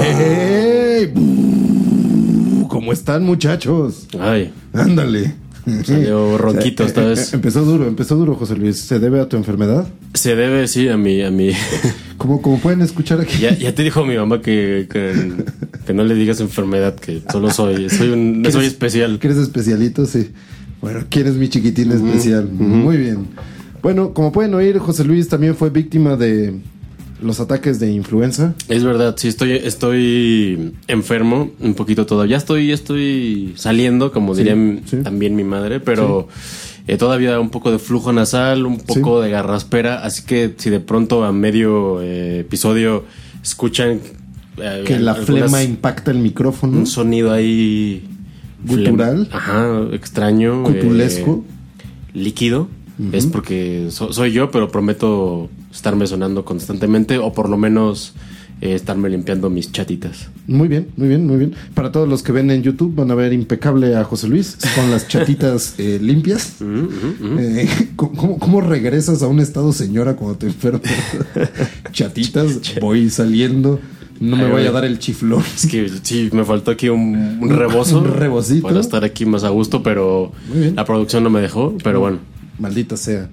[0.00, 1.12] ¡Hey!
[2.68, 4.06] ¿Cómo están, muchachos?
[4.18, 5.34] Ay, Ándale.
[5.84, 7.32] salió ronquito esta vez.
[7.34, 8.80] Empezó duro, empezó duro, José Luis.
[8.80, 9.86] ¿Se debe a tu enfermedad?
[10.14, 11.50] Se debe, sí, a mi, a mi.
[12.16, 13.38] Como, como pueden escuchar aquí.
[13.38, 15.12] ya, ya te dijo mi mamá que, que,
[15.84, 19.18] que no le digas enfermedad, que solo soy, soy un, no soy especial.
[19.18, 20.06] ¿Quieres especialito?
[20.06, 20.30] Sí.
[20.80, 22.48] Bueno, ¿quién es mi chiquitín especial?
[22.50, 23.26] Muy bien.
[23.82, 26.60] Bueno, como pueden oír, José Luis también fue víctima de
[27.24, 28.54] los ataques de influenza.
[28.68, 32.32] Es verdad, sí, estoy, estoy enfermo un poquito todavía.
[32.32, 34.54] Ya estoy, estoy saliendo, como diría
[34.86, 34.98] sí.
[35.02, 36.28] también mi madre, pero
[36.86, 40.04] eh, todavía un poco de flujo nasal, un poco de garraspera.
[40.04, 43.04] Así que si de pronto a medio eh, episodio
[43.42, 44.00] escuchan
[44.58, 46.76] eh, Que la flema impacta el micrófono.
[46.78, 48.04] un sonido ahí
[48.66, 49.28] Gutural.
[49.32, 50.62] Ajá, extraño.
[50.62, 51.44] Cutulesco.
[52.12, 52.68] líquido.
[53.12, 58.14] Es porque so- soy yo, pero prometo estarme sonando constantemente o por lo menos
[58.60, 60.28] eh, estarme limpiando mis chatitas.
[60.46, 61.54] Muy bien, muy bien, muy bien.
[61.74, 64.90] Para todos los que ven en YouTube van a ver impecable a José Luis con
[64.90, 66.56] las chatitas eh, limpias.
[66.62, 70.82] Eh, ¿cómo, cómo regresas a un estado señora cuando te enfermas?
[71.92, 73.80] Chatitas, voy saliendo,
[74.20, 75.42] no me Ay, voy a dar el chiflón.
[75.54, 77.98] Es que sí, me faltó aquí un, un rebozo.
[77.98, 78.68] Un rebocito.
[78.68, 80.32] Para estar aquí más a gusto, pero
[80.74, 81.76] la producción no me dejó.
[81.82, 82.18] Pero bueno,
[82.58, 83.28] Maldita sea.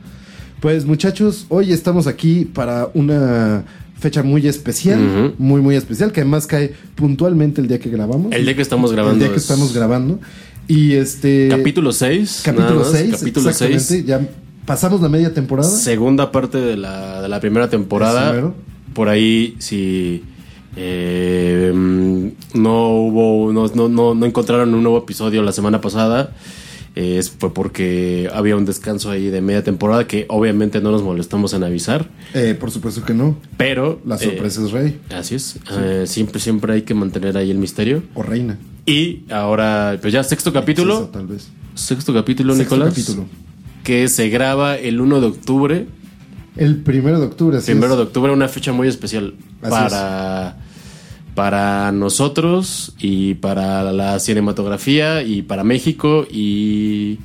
[0.61, 3.63] Pues muchachos, hoy estamos aquí para una
[3.99, 8.31] fecha muy especial, muy muy especial, que además cae puntualmente el día que grabamos.
[8.31, 9.15] el día que estamos grabando.
[9.15, 10.19] El día que es estamos grabando.
[10.67, 11.47] Y este...
[11.49, 12.41] Capítulo 6.
[12.45, 13.11] Capítulo 6.
[13.17, 13.83] Capítulo exactamente.
[13.83, 14.05] 6.
[14.05, 14.21] Ya
[14.63, 15.67] pasamos la media temporada.
[15.67, 18.53] Segunda parte de la, de la primera temporada.
[18.93, 20.21] Por ahí, si
[20.75, 22.27] eh, mm,
[22.61, 26.35] no hubo, no, no, no encontraron un nuevo episodio la semana pasada,
[26.95, 31.03] eh, es- fue porque había un descanso ahí de media temporada que obviamente no nos
[31.03, 33.37] molestamos en avisar, Eh, por supuesto que no.
[33.57, 34.01] pero...
[34.05, 35.57] La eh, sorpresa es rey Así es.
[35.79, 38.03] Eh, siempre, siempre hay que mantener ahí el misterio.
[38.13, 38.57] o reina.
[38.85, 41.09] Y ahora, pues ya sexto capítulo.
[41.13, 41.49] Tal vez.
[41.75, 42.93] Sexto capítulo, Sexto Nicolás.
[42.95, 43.25] capítulo.
[43.83, 45.85] Que se graba el 1 de octubre.
[46.57, 47.57] El primero de octubre.
[47.57, 47.97] así Primero es.
[47.97, 50.57] de octubre, una fecha muy especial Así para,
[51.41, 57.17] para nosotros y para la cinematografía y para México y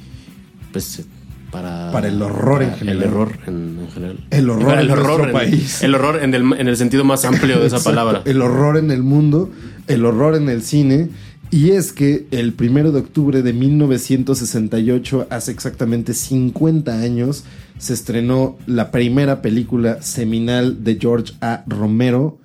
[0.73, 1.05] pues
[1.51, 3.03] para, Para el horror en general.
[3.03, 4.19] El horror en, en general.
[4.31, 5.83] El horror en nuestro en- país.
[5.83, 7.91] El horror en el, en el sentido más amplio de esa Exacto.
[7.91, 8.23] palabra.
[8.25, 9.51] El horror en el mundo,
[9.87, 11.11] el horror en el cine.
[11.51, 17.45] Y es que el primero de octubre de 1968, hace exactamente 50 años,
[17.77, 21.65] se estrenó la primera película seminal de George A.
[21.67, 22.39] Romero,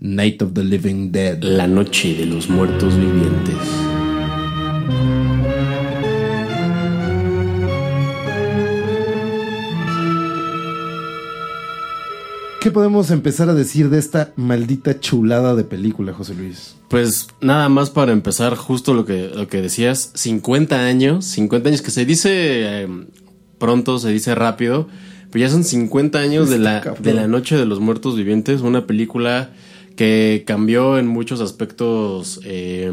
[0.00, 1.42] Night of the Living Dead.
[1.42, 3.56] La noche de los muertos vivientes.
[12.60, 16.74] ¿Qué podemos empezar a decir de esta maldita chulada de película, José Luis?
[16.88, 21.82] Pues nada más para empezar, justo lo que, lo que decías, 50 años, 50 años
[21.82, 22.88] que se dice eh,
[23.58, 24.88] pronto, se dice rápido,
[25.30, 28.86] pero ya son 50 años de la, de la Noche de los Muertos Vivientes, una
[28.86, 29.50] película
[29.98, 32.88] que cambió en muchos aspectos eh,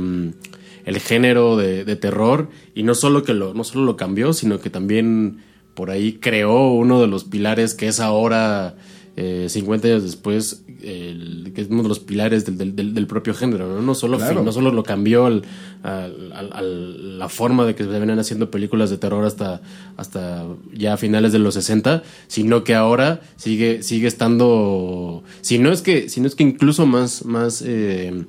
[0.85, 2.49] el género de, de terror.
[2.73, 5.38] Y no solo que lo, no solo lo cambió, sino que también
[5.75, 8.75] por ahí creó uno de los pilares que es ahora,
[9.17, 13.67] eh, 50 años después, el- que es uno de los pilares del, del- propio género,
[13.73, 13.81] ¿no?
[13.81, 14.43] No solo, Claro.
[14.43, 15.43] no solo lo cambió al-
[15.83, 19.61] al- la forma de que se venían haciendo películas de terror hasta,
[19.97, 25.81] hasta ya finales de los 60, sino que ahora sigue, sigue estando, si no es
[25.81, 28.25] que, si no es que incluso más, más, eh,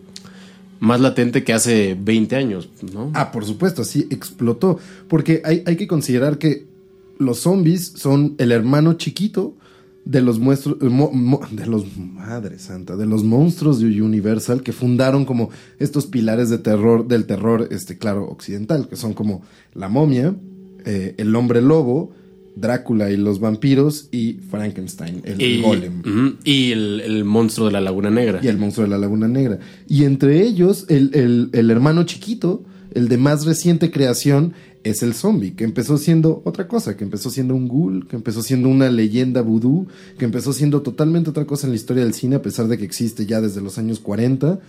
[0.79, 3.11] más latente que hace 20 años, ¿no?
[3.15, 4.79] Ah, por supuesto, así explotó.
[5.09, 6.67] Porque hay, hay que considerar que
[7.19, 9.55] los zombies son el hermano chiquito
[10.07, 14.73] de los muestros, mo- mo- de los madre santa, de los monstruos de Universal que
[14.73, 19.43] fundaron como estos pilares de terror, del terror, este, claro, occidental, que son como
[19.75, 20.35] la momia,
[20.85, 22.13] eh, el hombre lobo,
[22.59, 26.37] Drácula y los vampiros y Frankenstein, el y, golem.
[26.43, 28.41] Y el, el monstruo de la Laguna Negra.
[28.43, 29.59] Y el monstruo de la Laguna Negra.
[29.87, 32.63] Y entre ellos, el, el- el hermano chiquito,
[32.95, 34.55] el de más reciente creación,
[34.91, 38.43] es el zombie, que empezó siendo otra cosa, que empezó siendo un ghoul, que empezó
[38.43, 39.89] siendo una leyenda vudú,
[40.19, 42.85] que empezó siendo totalmente otra cosa en la historia del cine, a pesar de que
[42.85, 44.61] existe ya desde los años 40.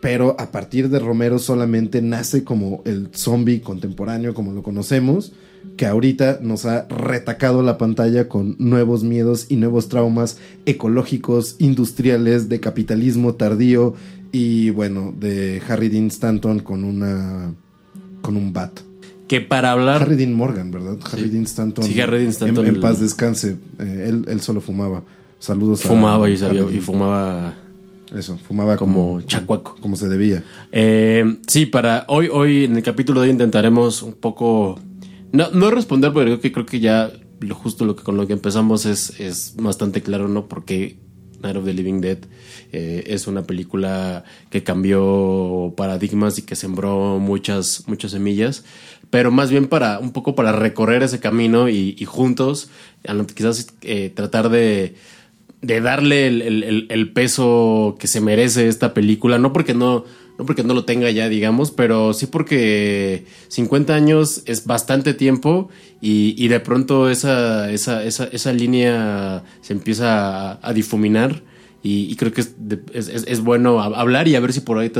[0.00, 5.32] Pero a partir de Romero solamente nace como el zombie contemporáneo, como lo conocemos,
[5.76, 10.36] que ahorita nos ha retacado la pantalla con nuevos miedos y nuevos traumas
[10.66, 13.94] ecológicos, industriales, de capitalismo tardío
[14.30, 17.54] y bueno, de Harry Dean Stanton con una
[18.20, 18.83] con un bat.
[19.28, 20.02] Que para hablar.
[20.02, 20.98] Harry Dean Morgan, ¿verdad?
[21.12, 21.84] Harry Dean Stanton.
[21.84, 23.56] Sí, Harry Dean Stanton, En, paz descanse.
[23.78, 25.02] Eh, él, él solo fumaba.
[25.38, 27.54] Saludos a- fumaba y a sabía y fumaba
[28.14, 29.76] Eso, fumaba como chacuaco.
[29.80, 30.44] Como se debía.
[30.72, 34.78] Eh, sí, para hoy, hoy en el capítulo de hoy intentaremos un poco.
[35.32, 37.10] No, no responder, porque creo que, creo que ya
[37.40, 40.46] lo justo lo que con lo que empezamos es, es bastante claro, ¿no?
[40.46, 40.96] Porque
[41.42, 42.18] Night of the Living Dead
[42.72, 48.64] eh, es una película que cambió paradigmas y que sembró muchas, muchas semillas,
[49.10, 52.70] pero más bien para un poco para recorrer ese camino y, juntos,
[53.34, 54.94] quizás eh, tratar de,
[55.62, 60.04] de darle el, el, peso que se merece esta película, no porque no
[60.38, 65.68] no porque no lo tenga ya, digamos, pero sí porque 50 años es bastante tiempo
[66.06, 71.42] y, de pronto esa, esa, esa, esa, línea se empieza a, difuminar
[71.82, 72.54] y, creo que es,
[72.92, 74.92] es, bueno hablar y a ver si por ahí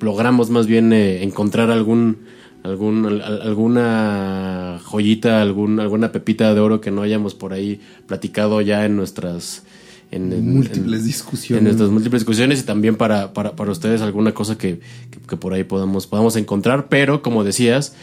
[0.00, 2.18] logramos más bien eh, encontrar algún,
[2.62, 8.84] algún, alguna joyita, algún, alguna pepita de oro que no hayamos por ahí platicado ya
[8.84, 9.64] en nuestras
[10.12, 11.58] en, múltiples discusiones.
[11.58, 14.80] En nuestras múltiples discusiones y también para, para, para ustedes alguna cosa que,
[15.28, 16.88] que, por ahí podamos, podamos encontrar.
[16.88, 17.94] Pero, como decías,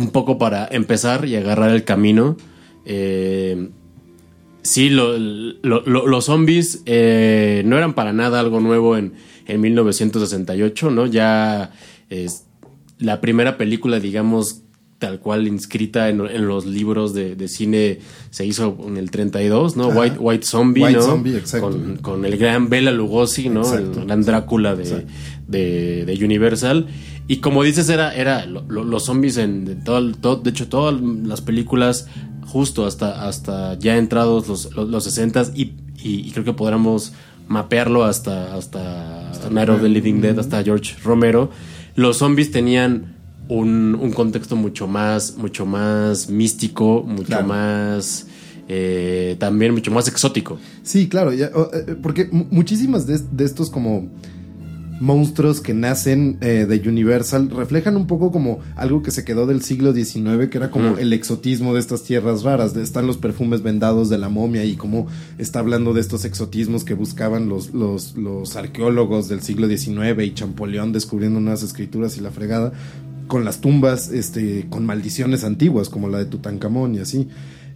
[0.00, 2.36] un poco para empezar y agarrar el camino.
[2.84, 3.68] Eh,
[4.62, 9.12] sí, los zombies eh, no eran para nada algo nuevo en,
[9.46, 11.06] en 1968, ¿no?
[11.06, 11.72] Ya
[12.08, 12.46] es
[12.98, 14.62] la primera película, digamos,
[14.98, 19.76] tal cual inscrita en, en los libros de, de, cine se hizo en el 32,
[19.76, 19.88] ¿no?
[19.88, 21.02] White, White Zombie, White ¿no?
[21.02, 21.70] Zombie, exacto.
[21.70, 23.62] Con, con, el gran Bela Lugosi, ¿no?
[23.74, 25.06] el gran Drácula de,
[25.50, 26.86] de, de, Universal.
[27.28, 32.08] Y como dices, era, era los zombies en todo, todo, de hecho, todas las películas,
[32.46, 37.12] justo hasta, hasta ya entrados los, los, los 60 y, y, creo que podríamos
[37.46, 41.50] mapearlo hasta, hasta, hasta Night of the Living Dead, hasta George Romero.
[41.94, 43.16] Los zombies tenían
[43.48, 48.26] un, contexto mucho más, mucho más místico, mucho más...
[48.72, 50.56] Eh, también mucho más exótico.
[50.84, 54.08] Sí, claro, ya, eh, porque muchísimas de, estos como
[55.00, 59.62] monstruos que nacen eh, de Universal reflejan un poco como algo que se quedó del
[59.62, 62.76] siglo XIX, que era como el exotismo de estas tierras raras.
[62.76, 65.06] están los perfumes vendados de la momia y como
[65.38, 70.34] está hablando de estos exotismos que buscaban los, los, los arqueólogos del siglo XIX y
[70.34, 72.72] Champollion descubriendo unas escrituras y la fregada
[73.26, 77.28] con las tumbas este, con maldiciones antiguas, como la de Tutankamón y así.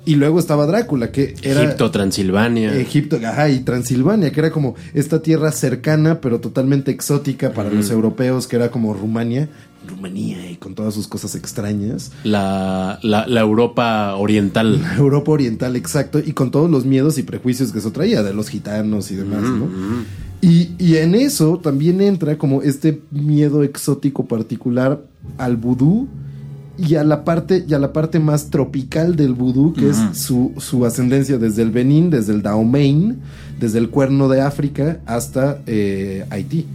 [0.06, 1.62] Y luego estaba Drácula, que era.
[1.62, 2.77] Egipto, Transilvania.
[2.79, 7.91] Egipto, ajá, y Transilvania, que era como esta tierra cercana, pero totalmente exótica para los
[7.91, 9.49] europeos, que era como Rumania.
[9.87, 12.12] Rumanía y con todas sus cosas extrañas.
[12.25, 14.81] La, la, Europa oriental.
[14.81, 18.33] La Europa oriental, exacto, y con todos los miedos y prejuicios que eso traía, de
[18.33, 19.69] los gitanos y demás, ¿no?
[20.41, 25.03] Y, en eso también entra como este miedo exótico particular
[25.39, 26.06] al vudú
[26.76, 30.53] y a la parte, y a la parte más tropical del vudú, que es su,
[30.59, 33.17] su, ascendencia desde el Benín, desde el Dahomey,
[33.61, 36.67] desde el cuerno de África hasta eh, Haití.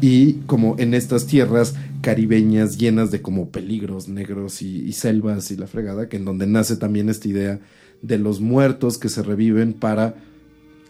[0.00, 5.56] Y como en estas tierras caribeñas llenas de como peligros negros y, y selvas y
[5.56, 7.60] la fregada, que en donde nace también esta idea
[8.02, 10.16] de los muertos que se reviven para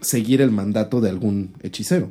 [0.01, 2.11] seguir el mandato de algún hechicero.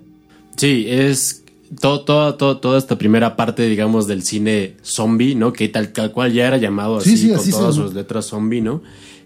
[0.56, 1.43] Sí, es
[1.80, 5.54] todo, todo, toda esta primera parte, digamos, del cine zombie, ¿no?
[5.54, 8.82] Que tal, cual ya era llamado así, con todas sus letras zombie, ¿no?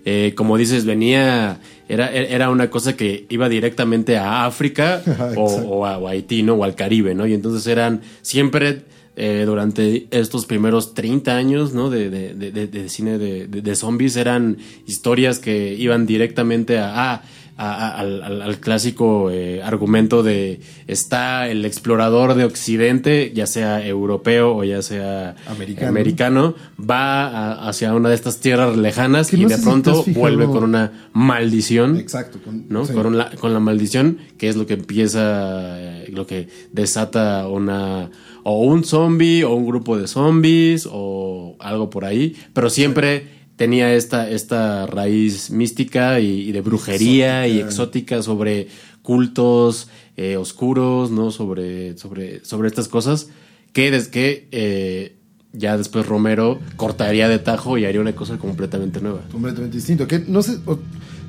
[0.05, 5.01] Eh, como dices, venía, era, era una cosa que iba directamente a África
[5.35, 6.53] o, a, Haití, ¿no?
[6.53, 7.27] O al Caribe, ¿no?
[7.27, 8.83] Y entonces eran siempre
[9.17, 11.89] eh, durante estos primeros 30 años, ¿no?
[11.89, 17.23] De, de, de, de cine de, zombies eran historias que iban directamente a, ah,
[17.57, 24.81] al, clásico eh, argumento de está el explorador de Occidente, ya sea europeo o ya
[24.81, 25.35] sea
[25.81, 31.97] americano, va hacia una de estas tierras lejanas y de pronto vuelve con una maldición.
[31.97, 32.39] Exacto.
[32.43, 32.85] Con, ¿no?
[32.85, 38.11] con, la, con la maldición, que es lo que empieza, eh, lo que desata una
[38.43, 43.93] o un zombie o un grupo de zombies o algo por ahí, pero siempre tenía
[43.93, 48.69] esta, esta raíz mística y, de brujería y exótica sobre
[49.01, 51.31] cultos eh, oscuros, ¿no?
[51.31, 53.27] Sobre, sobre, sobre estas cosas
[53.73, 55.15] que, desde que eh,
[55.53, 59.21] ya después Romero cortaría de tajo y haría una cosa completamente nueva.
[59.31, 60.07] Completamente distinto.
[60.07, 60.57] Que no sé,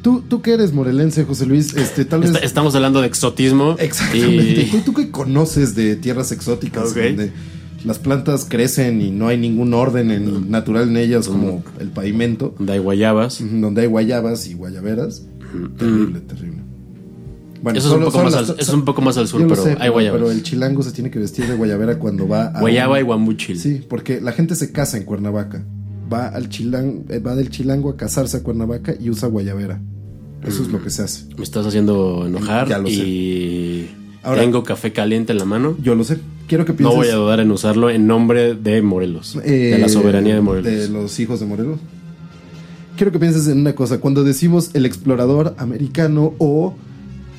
[0.02, 2.32] tú, tú que eres morelense, José Luis, este, tal vez...
[2.42, 3.76] estamos hablando de exotismo.
[3.78, 4.82] Exactamente.
[4.84, 7.32] ¿Tú, que conoces de tierras exóticas donde
[7.84, 12.54] las plantas crecen y no hay ningún orden en, natural en ellas como el pavimento.
[12.58, 13.40] Donde hay guayabas.
[13.40, 15.26] Donde hay guayabaas y guayaberas.
[15.78, 16.62] Terrible, terrible.
[17.62, 19.88] Bueno, eso, es, un poco más al, es un poco más al sur, pero hay
[19.88, 20.20] guayabas.
[20.20, 22.60] Pero el chilango se tiene que vestir de guayabera cuando va a.
[22.60, 23.58] Guayaba y guamuchil.
[23.58, 25.64] Sí, porque la gente se casa en Cuernavaca.
[26.12, 29.80] Va, al chilang, eh, va del chilango a casarse a Cuernavaca y usa guayabera.
[30.42, 31.26] Eso es lo que se hace.
[31.36, 33.88] Me estás haciendo enojar y
[34.28, 35.76] Ahora- Tengo café caliente en la mano.
[35.82, 36.18] Yo lo sé.
[36.46, 36.96] Quiero que No pienses...
[36.96, 39.36] voy a dudar en usarlo en nombre de Morelos.
[39.44, 40.70] eh, de la soberanía de Morelos.
[40.72, 41.78] De los hijos de Morelos.
[42.96, 44.00] Quiero que pienses en una cosa.
[44.00, 46.74] Cuando decimos el explorador americano o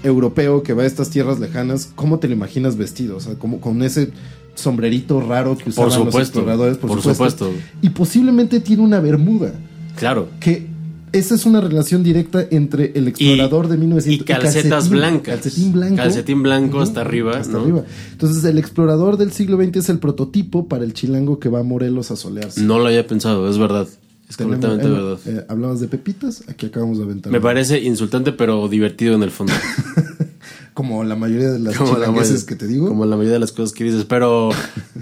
[0.03, 3.17] europeo que va a estas tierras lejanas, ¿cómo te lo imaginas vestido?
[3.17, 4.11] O sea, como con ese
[4.55, 7.45] sombrerito raro que usaban los supuesto, exploradores, por, por supuesto.
[7.47, 7.67] supuesto.
[7.81, 9.53] Y posiblemente tiene una bermuda.
[9.95, 10.29] Claro.
[10.39, 10.67] Que
[11.11, 15.35] esa es una relación directa entre el explorador de 1900 y calcetas calcetín- blancas.
[15.41, 15.95] Calcetín blanco.
[15.95, 17.59] Calcetín blanco hasta arriba, hasta ¿no?
[17.63, 17.83] arriba.
[18.11, 21.63] Entonces, el explorador del siglo XX es el prototipo para el chilango que va a
[21.63, 22.61] Morelos a solearse.
[22.61, 23.87] No lo había pensado, es verdad.
[24.29, 25.19] Es Tenemos- completamente eh, verdad.
[25.25, 27.31] eh, hablabas de pepitas, aquí acabamos de aventar.
[27.31, 29.53] Me parece insultante, pero divertido en el fondo.
[30.73, 32.87] Como la mayoría de las mayoría- que te digo.
[32.87, 34.49] Como la mayoría de las cosas que dices, pero.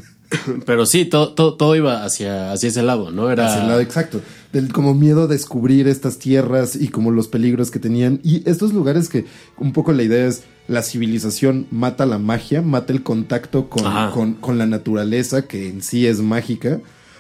[0.66, 3.30] pero sí, todo, todo, todo iba hacia, hacia ese lado, ¿no?
[3.30, 3.48] Era.
[3.48, 4.22] Hacia el lado exacto.
[4.54, 8.20] Del como miedo a descubrir estas tierras y como los peligros que tenían.
[8.24, 9.26] Y estos lugares que
[9.58, 14.58] un poco la idea es la civilización mata la magia, mata el contacto con, con
[14.58, 16.80] la naturaleza que en sí es mágica.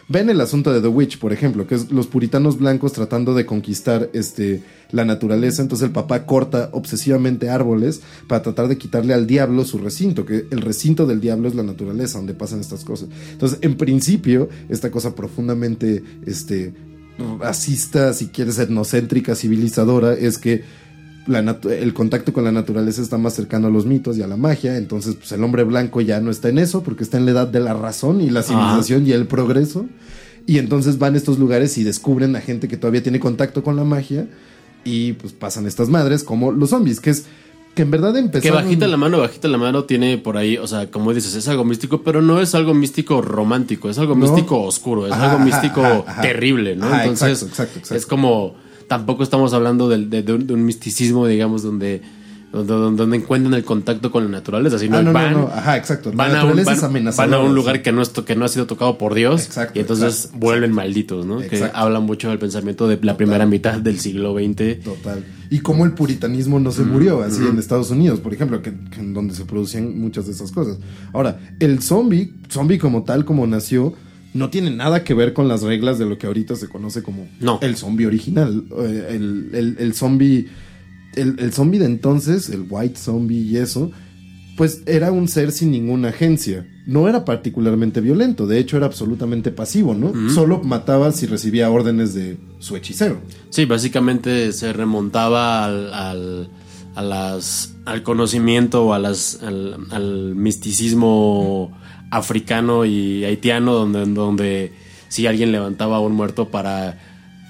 [0.09, 3.45] Ven el asunto de The Witch, por ejemplo, que es los puritanos blancos tratando de
[3.45, 5.61] conquistar este, la naturaleza.
[5.61, 10.45] Entonces el papá corta obsesivamente árboles para tratar de quitarle al diablo su recinto, que
[10.49, 13.09] el recinto del diablo es la naturaleza, donde pasan estas cosas.
[13.33, 16.73] Entonces, en principio, esta cosa profundamente este,
[17.39, 20.63] racista, si quieres, etnocéntrica, civilizadora, es que
[21.27, 24.37] la el contacto con la naturaleza está más cercano a los mitos y a la
[24.37, 27.31] magia, entonces pues el hombre blanco ya no está en eso porque está en la
[27.31, 29.85] edad de la razón y la civilización y el progreso.
[30.45, 33.75] Y entonces van a estos lugares y descubren a gente que todavía tiene contacto con
[33.75, 34.27] la magia
[34.85, 37.25] y pues pasan estas madres como los zombies, que es
[37.77, 38.63] que en verdad Que empezaron...
[38.63, 41.63] bajita la mano, bajita la mano tiene por ahí, o sea, como dices, es algo
[41.63, 44.21] místico, pero no es algo místico romántico, es algo No.
[44.25, 46.21] místico oscuro, es Ajá, algo místico ajá, ajá.
[46.21, 46.87] terrible, ¿no?
[46.93, 47.95] Entonces, exacto, exacto, exacto.
[47.95, 48.55] es como,
[48.89, 52.01] tampoco estamos hablando de, de un, de un misticismo, digamos, donde,
[52.51, 56.09] donde, donde, encuentran el contacto con la naturaleza, sino Ah, no, van, no, ajá, exacto.
[56.11, 58.47] La van, a un, van- van a un lugar que no, es que no ha
[58.47, 61.39] sido tocado por Dios Exacto, y entonces exacto, vuelven malditos, ¿no?
[61.39, 64.81] Que habla mucho del pensamiento de la primera mitad del siglo XX.
[64.83, 65.23] Total.
[65.49, 68.99] Y cómo el puritanismo no se murió, así en Estados Unidos, por ejemplo, que, que
[68.99, 70.77] en donde se producían muchas de esas cosas.
[71.13, 73.93] Ahora, el zombie, zombie como tal, como nació,
[74.33, 77.27] no tiene nada que ver con las reglas de lo que ahorita se conoce como
[77.39, 77.59] No.
[77.61, 78.63] el zombie original.
[78.79, 80.47] Eh, El, el, el zombie.
[81.17, 83.91] El, el zombie de entonces, el white zombie y eso,
[84.55, 86.65] pues era un ser sin ninguna agencia.
[86.85, 90.29] No era particularmente violento, de hecho era absolutamente pasivo, ¿no?
[90.29, 93.19] Solo mataba si recibía órdenes de su hechicero.
[93.49, 96.49] Sí, básicamente se remontaba al, al,
[96.95, 101.77] a las, al conocimiento o a las, al, al misticismo
[102.09, 104.71] africano y haitiano, donde, donde
[105.09, 106.97] si alguien levantaba a un muerto para,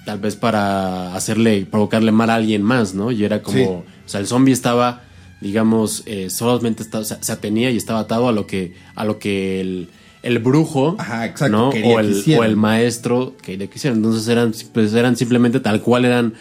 [0.07, 3.11] tal vez para hacerle, provocarle mal a alguien más, ¿no?
[3.11, 3.63] Y era como, Sí.
[3.65, 5.03] o sea, el zombie estaba,
[5.41, 9.19] digamos, eh, solamente estaba- se, se atenía y estaba atado a lo que, a lo
[9.19, 9.89] que el,
[10.23, 11.69] el brujo, Ajá, exacto, ¿no?
[11.71, 12.41] quería O que el, hicieran.
[12.41, 13.97] o el maestro que le quisieran.
[13.97, 16.33] Entonces eran, pues eran simplemente tal cual eran,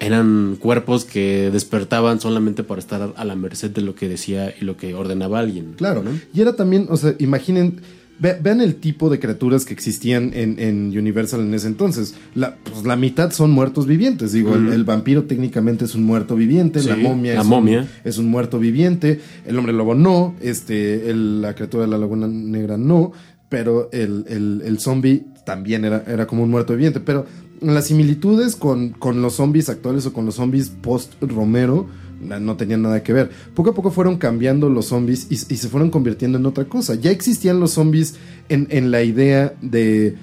[0.00, 4.64] eran cuerpos que despertaban solamente para estar a la merced de lo que decía y
[4.64, 5.74] lo que ordenaba alguien.
[5.76, 6.10] Claro, ¿no?
[6.32, 7.80] Y era también, o sea, imaginen,
[8.18, 12.14] ve- vean el tipo de criaturas que existían en, en Universal en ese entonces.
[12.34, 14.32] La, pues, la mitad son muertos vivientes.
[14.32, 17.80] Digo, el, el vampiro técnicamente es un muerto viviente, Sí, la momia, la es, momia.
[17.80, 21.98] Un, es un muerto viviente, el hombre lobo no, este, el- la criatura de la
[21.98, 23.12] laguna negra no,
[23.48, 27.00] pero el, el, el zombie también era, era como un muerto viviente.
[27.00, 27.26] Pero
[27.60, 31.86] las similitudes con, con los zombies actuales o con los zombies post-Romero
[32.24, 33.30] no tenían nada que ver.
[33.54, 36.94] Poco a poco fueron cambiando los zombies y, y se fueron convirtiendo en otra cosa.
[36.94, 38.14] Ya existían los zombies
[38.48, 40.16] en, en la idea de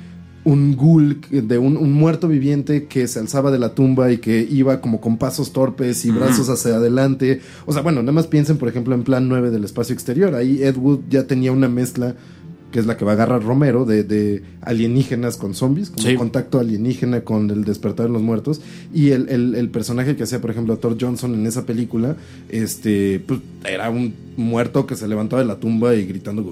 [0.43, 4.41] un ghoul, de un, un muerto viviente que se alzaba de la tumba y que
[4.50, 7.41] iba como con pasos torpes y brazos hacia adelante.
[7.65, 10.34] O sea, bueno, nada más piensen, por ejemplo, en Plan 9 del espacio exterior.
[10.34, 12.15] Ahí Ed Wood ya tenía una mezcla
[12.71, 16.15] que es la que va a agarrar Romero, de, de alienígenas con zombies, como Sí.
[16.15, 18.61] contacto alienígena con el despertar de los muertos.
[18.93, 22.15] Y el, el- el personaje que hacía, por ejemplo, Thor Johnson en esa película,
[22.49, 26.43] este, pues era un muerto que se levantaba de la tumba y gritando.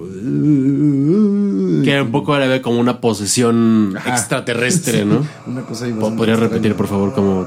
[1.82, 4.10] Que un poco era como una posesión Ajá.
[4.10, 5.26] extraterrestre, ¿no?
[5.46, 7.46] Una cosa ahí Po- bastante ¿Podrías repetir, por favor, cómo,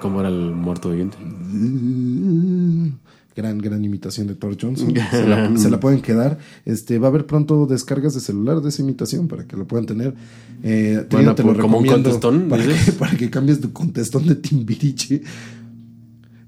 [0.00, 1.16] cómo era el muerto viviente?
[3.36, 4.94] Gran, gran imitación de Thor Johnson.
[5.10, 6.38] Se la, se la pueden quedar.
[6.64, 9.86] Este, va a haber pronto descargas de celular de esa imitación para que lo puedan
[9.86, 10.14] tener.
[10.62, 14.36] Eh, Bueno, te lo como un contestón, Para que, para que cambies tu contestón de
[14.36, 15.22] Timbiriche.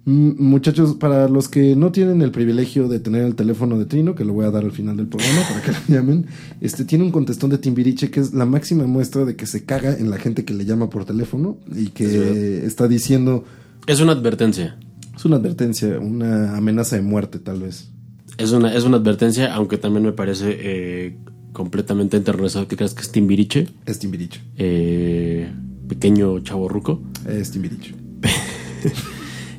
[0.05, 4.15] Mm, Muchachos, para los que no tienen el privilegio de tener el teléfono de Trino,
[4.15, 6.27] que lo voy a dar al final del programa para que lo llamen,
[6.61, 9.97] este tiene un contestón de Timbiriche que es la máxima muestra de que se caga
[9.99, 13.45] en la gente que le llama por teléfono y que está diciendo
[13.89, 14.79] Es una advertencia.
[15.17, 17.91] Es una advertencia, una amenaza de muerte, tal vez.
[18.39, 21.17] Es una, es una advertencia, aunque también me parece eh,
[21.53, 23.69] completamente enternecedor que creas que es Timbiriche.
[23.87, 24.43] Es Timbiriche.
[24.59, 25.51] Eh,
[25.89, 27.01] pequeño chavo ruco.
[27.29, 27.95] Es Timbiriche.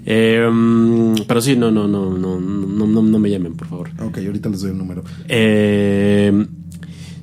[0.10, 0.50] Eh,
[1.28, 3.90] pero sí, no, no, no, no, no, no, no me llamen, por favor.
[4.02, 5.04] Ok, ahorita les doy un número.
[5.28, 6.48] Eh,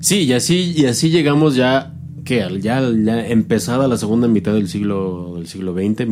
[0.00, 1.94] sí, y así, y así llegamos ya
[2.26, 6.06] que ya, ya empezada la segunda mitad del siglo del siglo XX,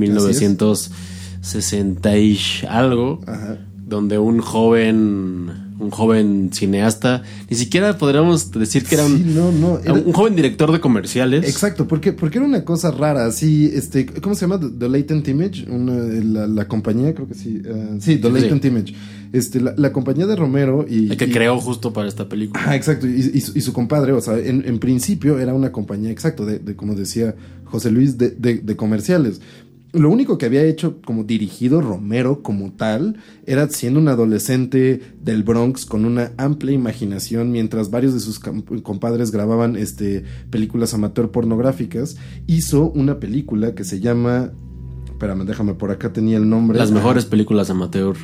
[1.42, 3.58] 1960 y algo, Ajá.
[3.87, 9.50] donde un joven un joven cineasta, ni siquiera podríamos decir que era un, Sí, no,
[9.50, 11.44] no, era- un joven director de comerciales.
[11.44, 14.61] Exacto, porque, porque era una cosa rara, así, este, ¿cómo se llama?
[14.61, 18.68] The, Latent Image, una, la, la compañía, creo que sí, eh, sí, The Latent sí.
[18.68, 18.94] Image,
[19.32, 21.11] este, la, la compañía de Romero y...
[21.11, 22.62] el que y- creó justo para esta película.
[22.64, 25.72] Ah, exacto, y, y su- y su compadre, o sea, en, en principio era una
[25.72, 27.34] compañía, exacto, de, de, como decía
[27.64, 29.40] José Luis, de, de- de comerciales.
[29.92, 35.42] Lo único que había hecho como dirigido Romero como tal era siendo un adolescente del
[35.42, 42.16] Bronx con una amplia imaginación mientras varios de sus compadres grababan este, películas amateur pornográficas,
[42.46, 44.52] hizo una película que se llama...
[45.06, 46.78] Espérame, déjame, por acá tenía el nombre.
[46.78, 48.16] Las mejores películas amateur,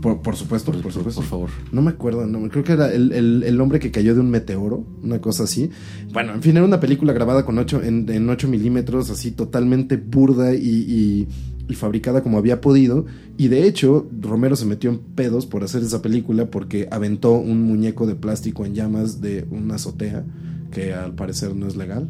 [0.00, 1.20] Por, por supuesto, por, por, supuesto.
[1.20, 1.50] por favor.
[1.72, 4.30] No me acuerdo, no, creo que era el, el- el hombre que cayó de un
[4.30, 5.70] meteoro, una cosa así.
[6.12, 9.96] Bueno, en fin, era una película grabada con 8, en, en 8 milímetros, así totalmente
[9.96, 11.28] burda y, y-
[11.68, 13.06] y fabricada como había podido.
[13.38, 17.62] Y de hecho, Romero se metió en pedos por hacer esa película porque aventó un
[17.62, 20.24] muñeco de plástico en llamas de una azotea,
[20.72, 22.08] que al parecer no es legal.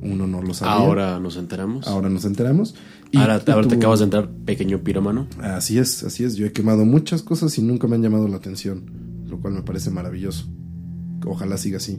[0.00, 0.74] Uno no lo sabía.
[0.74, 1.88] Ahora nos enteramos.
[1.88, 2.76] Ahora nos enteramos.
[3.16, 5.26] Ahora te acabas de entrar, pequeño pirómano.
[5.40, 6.36] Así es, así es.
[6.36, 8.84] Yo he quemado muchas cosas y nunca me han llamado la atención,
[9.26, 10.46] lo cual me parece maravilloso.
[11.24, 11.98] Ojalá siga así.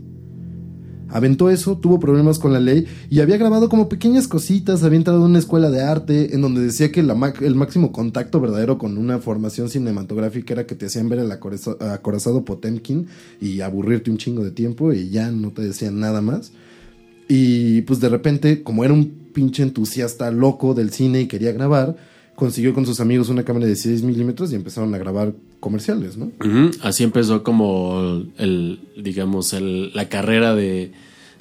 [1.12, 5.21] Aventó eso, tuvo problemas con la ley y había grabado como pequeñas cositas, había entrado
[5.21, 8.95] en una escuela de arte en donde decía que la el máximo contacto verdadero con
[8.95, 13.07] una formación cinematográfica era que te hacían ver el acoraza- acorazado Potemkin
[13.41, 16.51] y aburrirte un chingo de tiempo y ya no te decían nada más.
[17.31, 21.95] Y pues de repente, como era un pinche entusiasta loco del cine y quería grabar,
[22.35, 26.31] consiguió con sus amigos una cámara de 16 milímetros y empezaron a grabar comerciales, ¿no?
[26.81, 30.91] Así empezó como el, digamos, el, la carrera de,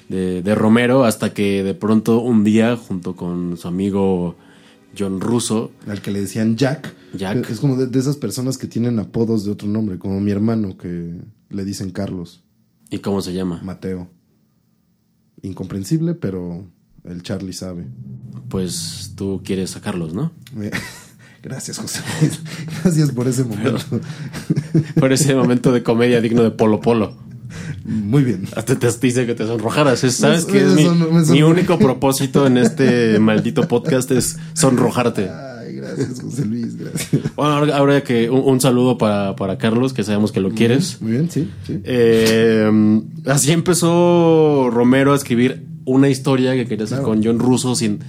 [0.09, 4.35] de, de Romero hasta que de pronto un día, junto con su amigo
[4.97, 6.93] John Russo, Al que le decían Jack.
[7.13, 7.49] Jack.
[7.49, 10.77] Es como de, de esas personas que tienen apodos de otro nombre, como mi hermano
[10.77, 11.15] que
[11.49, 12.43] le dicen Carlos,
[12.91, 13.61] ¿y cómo se llama?
[13.63, 14.07] Mateo.
[15.41, 16.65] Incomprensible, pero
[17.03, 17.85] el Charlie sabe.
[18.49, 20.31] Pues tú quieres sacarlos, ¿no?
[20.61, 20.71] Eh,
[21.43, 22.39] Gracias, José Luis.
[22.83, 23.79] Gracias por ese momento.
[24.99, 27.15] Por ese momento de comedia digno de Polo Polo.
[27.85, 28.45] Muy bien.
[28.55, 30.03] Hasta te dice que te sonrojaras.
[30.03, 34.11] Es- ¿Sabes Me- qué es mi, son- mi único propósito en este maldito podcast?
[34.11, 35.29] Es sonrojarte.
[35.29, 36.75] Ay, gracias, José Luis.
[36.77, 37.18] Gracias.
[37.39, 41.01] Bueno, ahora, ahora que un, un saludo para, para Carlos, que sabemos que lo quieres.
[41.01, 41.79] Muy bien, sí, sí.
[41.83, 42.69] Eh,
[43.25, 47.13] así empezó Romero a escribir una historia que quería hacer Claro.
[47.13, 47.99] con John Russo sin,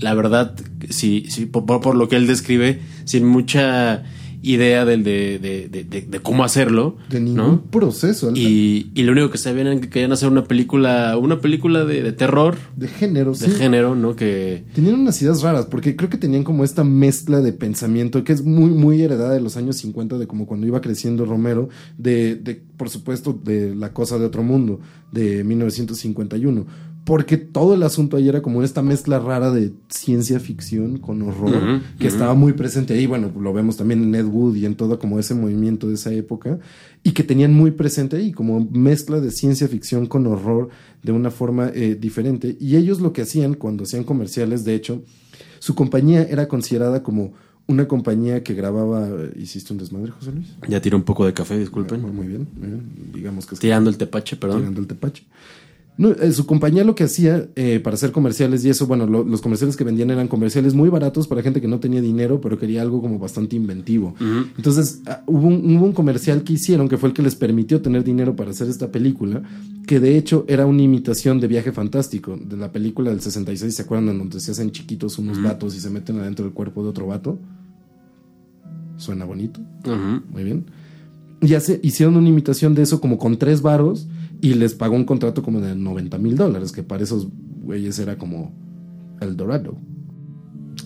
[0.00, 0.54] la verdad,
[0.90, 4.02] sí, sí, por, por- por lo que él describe, sin mucha
[4.42, 6.96] idea del de, de, de- de- de cómo hacerlo.
[7.08, 7.62] De ningún ¿no?
[7.70, 8.32] proceso.
[8.34, 12.02] Y, y lo único que sabían era que querían hacer una película, una película de,
[12.02, 13.50] de terror, De género, de sí.
[13.52, 14.16] género, ¿no?
[14.16, 18.32] Que Tenían unas ideas raras, porque creo que tenían como esta mezcla de pensamiento que
[18.32, 22.34] es muy, muy heredada de los años 50, de como cuando iba creciendo Romero, de,
[22.36, 24.80] de por supuesto, de La Cosa de Otro Mundo,
[25.12, 26.66] de 1951.
[27.04, 31.80] Porque todo el asunto ahí era como esta mezcla rara de ciencia ficción con horror,
[31.98, 33.06] que estaba muy presente ahí.
[33.06, 36.12] Bueno, lo vemos también en Ed Wood y en todo como ese movimiento de esa
[36.12, 36.60] época,
[37.02, 40.68] y que tenían muy presente ahí, como mezcla de ciencia ficción con horror
[41.02, 42.56] de una forma eh, diferente.
[42.60, 45.02] Y ellos lo que hacían cuando hacían comerciales, de hecho,
[45.58, 47.32] su compañía era considerada como
[47.66, 49.08] una compañía que grababa.
[49.36, 50.48] ¿Hiciste un desmadre, José Luis?
[50.68, 52.00] ya tiró un poco de café, disculpen.
[52.00, 52.82] Muy bien, muy bien.
[53.12, 54.58] Digamos que es Tirando el tepache, perdón.
[54.58, 55.24] tirando el tepache.
[55.98, 59.24] No, eh, su compañía lo que hacía eh, para hacer comerciales y eso, bueno, lo-
[59.24, 62.58] los comerciales que vendían eran comerciales muy baratos para gente que no tenía dinero, pero
[62.58, 64.14] quería algo como bastante inventivo.
[64.56, 67.82] Entonces, ah, hubo un, hubo un comercial que hicieron que fue el que les permitió
[67.82, 69.42] tener dinero para hacer esta película,
[69.86, 73.82] que de hecho era una imitación de Viaje Fantástico, de la película del 66, ¿se
[73.82, 74.08] acuerdan?
[74.08, 77.06] En donde se hacen chiquitos unos vatos y se meten adentro del cuerpo de otro
[77.08, 77.38] vato.
[78.96, 79.60] Suena bonito.
[80.30, 80.64] Muy bien.
[81.42, 84.06] Y hace, hicieron una imitación de eso como con tres varos
[84.40, 87.28] y les pagó un contrato como de 90 mil dólares, que para esos
[87.62, 88.54] güeyes era como
[89.20, 89.76] El Dorado.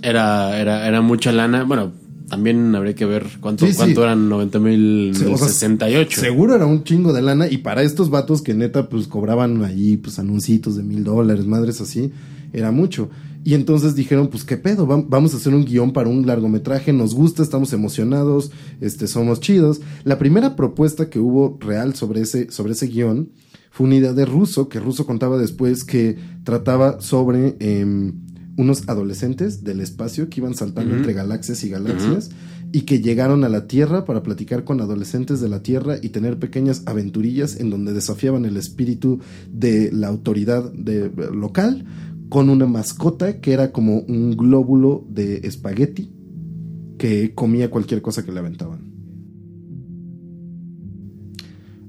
[0.03, 1.65] Era, era, era mucha lana.
[1.65, 1.93] Bueno,
[2.29, 3.79] también habría que ver cuánto, Sí, sí.
[3.79, 6.21] cuánto eran 90 mil Sí, o sea, 68.
[6.21, 9.97] Seguro era un chingo de lana y para estos vatos que neta pues cobraban allí
[9.97, 12.11] pues anuncitos de mil dólares, madres así,
[12.53, 13.11] era mucho.
[13.47, 16.93] Y entonces dijeron, pues qué pedo, vam- vamos a hacer un guion para un largometraje,
[16.93, 19.81] nos gusta, estamos emocionados, este, somos chidos.
[20.03, 23.31] La primera propuesta que hubo real sobre ese, sobre ese guion
[23.71, 28.15] fue una idea de Russo, que Russo contaba después que trataba sobre em,
[28.57, 32.31] unos adolescentes del espacio que iban saltando entre galaxias y galaxias
[32.73, 36.39] y que llegaron a la Tierra para platicar con adolescentes de la Tierra y tener
[36.41, 39.21] pequeñas aventurillas en donde desafiaban el espíritu
[39.53, 41.85] de la autoridad de, local
[42.29, 46.11] con una mascota que era como un glóbulo de espagueti
[46.99, 48.81] que comía cualquier cosa que le aventaban.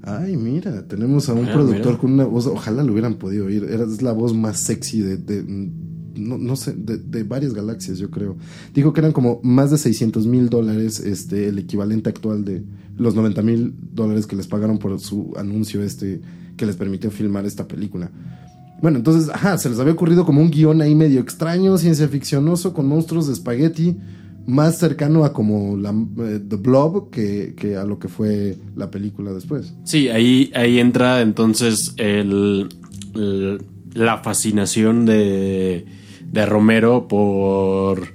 [0.02, 1.98] Ay, mira, tenemos a un Ah, productor mira.
[1.98, 5.16] con una voz, ojalá lo hubieran podido oír, era, es la voz más sexy de,
[5.18, 5.42] de-
[6.16, 8.36] no, no sé, de, de varias galaxias, yo creo.
[8.74, 12.64] Dijo que eran como más de 600 mil dólares, este, el equivalente actual de
[12.96, 16.20] los 90 mil dólares que les pagaron por su anuncio este,
[16.56, 18.10] que les permitió filmar esta película.
[18.80, 22.72] Bueno, entonces, ajá, se les había ocurrido como un guion ahí medio extraño, ciencia ficcionoso,
[22.72, 23.96] con monstruos de espagueti,
[24.46, 28.90] más cercano a como la, eh, The Blob que, que a lo que fue la
[28.90, 29.74] película después.
[29.84, 32.68] Sí, ahí, ahí entra entonces el,
[33.92, 35.84] la fascinación de,
[36.30, 38.14] de Romero por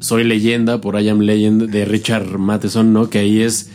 [0.00, 3.08] Soy leyenda, por I Am Legend de Richard Matheson, ¿no?
[3.08, 3.70] Que ahí es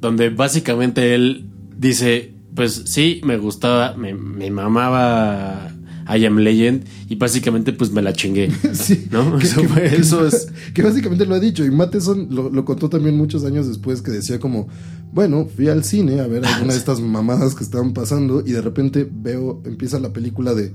[0.00, 1.46] donde básicamente él
[1.76, 5.72] dice, pues sí, me gustaba, me, me mamaba
[6.08, 8.50] I Am Legend y básicamente pues me la chingué.
[8.72, 9.38] Sí, ¿No?
[9.38, 10.48] Eso que- fue- que- eso es...
[10.74, 14.10] que básicamente lo ha dicho y Matheson lo, lo contó también muchos años después que
[14.10, 14.68] decía como,
[15.12, 18.60] bueno, fui al cine a ver alguna de estas mamadas que estaban pasando y de
[18.62, 20.72] repente veo, empieza la película de,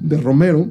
[0.00, 0.70] de Romero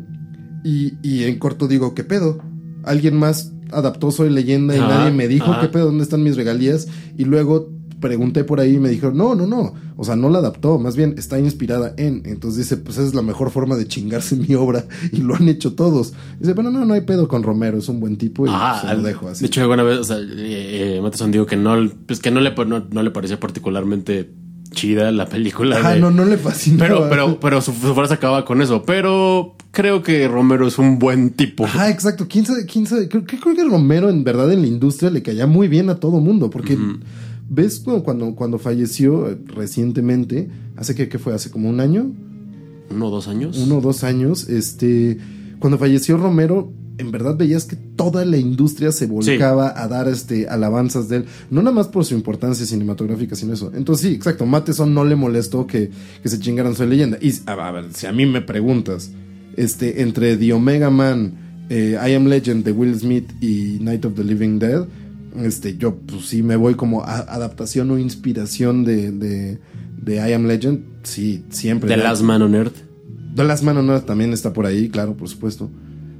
[0.63, 2.39] y, y en corto digo, ¿qué pedo?
[2.83, 5.51] Alguien más adaptó Soy leyenda y nadie me dijo.
[5.59, 5.85] ¿qué pedo?
[5.85, 6.87] ¿Dónde están mis regalías?
[7.17, 7.71] Y luego
[8.03, 10.95] pregunté por ahí y me dijeron, no, no, no, o sea, no la adaptó, más
[10.97, 12.21] bien está inspirada en.
[12.25, 15.47] Entonces dice, pues esa es la mejor forma de chingarse mi obra y lo han
[15.47, 16.13] hecho todos.
[16.39, 18.93] Dice, bueno, no, no hay pedo con Romero, es un buen tipo y Ah, se
[18.93, 19.41] lo dejo así.
[19.41, 22.41] De hecho, alguna vez, o sea, eh, eh, Matheson dijo que no, pues que no
[22.41, 24.29] le, no, no le parecía particularmente
[24.71, 25.79] chida la película.
[25.93, 26.79] De- no, no le fascinó.
[26.79, 28.81] Pero, pero, pero su, su frase acaba con eso.
[28.83, 31.65] Pero creo que Romero es un buen tipo.
[31.65, 32.25] Ajá, exacto.
[32.27, 32.65] ¿Quién sabe?
[32.65, 33.07] ¿Quién sabe?
[33.07, 35.95] Creo, que- creo que Romero en verdad en la industria le caía muy bien a
[35.97, 36.49] todo mundo.
[36.49, 36.75] Porque
[37.53, 41.33] ves cuando, cuando, cuando falleció eh, recientemente, hace que, ¿qué fue?
[41.33, 42.11] Hace como un año,
[42.89, 43.57] Uno o dos años.
[43.57, 45.17] uno o dos años, este,
[45.59, 50.47] cuando falleció Romero, en verdad veías que toda la industria se volcaba a dar este
[50.47, 53.71] alabanzas de él, no nada más por su importancia cinematográfica, sino eso.
[53.73, 55.89] Entonces sí, exacto, Matheson no le molestó que,
[56.21, 57.17] que se chingaran su leyenda.
[57.19, 59.09] Y a, a ver, si a mí me preguntas,
[59.57, 61.33] este, entre The Omega Man,
[61.69, 64.85] eh, I Am Legend de Will Smith y Night of the Living Dead,
[65.37, 69.59] este, yo pues sí me voy como a- adaptación o inspiración de, de,
[70.01, 71.89] de I Am Legend, sí, siempre.
[71.89, 72.75] The Ya- Last Man on Earth.
[73.35, 75.69] The Last Man on Earth también está por ahí, claro, por supuesto.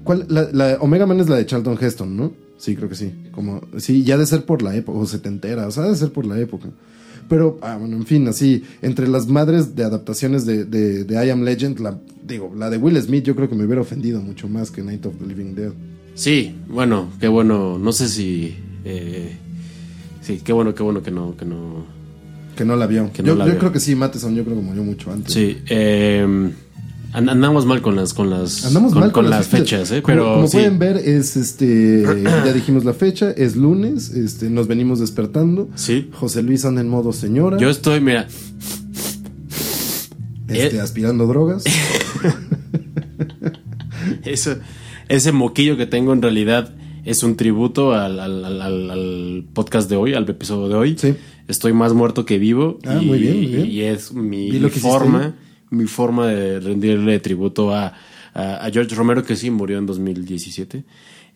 [0.03, 0.25] ¿Cuál?
[0.29, 2.33] La, la Omega Man es la de Charlton Heston, ¿no?
[2.57, 3.11] Sí, creo que sí.
[3.31, 6.25] Como, sí, ya de ser por la época, o setentera, o sea, de ser por
[6.25, 6.69] la época.
[7.29, 11.29] Pero, ah, bueno, en fin, así, entre las madres de adaptaciones de, de, de I
[11.29, 11.97] Am Legend, la,
[12.27, 15.05] digo, la de Will Smith yo creo que me hubiera ofendido mucho más que Night
[15.05, 15.71] of the Living Dead.
[16.15, 17.79] Sí, bueno, qué bueno.
[17.79, 18.55] No sé si.
[18.85, 19.35] Eh,
[20.21, 21.85] sí, qué bueno, qué bueno que no, que no.
[22.55, 23.11] Que no la vio.
[23.11, 23.59] Que no yo la yo vio.
[23.59, 25.33] creo que sí, Matheson, yo creo que murió mucho antes.
[25.33, 26.21] Sí, eh,
[27.13, 30.01] and- andamos mal con las, con las, Andamos con, mal con las fechas, ¿eh?
[30.03, 30.57] Como- Pero como, sí.
[30.57, 32.03] pueden ver, es este.
[32.23, 35.67] ya dijimos la fecha, es lunes, este, nos venimos despertando.
[35.75, 36.09] Sí.
[36.13, 37.57] José Luis anda en modo señora.
[37.57, 38.27] Yo estoy, mira,
[40.47, 40.81] este, eh.
[40.81, 41.63] aspirando drogas.
[44.23, 44.55] Eso,
[45.09, 46.73] ese moquillo que tengo en realidad
[47.05, 48.61] es un tributo al, al- al-
[48.91, 50.97] al- podcast de hoy, al episodio de hoy.
[50.97, 51.15] Sí.
[51.47, 52.79] Estoy más muerto que vivo.
[52.85, 53.71] Ah, y, muy bien, muy bien.
[53.71, 55.35] y es mi, forma,
[55.69, 57.93] mi forma de rendirle tributo a,
[58.33, 60.83] a- a George Romero, que sí murió en 2017.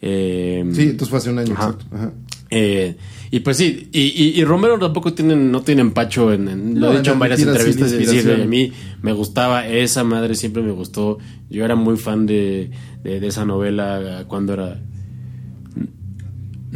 [0.01, 1.69] Eh, sí, entonces fue hace un año, Ajá.
[1.71, 1.85] exacto.
[1.95, 2.13] Ajá.
[2.51, 2.95] eh,
[3.31, 6.87] y pues sí, y, y- y Romero tampoco tiene, no tiene empacho en, en- lo
[6.87, 10.61] No, he dicho en varias entrevistas y decirle, a mí me gustaba esa madre, siempre
[10.61, 11.17] me gustó.
[11.49, 12.69] Yo era muy fan de,
[13.03, 14.79] de, de esa novela cuando era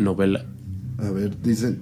[0.01, 0.45] novela
[0.97, 1.79] A ver, dicen.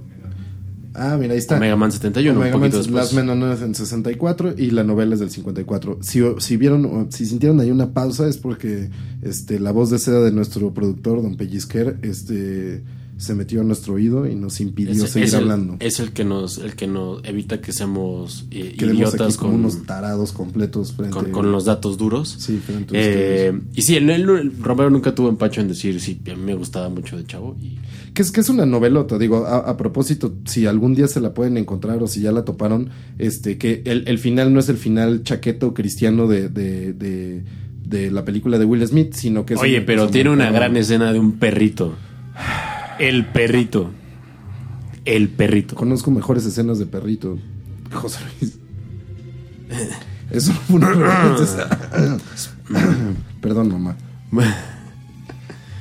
[0.94, 1.58] Ah, mira, ahí está.
[1.58, 3.26] Omega Man 71, Omega un Man poquito Last después.
[3.26, 6.00] Man on Earth en 64 y la novela es del 54.
[6.02, 8.90] Si, si vieron, si sintieron ahí una pausa es porque
[9.22, 12.84] este, la voz de seda de nuestro productor, don Pellizquer, este,
[13.20, 15.76] se metió a nuestro oído y nos impidió Es, seguir es el, hablando.
[15.82, 20.32] es el que nos el que nos evita que seamos eh, idiotas con, unos tarados
[20.32, 22.34] completos frente con, con los datos duros.
[22.40, 26.18] Sí, frente a Eh, y sí, el, el- Romero nunca tuvo empacho en decir, sí,
[26.32, 27.58] a mí me gustaba mucho de chavo.
[27.62, 27.78] Y,
[28.14, 31.34] Que es, que es una novelota, digo, a, a propósito, si algún día se la
[31.34, 34.78] pueden encontrar o si ya la toparon, este, que el, el final no es el
[34.78, 37.44] final chaqueto cristiano de, de, de,
[37.86, 41.12] de la película de Will Smith, sino que es Oye, pero tiene una gran escena
[41.12, 41.96] de un perrito.
[43.00, 43.92] El perrito.
[45.06, 45.76] El perrito.
[45.76, 47.40] Conozco mejores escenas de perrito.
[47.94, 48.60] José Luis.
[50.32, 50.90] Eso fue una.
[53.42, 53.96] Perdón, mamá.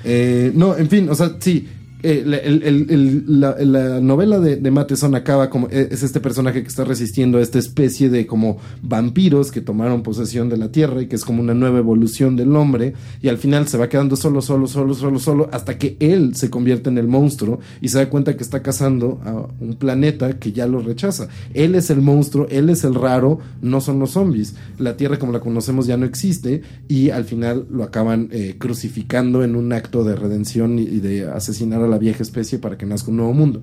[0.05, 1.69] Eh, no, en fin, o sea, sí.
[2.03, 6.03] Eh, la, el- el- el- la- la novela de, de Matheson acaba como eh, es
[6.03, 10.57] este personaje que está resistiendo a esta especie de como vampiros que tomaron posesión de
[10.57, 13.79] la tierra y que es como una nueva evolución del hombre y al final se
[13.79, 17.61] va quedando solo, solo, solo, solo, solo hasta que él se convierte en el monstruo
[17.81, 21.29] y se da cuenta que está cazando a un planeta que ya lo rechaza.
[21.55, 24.55] Él es el monstruo, él es el raro, no son los zombies.
[24.79, 29.43] La tierra como la conocemos ya no existe y al final lo acaban eh, crucificando
[29.43, 32.87] en un acto de redención y, y de asesinar a la vieja especie para que
[32.87, 33.63] nazca un nuevo mundo.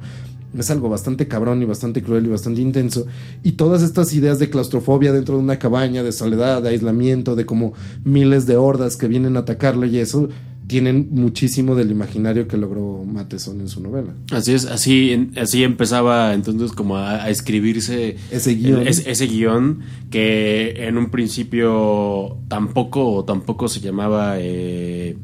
[0.57, 3.05] Es algo bastante cabrón y bastante cruel y bastante intenso.
[3.43, 7.45] Y todas estas ideas de claustrofobia dentro de una cabaña, de soledad, de aislamiento, de
[7.45, 7.73] como
[8.05, 10.29] miles de hordas que vienen a atacarle y eso,
[10.67, 14.13] tienen muchísimo del imaginario que logró Matheson en su novela.
[14.31, 18.79] Así es, así, así empezaba entonces como a, a escribirse Ese guion.
[18.81, 25.17] el- ese, ese guion que en un principio tampoco, tampoco se llamaba eh,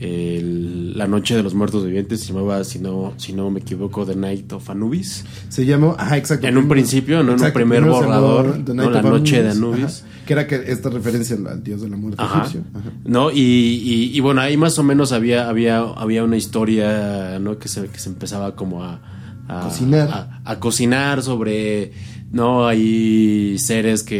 [0.00, 4.06] el- La Noche de los Muertos Vivientes, se llamaba, si no, si no me equivoco,
[4.06, 5.24] The Night of Anubis.
[5.48, 6.46] Se llamó, ajá, exacto.
[6.46, 7.34] En un principio, ¿no?
[7.34, 11.36] En un primer llamó borrador, La Noche de Anubis, ajá, que era que esta referencia
[11.48, 12.40] al dios de la muerte Ajá.
[12.40, 12.62] egipcio.
[12.74, 12.90] Ajá.
[13.04, 13.30] ¿No?
[13.30, 17.58] Y, y- y bueno, ahí más o menos había, había, había una historia, ¿no?
[17.58, 19.00] Que se, que se empezaba como a,
[19.48, 20.08] a Cocinar.
[20.10, 21.92] A, a cocinar sobre,
[22.32, 22.66] ¿no?
[22.66, 24.16] Hay seres que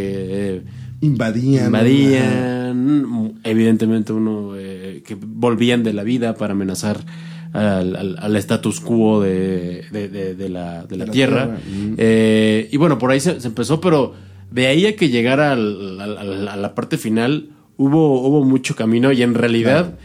[0.56, 0.62] eh,
[1.00, 1.66] Invadían.
[1.66, 7.04] invadían, evidentemente uno eh, que volvían de la vida para amenazar
[7.52, 11.56] al, al- al status quo de, de- de- de la, de la la tierra.
[11.56, 11.94] tierra, mm.
[11.98, 14.14] Eh, y bueno, por ahí se, se empezó, pero
[14.50, 16.00] de ahí a que llegara al-
[16.48, 19.98] a la parte final, hubo, hubo mucho camino y en realidad,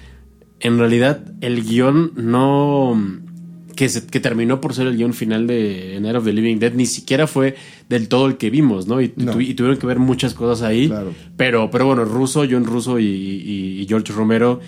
[0.60, 3.20] en realidad, el guion no.
[3.76, 6.74] Que, se- que terminó por ser el guion final de Night of the Living Dead,
[6.74, 7.56] ni siquiera fue
[7.92, 9.00] del todo el que vimos, ¿no?
[9.02, 9.40] Y, tu- No.
[9.40, 10.88] y tuvieron que ver muchas cosas ahí.
[10.88, 11.14] Claro.
[11.38, 14.60] Pero, pero bueno, Russo, John Russo y, y- y George Romero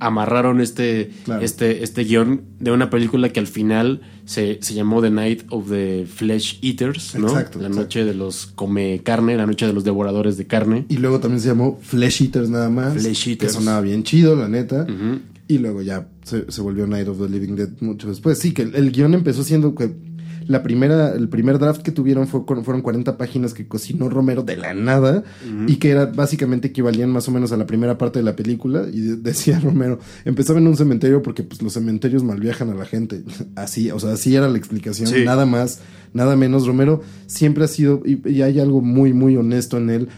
[0.00, 1.44] amarraron este, Claro.
[1.44, 5.70] este, este guion de una película que al final se, se llamó The Night of
[5.70, 7.28] the Flesh Eaters, ¿no?
[7.28, 7.82] Exacto, la exacto.
[7.84, 10.86] noche de los come carne, la noche de los devoradores de carne.
[10.88, 12.94] Y luego también se llamó Flesh Eaters nada más.
[12.94, 13.52] Flesh Eaters.
[13.52, 14.86] Que sonaba bien chido, la neta.
[15.46, 18.38] Y luego ya se, se volvió Night of the Living Dead mucho después.
[18.38, 19.92] Sí, que el, el guion empezó siendo que
[20.52, 24.56] la primera, el primer draft que tuvieron fue, fueron 40 páginas que cocinó Romero de
[24.56, 25.24] la nada
[25.66, 28.86] y que era básicamente equivalían más o menos a la primera parte de la película.
[28.92, 32.84] Y de- decía Romero, empezaba en un cementerio porque pues los cementerios malviajan a la
[32.84, 33.22] gente.
[33.56, 35.08] Así, o sea, así era la explicación.
[35.08, 35.24] Sí.
[35.24, 35.80] Nada más,
[36.12, 36.66] nada menos.
[36.66, 40.08] Romero siempre ha sido, y, y hay algo muy, muy honesto en él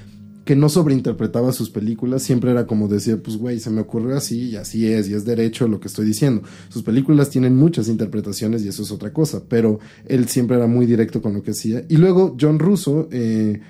[0.44, 4.50] que no sobreinterpretaba sus películas, siempre era como decía, pues güey, se me ocurrió así
[4.50, 6.42] y así es, y es derecho lo que estoy diciendo.
[6.68, 10.86] Sus películas tienen muchas interpretaciones y eso es otra cosa, pero él siempre era muy
[10.86, 11.84] directo con lo que hacía.
[11.88, 13.60] Y luego John Russo eh,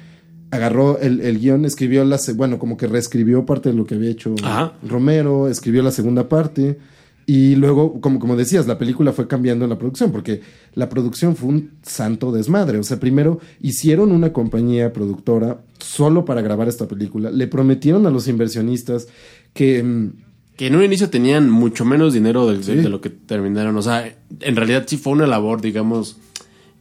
[0.50, 4.10] agarró el, el guion, escribió la, bueno, como que reescribió parte de lo que había
[4.10, 4.74] hecho Ajá.
[4.86, 6.78] Romero, escribió la segunda parte.
[7.26, 10.42] Y luego, como, como decías, la película fue cambiando en la producción, porque
[10.74, 12.78] la producción fue un santo desmadre.
[12.78, 17.30] O sea, primero hicieron una compañía productora solo para grabar esta película.
[17.30, 19.08] Le prometieron a los inversionistas
[19.54, 19.82] que...
[19.82, 20.10] mm,
[20.56, 22.74] Que en un inicio tenían mucho menos dinero de, de- Sí.
[22.76, 23.76] de lo que terminaron.
[23.76, 26.18] O sea, en realidad sí fue una labor, digamos,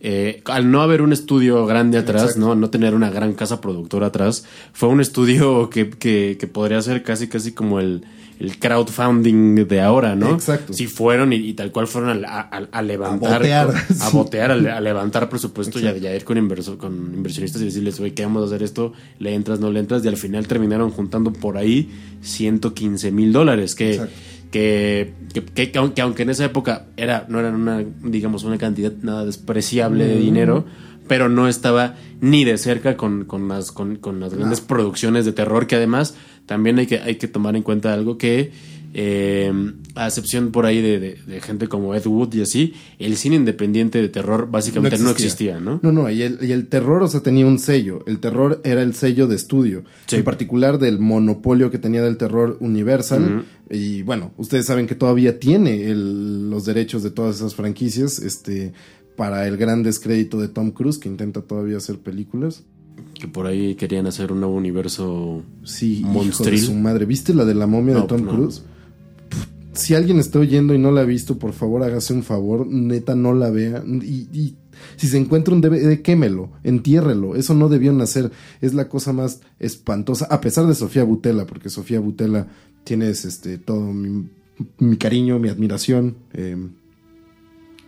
[0.05, 2.39] eh, al no haber un estudio grande atrás, Exacto.
[2.41, 2.55] ¿no?
[2.55, 7.01] No tener una gran casa productora atrás, fue un estudio que, que, que podría ser
[7.03, 8.03] casi, casi como el,
[8.43, 10.31] el crowdfunding de ahora, ¿no?
[10.33, 10.73] Exacto.
[10.73, 13.39] Sí fueron y, y tal cual fueron a, a- a levantar.
[13.39, 13.69] botear,
[14.01, 14.09] A sí.
[14.17, 17.61] botear, a, le- a levantar presupuesto y a, y a ir con, inverso- con inversionistas
[17.61, 18.93] y decirles, oye, ¿qué vamos a hacer esto?
[19.19, 20.03] ¿Le entras, no le entras?
[20.05, 21.89] Y al final terminaron juntando por ahí
[22.21, 24.13] 115 mil dólares, que, Exacto.
[24.51, 28.57] que, que, que- que aunque, aunque en esa época era, no eran una, digamos, una
[28.57, 30.65] cantidad nada despreciable de dinero,
[31.07, 35.33] pero no estaba ni de cerca con, con las, con, con las grandes producciones de
[35.33, 38.51] terror, que además también hay que, hay que tomar en cuenta algo que,
[38.95, 39.51] eh,
[39.95, 43.35] a excepción por ahí de, de- de gente como Ed Wood y así, el cine
[43.37, 45.79] independiente de terror básicamente no existía, ¿no?
[45.81, 48.03] No, no, y el, y el terror, o sea, tenía un sello.
[48.05, 49.83] El terror era el sello de estudio.
[50.05, 50.17] Sí.
[50.17, 53.45] En particular del monopolio que tenía del terror Universal.
[53.69, 58.19] Y bueno, ustedes saben que todavía tiene el- los derechos de todas esas franquicias.
[58.19, 58.73] Este.
[59.15, 62.63] Para el gran descrédito de Tom Cruise, que intenta todavía hacer películas.
[63.23, 65.43] Que por ahí querían hacer un nuevo universo.
[65.63, 66.59] Sí, hijo de Monstril.
[66.59, 67.05] su madre.
[67.05, 68.31] ¿Viste la de la momia No, de Tom no.
[68.33, 68.63] Cruise?
[69.71, 73.15] si alguien está oyendo y no la ha visto, por favor hágase un favor, neta
[73.15, 73.81] no la vea.
[73.87, 74.55] Y, y
[74.97, 77.37] si se encuentra un DVD, quémelo, entiérrelo.
[77.37, 78.29] Eso no debieron hacer.
[78.59, 82.47] Es la cosa más espantosa, a pesar de Sofía Butela, porque Sofía Butela
[82.83, 84.27] tienes este, todo mi,
[84.79, 86.57] mi cariño, mi admiración, eh,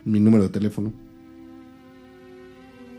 [0.05, 0.93] mi número de teléfono.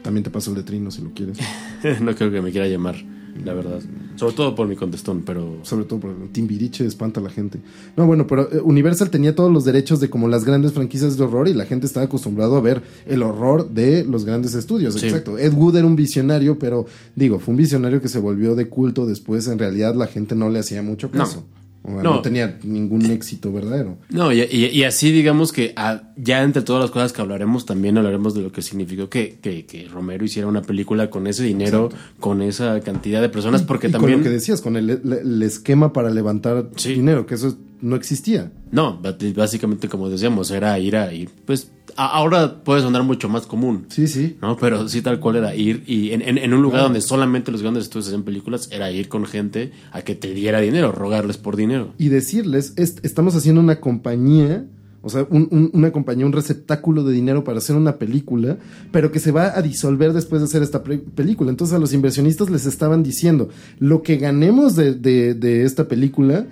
[0.03, 1.39] También te paso el de Trino si lo quieres.
[2.01, 2.97] no creo que me quiera llamar,
[3.45, 3.81] la verdad.
[4.17, 5.59] Sobre todo por mi contestón, pero.
[5.63, 7.59] Sobre todo por Timbiriche espanta a la gente.
[7.97, 11.25] No, bueno, pero eh, Universal tenía todos los derechos de como las grandes franquicias de
[11.25, 14.95] horror y la gente estaba acostumbrado a ver el horror de los grandes estudios.
[14.95, 15.07] Sí.
[15.07, 15.39] Exacto.
[15.39, 19.07] Ed Wood era un visionario, pero digo, fue un visionario que se volvió de culto
[19.07, 19.47] después.
[19.49, 21.45] En realidad la gente no le hacía mucho caso.
[21.85, 22.03] No.
[22.03, 22.21] No.
[22.23, 23.99] tenía ningún éxito verdadero.
[24.11, 27.65] No, y, y- y así digamos que ah, ya entre todas las cosas que hablaremos,
[27.67, 31.45] también hablaremos de lo que significó que, que- que Romero hiciera una película con ese
[31.45, 34.15] dinero, con esa cantidad de personas, porque y también...
[34.15, 36.95] con lo que decías, con el, esquema para levantar Sí.
[36.95, 38.53] dinero, que eso no existía.
[38.73, 39.01] No,
[39.35, 41.31] básicamente como decíamos, era ir a ir.
[41.45, 43.87] Pues ahora puede sonar mucho más común.
[43.89, 44.37] Sí, sí.
[44.43, 44.57] ¿no?
[44.57, 47.63] Pero sí, tal cual era ir y en, en- en un lugar donde solamente los
[47.63, 51.57] grandes estudios hacían películas, era ir con gente a que te diera dinero, rogarles por
[51.57, 51.93] dinero.
[51.99, 54.65] y decirles, "Est- estamos haciendo una compañía,
[55.03, 58.59] o sea, un- un- una compañía, un receptáculo de dinero para hacer una película,
[58.91, 61.51] pero que se va a disolver después de hacer esta película.
[61.51, 66.47] Entonces a los inversionistas les estaban diciendo, lo que ganemos de, de- de esta película,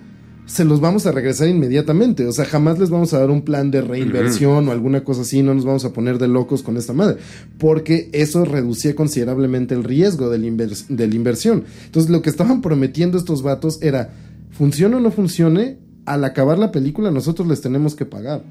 [0.45, 2.25] se los vamos a regresar inmediatamente.
[2.27, 5.41] O sea, jamás les vamos a dar un plan de reinversión o alguna cosa así,
[5.41, 7.17] no nos vamos a poner de locos con esta madre.
[7.57, 11.63] Porque eso reducía considerablemente el riesgo de la, invers- de la inversión.
[11.85, 14.13] Entonces, lo que estaban prometiendo estos vatos era,
[14.51, 18.43] funcione o no funcione, al acabar la película nosotros les tenemos que pagar.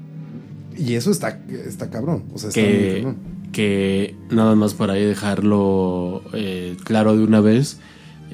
[0.77, 2.23] Y eso está, está cabrón.
[2.33, 3.15] O sea, está Que, cabrón.
[3.53, 7.77] que nada más para ahí dejarlo eh, claro de una vez,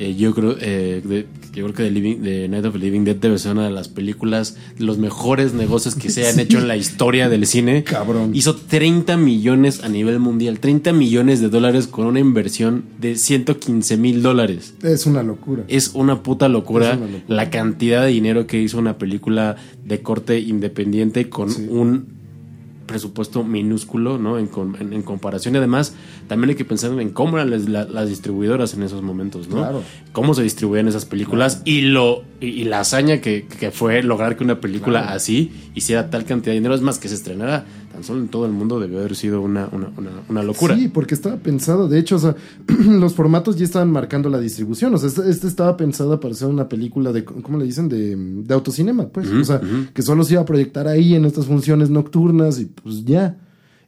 [0.04, 3.04] eh, yo creo eh, de- yo creo que The, Living- The Night of the Living
[3.04, 6.42] Dead debe ser una de las películas, de los mejores negocios que se han Sí.
[6.42, 7.84] hecho en la historia del cine.
[7.84, 8.32] Cabrón.
[8.34, 13.98] Hizo 30 millones a nivel mundial, 30 millones de dólares con una inversión de 115
[13.98, 14.74] mil dólares.
[14.82, 15.64] Es una locura.
[15.68, 17.24] Es una puta locura, Es una locura.
[17.28, 21.68] la cantidad de dinero que hizo una película de corte independiente con Sí.
[21.70, 22.21] un
[22.86, 24.38] presupuesto minúsculo, ¿no?
[24.38, 25.54] En, en- en comparación.
[25.56, 25.94] Y además,
[26.28, 29.58] también hay que pensar en cómo eran las, la- las distribuidoras en esos momentos, ¿no?
[29.58, 29.84] Claro.
[30.12, 34.36] Cómo se distribuían esas películas y lo y, y la hazaña que, que fue lograr
[34.38, 35.16] que una película Claro.
[35.16, 36.76] así hiciera tal cantidad de dinero.
[36.76, 39.68] Es más, que se estrenara tan solo en todo el mundo debió haber sido una,
[39.72, 40.76] una, una, una locura.
[40.76, 41.88] Sí, porque estaba pensado.
[41.88, 42.36] De hecho, o sea,
[42.88, 44.94] los formatos ya estaban marcando la distribución.
[44.94, 47.90] O sea, este, este estaba pensado para ser una película de, ¿cómo le dicen?
[47.90, 49.30] De, de autocinema, pues.
[49.30, 49.62] O sea,
[49.94, 53.38] que solo se iba a proyectar ahí en estas funciones nocturnas y pues ya.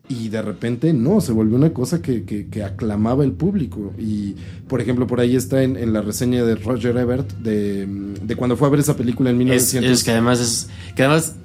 [0.10, 3.94] Y de repente no, se volvió una cosa que, que, que aclamaba el público.
[3.98, 4.36] Y,
[4.68, 7.88] por ejemplo, por ahí está en, en la reseña de Roger Ebert de,
[8.22, 9.92] de cuando fue a ver esa película en Es, 1900.
[9.92, 11.36] es que además es que además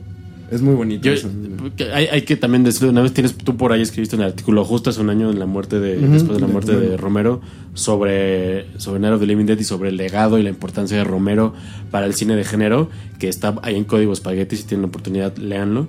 [0.51, 1.05] Es muy bonito.
[1.05, 1.29] Yo, eso.
[1.77, 4.65] que hay, hay que también decirlo, una vez tienes tú por ahí escribiste un artículo
[4.65, 7.41] justo hace un año en la muerte de, después de la muerte de Romero
[7.75, 11.05] sobre, sobre Night of the Living Dead y sobre el legado y la importancia de
[11.05, 11.53] Romero
[11.91, 15.37] para el cine de género, que está ahí en Código Spaghetti, si tienen la oportunidad,
[15.37, 15.89] léanlo.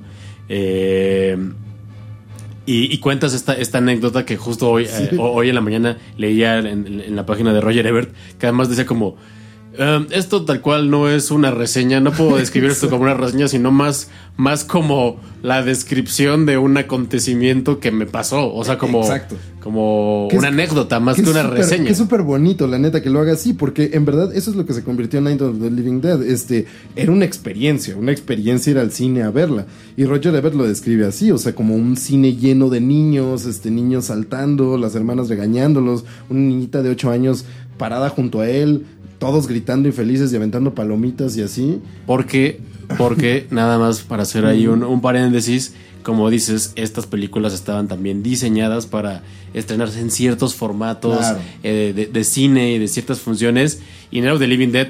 [0.49, 1.37] Eh,
[2.65, 6.59] y, y cuentas esta, esta anécdota que justo hoy, eh, hoy en la mañana leía
[6.59, 9.15] en, en- en la página de Roger Ebert, que además decía como,
[9.77, 13.47] "Um, esto tal cual no es una reseña, no puedo describir esto como una reseña,
[13.47, 19.01] sino más, más como la descripción de un acontecimiento que me pasó, o sea, como,
[19.01, 19.35] Exacto.
[19.61, 21.85] como Que es- una anécdota más que, una súper- reseña.
[21.85, 24.57] Que es súper bonito, la neta, que lo haga así, porque en verdad eso es
[24.57, 26.23] lo que se convirtió en Night of the Living Dead.
[26.23, 29.65] Este, era una experiencia, una experiencia ir al cine a verla.
[29.95, 33.71] Y Roger Ebert lo describe así, o sea, como un cine lleno de niños, este,
[33.71, 37.45] niños saltando, las hermanas regañándolos, una niñita de 8 años
[37.77, 38.85] parada junto a él,
[39.19, 41.79] todos gritando y felices y aventando palomitas y así.
[42.07, 42.59] Porque,
[42.97, 48.23] porque nada más para hacer ahí un, un paréntesis, como dices, estas películas estaban también
[48.23, 49.21] diseñadas para
[49.53, 51.39] estrenarse en ciertos formatos Claro.
[51.63, 53.81] eh, de, de cine y de ciertas funciones.
[54.09, 54.87] Y of the Living Dead,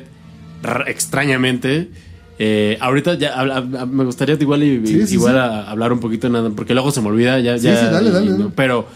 [0.87, 1.89] extrañamente,
[2.37, 5.39] eh, ahorita ya habla- hab- me gustaría igual, y- Sí, sí, igual sí.
[5.39, 7.57] a- hablar un poquito, nada, porque luego se me olvida ya.
[7.57, 8.45] Sí, ya sí, dale, y- dale, y dale.
[8.55, 8.87] pero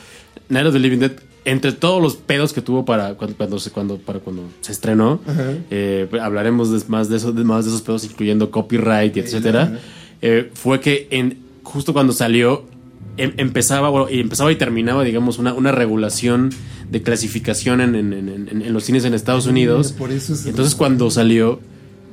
[0.49, 1.11] Night of the Living Dead,
[1.45, 5.19] entre todos los pedos que tuvo para cuando, cuando, se, cuando, para cuando se estrenó,
[5.71, 9.79] eh, hablaremos de- más, de esos, de más de esos pedos, incluyendo copyright y etcétera.
[10.21, 12.65] Eh, fue que en, justo cuando salió,
[13.17, 16.49] em- empezaba, bueno, y empezaba y terminaba, digamos, una, una regulación
[16.89, 19.91] de clasificación en, en- en- en- en los cines en Estados Unidos.
[19.93, 21.59] Por eso es- Entonces, cuando salió,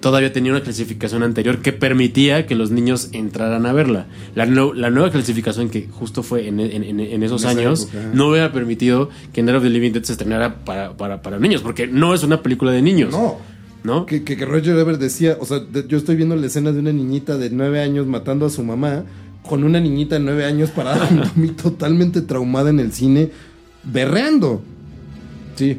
[0.01, 4.07] todavía tenía una clasificación anterior que permitía que los niños entraran a verla.
[4.35, 8.11] La, no- la nueva clasificación, que justo fue en, en- en- en esos años, época,
[8.15, 11.61] no hubiera permitido que Night of the Living Dead se estrenara para, para, para niños,
[11.63, 13.11] porque no es una película de niños.
[13.13, 13.37] No.
[13.85, 14.05] ¿no?
[14.07, 16.81] Que, que, que Roger Ebert decía, o sea, de- yo estoy viendo la escena de
[16.81, 19.05] una niñita de nueve años matando a su mamá
[19.43, 21.09] con una niñita de nueve años parada
[21.63, 23.31] totalmente traumada en el cine,
[23.85, 24.63] berreando.
[25.57, 25.79] Sí.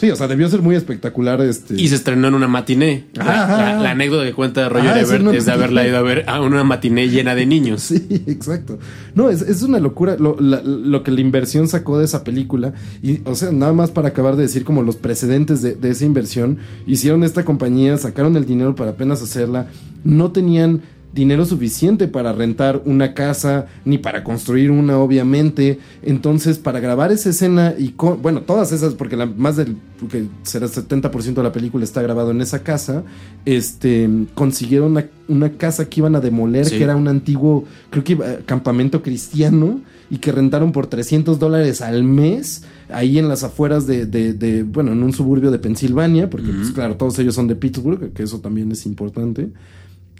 [0.00, 1.74] Sí, o sea, debió ser muy espectacular este...
[1.80, 3.04] Y se estrenó en una matiné.
[3.12, 3.56] La, Ajá.
[3.74, 6.24] la- la anécdota que cuenta Roger Ah, es Ebert es de haberla ido a ver
[6.26, 7.82] a una matiné llena de niños.
[7.82, 8.78] Sí, exacto.
[9.14, 12.72] No, es, es una locura lo, la- lo que la inversión sacó de esa película.
[13.02, 16.06] Y, o sea, nada más para acabar de decir como los precedentes de, de esa
[16.06, 16.58] inversión.
[16.86, 19.66] Hicieron esta compañía, sacaron el dinero para apenas hacerla.
[20.02, 20.80] No tenían
[21.12, 25.78] dinero suficiente para rentar una casa, ni para construir una, obviamente.
[26.02, 29.76] Entonces, para grabar esa escena y, con- bueno, todas esas, porque la, más del,
[30.10, 33.02] que será 70% de la película está grabado en esa casa,
[33.44, 36.78] este, consiguieron una, una casa que iban a demoler, Sí.
[36.78, 39.80] que era un antiguo, creo que iba- campamento cristiano,
[40.12, 44.64] y que rentaron por 300 dólares al mes, ahí en las afueras de, de- de,
[44.64, 48.24] bueno, en un suburbio de Pensilvania, porque, pues claro, todos ellos son de Pittsburgh, que
[48.24, 49.50] eso también es importante.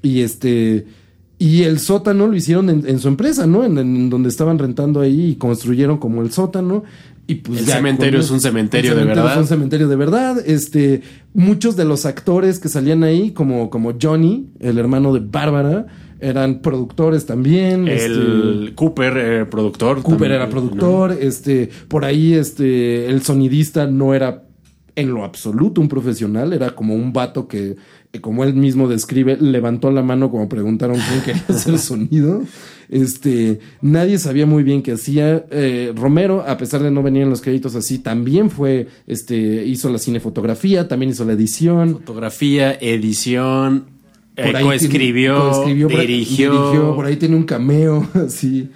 [0.03, 0.86] Y este.
[1.38, 3.64] Y el sótano lo hicieron en, en su empresa, ¿no?
[3.64, 6.84] En, en donde estaban rentando ahí y construyeron como el sótano.
[7.26, 9.32] Y pues El ya cementerio con es un cementerio el de verdad.
[9.32, 10.42] Es un cementerio de verdad.
[10.44, 15.86] Este, muchos de los actores que salían ahí, como, como Johnny, el hermano de Bárbara,
[16.18, 17.88] eran productores también.
[17.88, 20.03] este, El Cooper, eh, productor.
[20.03, 20.51] Cooper también, era ¿no?
[20.51, 24.42] productor, este, por ahí este, el sonidista no era
[25.01, 27.76] en lo absoluto un profesional, era como un vato que,
[28.12, 32.42] eh, como él mismo describe, levantó la mano como preguntaron quién quería hacer sonido.
[32.88, 35.44] Este, nadie sabía muy bien qué hacía.
[35.51, 39.90] Eh, Romero, a pesar de no venir en los créditos así, también fue, este, hizo
[39.90, 41.94] la cinefotografía, también hizo la edición.
[41.94, 43.86] Fotografía, edición,
[44.36, 46.53] eh, coescribió, dirigió.
[46.53, 48.70] dirigió, por ahí tiene un cameo, sí.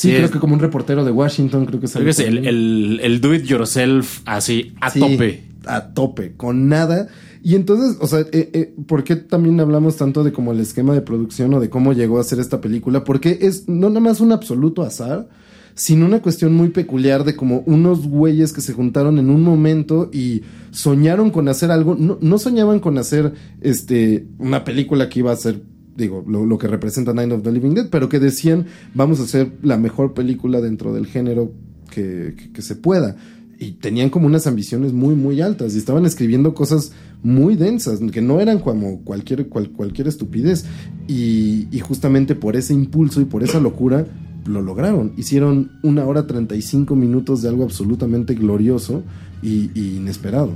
[0.00, 2.40] Sí, Sí, creo que como un reportero de Washington, creo que Creo que es salió
[2.40, 5.44] el, el, el do it yourself así, a Sí, tope.
[5.66, 7.08] A tope, con nada.
[7.42, 10.94] Y entonces, o sea, eh, eh, ¿por qué también hablamos tanto de como el esquema
[10.94, 13.04] de producción o de cómo llegó a ser esta película?
[13.04, 15.28] Porque es no nada más un absoluto azar,
[15.74, 20.08] sino una cuestión muy peculiar de como unos güeyes que se juntaron en un momento
[20.14, 20.40] y
[20.70, 21.94] soñaron con hacer algo.
[21.94, 25.60] No, no soñaban con hacer este una película que iba a ser
[25.96, 29.24] digo, lo, lo que representa Night of the Living Dead, pero que decían, vamos a
[29.24, 31.52] hacer la mejor película dentro del género
[31.90, 33.16] que, que- que se pueda.
[33.58, 38.22] Y tenían como unas ambiciones muy, muy altas y estaban escribiendo cosas muy densas, que
[38.22, 40.64] no eran como cualquier, cual- cualquier estupidez.
[41.06, 44.06] Y, y justamente por ese impulso y por esa locura
[44.46, 45.12] lo lograron.
[45.18, 49.02] Hicieron una hora 35 minutos de algo absolutamente glorioso
[49.42, 50.52] y, y inesperado.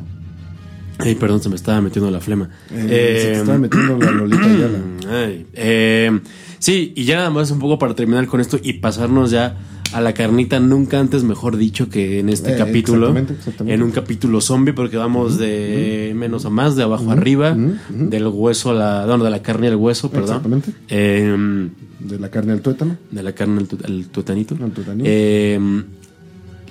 [0.99, 2.49] Ay, perdón, se me estaba metiendo la flema.
[2.70, 4.78] Eh, se te Eh, estaba metiendo la Lolita Ayala.
[5.11, 6.20] Ay, eh,
[6.59, 9.57] sí, y ya nada más un poco para terminar con esto y pasarnos ya
[9.92, 13.74] a la carnita, nunca antes mejor dicho que en este Eh, capítulo, exactamente, exactamente.
[13.74, 17.57] en un capítulo zombie, porque vamos de menos a más, de abajo arriba,
[17.90, 20.28] del hueso a la, no, de la carne al hueso, perdón.
[20.38, 20.72] Exactamente.
[20.88, 21.68] Eh,
[22.01, 22.97] De la carne al tuétano.
[23.11, 24.57] de la carne al, tu- al tutanito.
[24.61, 24.72] Al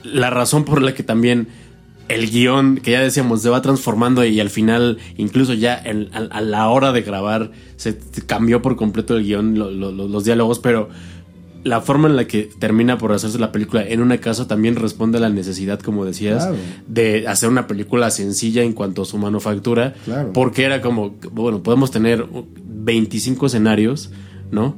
[0.03, 1.47] la razón por la que también
[2.09, 6.19] el guion, que ya decíamos, se va transformando y al final, incluso ya en- a,
[6.37, 10.23] a la hora de grabar, se cambió por completo el guion, lo- lo- lo- los
[10.23, 10.89] diálogos, pero
[11.63, 15.17] la forma en la que termina por hacerse la película en una casa también responde
[15.17, 16.57] a la necesidad, como decías, Claro.
[16.87, 20.33] de hacer una película sencilla en cuanto a su manufactura, Claro.
[20.33, 22.25] porque era como, bueno, podemos tener
[22.67, 24.11] 25 escenarios,
[24.51, 24.77] ¿no?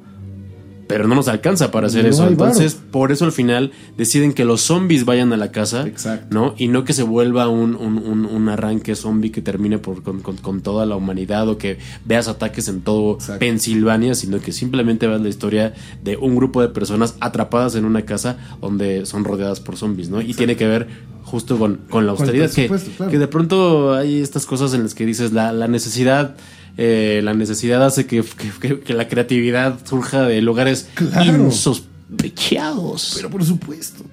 [0.87, 2.27] Pero no nos alcanza para hacer No eso.
[2.27, 6.27] Entonces, por eso al final deciden que los zombies vayan a la casa, Exacto.
[6.29, 6.53] ¿no?
[6.59, 10.21] Y no que se vuelva un, un, un- un arranque zombie que termine por, con,
[10.21, 13.39] con- con toda la humanidad o que veas ataques en todo Exacto.
[13.39, 15.73] Pensilvania, sino que simplemente veas la historia
[16.03, 20.21] de un grupo de personas atrapadas en una casa donde son rodeadas por zombies, ¿no?
[20.21, 20.87] Y tiene que ver
[21.23, 23.11] justo con, con la austeridad, que, claro.
[23.11, 26.35] que de pronto hay estas cosas en las que dices la, la necesidad...
[26.77, 28.23] eh, la necesidad hace que,
[28.59, 31.45] que- la creatividad surja de lugares Claro.
[31.45, 33.13] insospechados.
[33.15, 34.03] Pero por supuesto.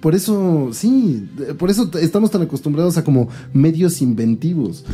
[0.00, 1.28] Por eso, sí,
[1.58, 4.84] por eso estamos tan acostumbrados a como medios inventivos.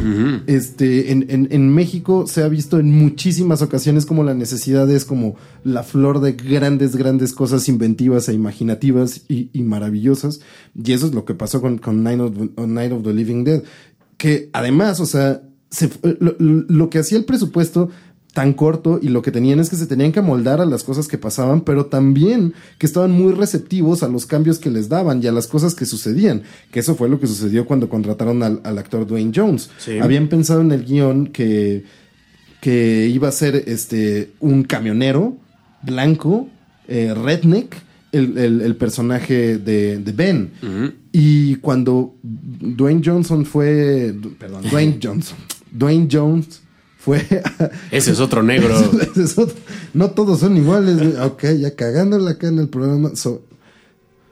[0.46, 5.06] Este, en, en- en México se ha visto en muchísimas ocasiones como la necesidad es
[5.06, 10.40] como la flor de grandes, grandes cosas inventivas e imaginativas y, y maravillosas.
[10.74, 13.62] Y eso es lo que pasó con, con Night, of, Night of the Living Dead.
[14.18, 15.40] Que además, o sea,
[15.70, 17.90] se fu- lo, lo que hacía el presupuesto
[18.34, 21.08] tan corto y lo que tenían es que se tenían que amoldar a las cosas
[21.08, 25.26] que pasaban, pero también que estaban muy receptivos a los cambios que les daban y
[25.26, 28.78] a las cosas que sucedían, que eso fue lo que sucedió cuando contrataron al, al
[28.78, 29.70] actor Dwayne Jones.
[29.78, 29.98] Sí.
[29.98, 31.84] Habían pensado en el guion que,
[32.60, 35.36] que iba a ser este un camionero
[35.82, 36.48] blanco,
[36.86, 37.74] eh, redneck,
[38.12, 40.50] el, el- el personaje de, de Ben.
[41.12, 44.14] Y cuando Dwayne Johnson fue.
[44.38, 45.36] Perdón, Dwayne Johnson.
[45.72, 46.60] Dwayne Jones
[46.98, 47.18] fue...
[47.90, 48.74] Ese es otro negro.
[49.12, 49.56] Ese es otro-
[49.94, 51.18] No todos son iguales.
[51.20, 53.14] Ok, ya cagándola acá en el programa.
[53.14, 53.42] So-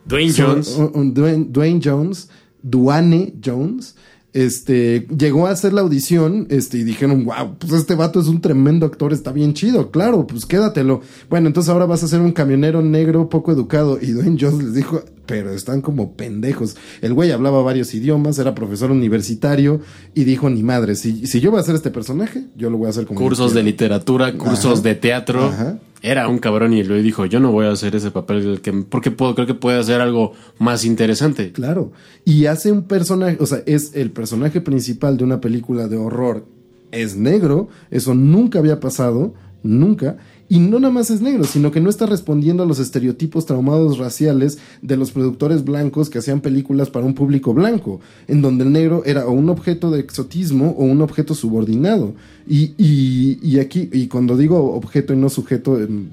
[0.04, 0.68] Dwayne so- Jones.
[0.76, 2.28] un- un Dwayne, Dwayne Jones,
[2.62, 3.94] Duane Jones,
[4.32, 8.40] este, llegó a hacer la audición, este, y dijeron, wow, pues este vato es un
[8.42, 11.00] tremendo actor, está bien chido, claro, pues quédatelo.
[11.30, 13.98] Bueno, entonces ahora vas a ser un camionero negro poco educado.
[14.00, 16.76] Y Dwayne Jones les dijo, pero están como pendejos.
[17.02, 19.80] El güey hablaba varios idiomas, era profesor universitario,
[20.14, 22.86] y dijo, ni madre, si, si yo voy a hacer este personaje, yo lo voy
[22.86, 23.66] a hacer como cursos de quiero".
[23.66, 24.88] literatura, cursos Ajá.
[24.88, 25.44] de teatro.
[25.46, 25.78] Ajá.
[26.02, 29.10] Era un cabrón y lo dijo, yo no voy a hacer ese papel que, porque
[29.10, 31.52] puedo, creo que puede hacer algo más interesante.
[31.52, 31.90] Claro.
[32.24, 36.44] Y hace un personaje, o sea, es el personaje principal de una película de horror.
[36.92, 40.18] Es negro, eso nunca había pasado, nunca.
[40.48, 43.98] Y no nada más es negro, sino que no está respondiendo a los estereotipos traumados
[43.98, 48.72] raciales de los productores blancos que hacían películas para un público blanco, en donde el
[48.72, 52.14] negro era o un objeto de exotismo o un objeto subordinado.
[52.46, 56.10] Y, y, y aquí, y cuando digo objeto y no sujeto, em,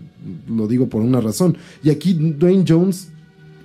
[0.50, 1.58] lo digo por una razón.
[1.84, 3.10] Y aquí Dwayne Jones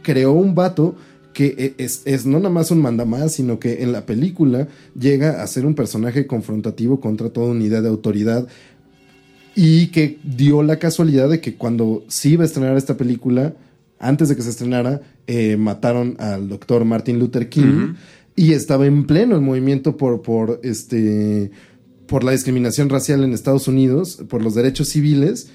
[0.03, 0.97] creó un vato
[1.33, 5.43] que e- es, es no nada más un mandamás, sino que en la película llega
[5.43, 8.49] a ser un personaje confrontativo contra toda una idea de autoridad
[9.61, 13.55] y que dio la casualidad de que cuando se iba a estrenar esta película,
[13.99, 17.95] antes de que se estrenara, eh, mataron al doctor Martin Luther King
[18.37, 21.51] y estaba en pleno el movimiento por, por, este,
[22.07, 25.49] por la discriminación racial en Estados Unidos, por los derechos civiles.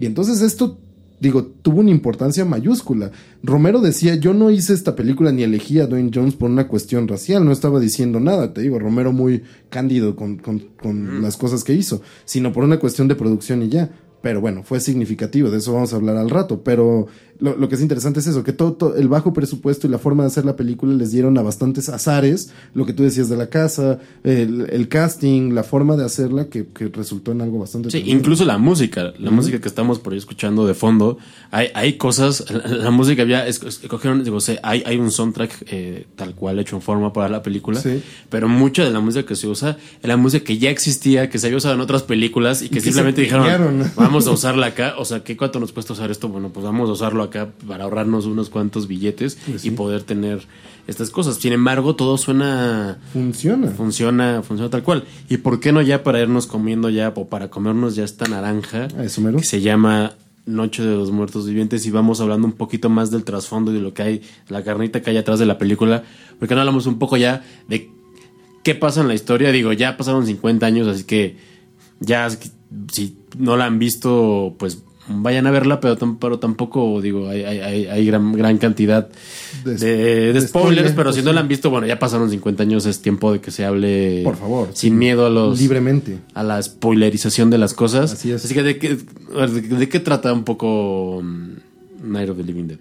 [0.00, 0.78] Y entonces esto,
[1.22, 3.12] digo, tuvo una importancia mayúscula.
[3.42, 7.06] Romero decía, yo no hice esta película ni elegí a Dwayne Jones por una cuestión
[7.06, 11.62] racial, no estaba diciendo nada, te digo, Romero muy cándido con, con- con las cosas
[11.64, 13.90] que hizo, sino por una cuestión de producción y ya.
[14.20, 16.62] Pero bueno, fue significativo, de eso vamos a hablar al rato.
[16.62, 17.08] Pero
[17.40, 19.98] lo, lo que es interesante es eso, que todo, todo el bajo presupuesto y la
[19.98, 23.36] forma de hacer la película les dieron a bastantes azares, lo que tú decías de
[23.36, 27.90] la casa, el, el casting, la forma de hacerla, que, que resultó en algo bastante...
[27.90, 31.18] Sí, incluso la música, la música que estamos por ahí escuchando de fondo,
[31.50, 35.64] hay, hay cosas, la, la música había, es- escogieron, digo, sé, hay, hay un soundtrack
[35.70, 38.02] eh, tal cual hecho en forma para la película, Sí.
[38.30, 41.38] pero mucha de la música que se usa es la música que ya existía, que
[41.38, 44.94] se había usado en otras películas y que que simplemente dijeron, vamos a usarla acá,
[44.98, 46.28] o sea, ¿qué cuánto nos cuesta usar esto?
[46.28, 47.31] Bueno, pues vamos a usarlo acá
[47.66, 50.46] para ahorrarnos unos cuantos billetes Pues y poder tener
[50.86, 51.36] estas cosas.
[51.36, 53.68] Sin embargo, todo suena Funciona.
[53.68, 55.04] funciona, funciona tal cual.
[55.28, 58.88] ¿Y por qué no ya para irnos comiendo ya o para comernos ya esta naranja
[59.02, 59.38] eso mero.
[59.38, 60.14] que se llama
[60.44, 63.80] Noche de los Muertos Vivientes y vamos hablando un poquito más del trasfondo y de
[63.80, 66.02] lo que hay, la carnita que hay atrás de la película?
[66.38, 67.90] Porque no hablamos un poco ya de
[68.62, 69.52] qué pasa en la historia?
[69.52, 71.36] Digo, ya pasaron 50 años, así que
[72.00, 72.28] ya
[72.90, 77.86] si no la han visto, pues vayan a verla, pero, pero tampoco, digo, hay, hay,
[77.86, 79.08] hay- gran, gran cantidad
[79.64, 81.34] De- de, de de spoilers, spoiler, pero pues si no sí.
[81.34, 84.36] la han visto, bueno, ya pasaron 50 años, es tiempo de que se hable Por
[84.36, 84.68] favor.
[84.72, 86.18] sin miedo a los Libremente.
[86.34, 88.12] a la spoilerización de las cosas.
[88.12, 88.46] Así es.
[88.52, 91.48] que de qué, de qué trata un poco mm,
[92.12, 92.78] Night of the Living Dead.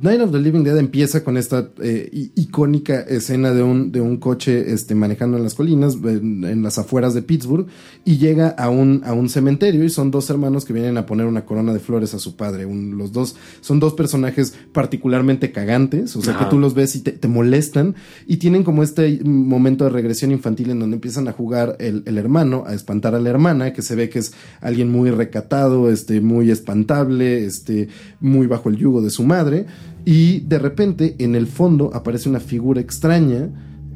[0.00, 4.16] Night of the Living Dead empieza con esta eh, icónica escena de un, de un
[4.18, 7.66] coche este, manejando en las colinas, en, en las afueras de Pittsburgh,
[8.04, 11.26] y llega a un, a un cementerio y son dos hermanos que vienen a poner
[11.26, 12.64] una corona de flores a su padre.
[12.66, 16.44] Un- los dos son dos personajes particularmente cagantes, o sea Ajá.
[16.44, 17.94] que tú los ves y te, te molestan,
[18.26, 22.18] y tienen como este momento de regresión infantil en donde empiezan a jugar el, el
[22.18, 26.20] hermano, a espantar a la hermana, que se ve que es alguien muy recatado, este,
[26.20, 27.88] muy espantable, este,
[28.20, 29.66] muy bajo el yugo de su madre.
[30.04, 33.48] Y de repente, en el fondo, aparece una figura extraña,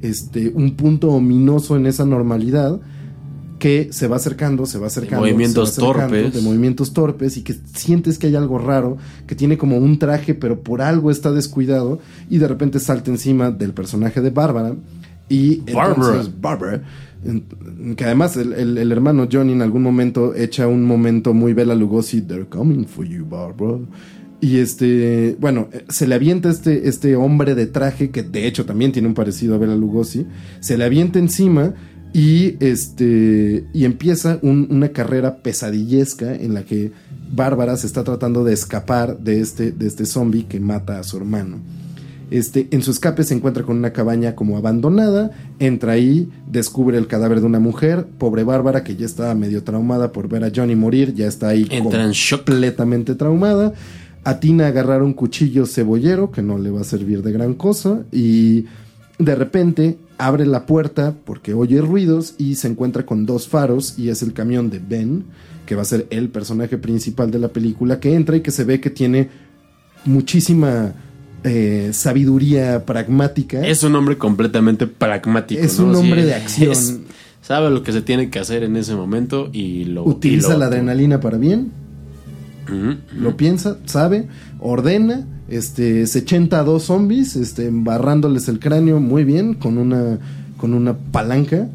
[0.02, 2.80] este, un punto ominoso en esa normalidad,
[3.58, 5.24] que se va acercando, se va acercando.
[5.26, 6.34] movimientos se va acercando, torpes.
[6.34, 10.34] De movimientos torpes y que sientes que hay algo raro, que tiene como un traje,
[10.34, 11.98] pero por algo está descuidado,
[12.28, 14.74] y de repente salta encima del personaje de Bárbara.
[15.28, 15.94] Y Barbara.
[16.10, 16.82] entonces Barbara,
[17.96, 21.74] que además el, el- el hermano Johnny en algún momento echa un momento muy Bela
[21.74, 23.78] Lugosi, they're coming for you, Barbara.
[24.40, 28.66] Y este, bueno, eh, se le avienta este, este hombre de traje, que de hecho
[28.66, 30.26] también tiene un parecido a Bela Lugosi,
[30.60, 31.72] se le avienta encima
[32.12, 36.92] y este, y empieza un- una carrera pesadillesca en la que
[37.34, 41.16] Bárbara se está tratando de escapar de este, de este zombie que mata a su
[41.16, 41.58] hermano.
[42.30, 45.30] Este, en su escape se encuentra con una cabaña como abandonada,
[45.60, 50.10] entra ahí, descubre el cadáver de una mujer, pobre Bárbara que ya estaba medio traumada
[50.12, 52.44] por ver a Johnny morir, ya está ahí Entra en shock.
[52.44, 53.74] completamente traumada,
[54.26, 58.02] atina a agarrar un cuchillo cebollero que no le va a servir de gran cosa
[58.12, 58.64] y
[59.18, 64.08] de repente abre la puerta porque oye ruidos y se encuentra con dos faros y
[64.08, 65.24] es el camión de Ben,
[65.66, 68.64] que va a ser el personaje principal de la película, que entra y que se
[68.64, 69.28] ve que tiene
[70.04, 70.92] muchísima
[71.44, 73.66] eh, sabiduría pragmática.
[73.66, 75.60] Es un hombre completamente pragmático.
[75.60, 75.86] Es ¿no?
[75.86, 76.72] un Sí, hombre de acción.
[76.72, 76.98] es-
[77.42, 80.58] sabe lo que se tiene que hacer en ese momento y lo Utiliza y lo-
[80.58, 81.70] la adrenalina para bien,
[83.18, 84.28] Lo piensa, sabe,
[84.60, 90.18] ordena, este, se chenta a dos zombies, este, embarrándoles el cráneo muy bien con una,
[90.56, 91.68] con una palanca.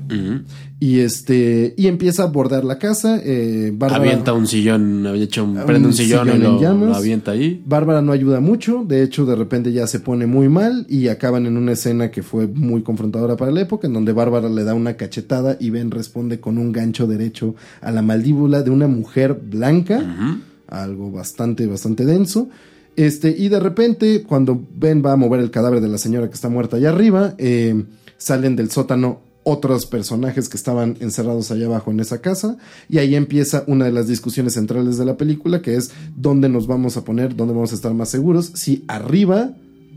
[0.80, 3.22] Y este, y empieza a bordar la casa.
[3.24, 6.96] Eh, Bárbara, Avienta un sillón, había hecho un, prende un sillón, sillón y en lo,
[6.96, 7.62] avienta ahí.
[7.68, 11.46] Bárbara no ayuda mucho, de hecho de repente ya se pone muy mal y acaban
[11.46, 14.74] en una escena que fue muy confrontadora para la época, en donde Bárbara le da
[14.74, 19.40] una cachetada y Ben responde con un gancho derecho a la mandíbula de una mujer
[19.40, 20.40] blanca, Ujú.
[20.72, 22.50] Algo bastante, bastante denso.
[22.96, 26.34] Este, y de repente, cuando Ben va a mover el cadáver de la señora que
[26.34, 27.86] está muerta allá arriba, eh,
[28.18, 32.58] salen del sótano otros personajes que estaban encerrados allá abajo en esa casa
[32.90, 36.68] y ahí empieza una de las discusiones centrales de la película que es dónde nos
[36.68, 39.56] vamos a poner, dónde vamos a estar más seguros, si arriba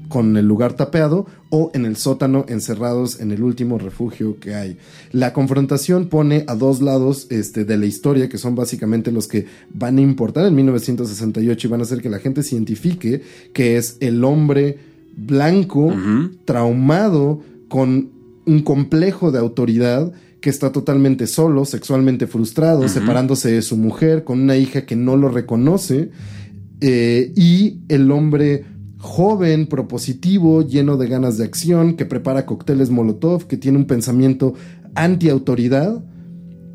[0.09, 4.77] con el lugar tapeado o en el sótano encerrados en el último refugio que hay.
[5.13, 9.47] La confrontación pone a dos lados este, de la historia que son básicamente los que
[9.73, 13.77] van a importar en 1968 y van a hacer que la gente se identifique que
[13.77, 14.79] es el hombre
[15.17, 15.93] blanco
[16.45, 18.11] traumado con
[18.47, 24.43] un complejo de autoridad que está totalmente solo, sexualmente frustrado, separándose de su mujer, con
[24.43, 26.11] una hija que no lo reconoce,
[26.83, 28.65] eh, y el hombre
[29.05, 34.55] joven, propositivo, lleno de ganas de acción, que prepara cócteles Molotov, que tiene un pensamiento
[34.95, 36.03] anti-autoridad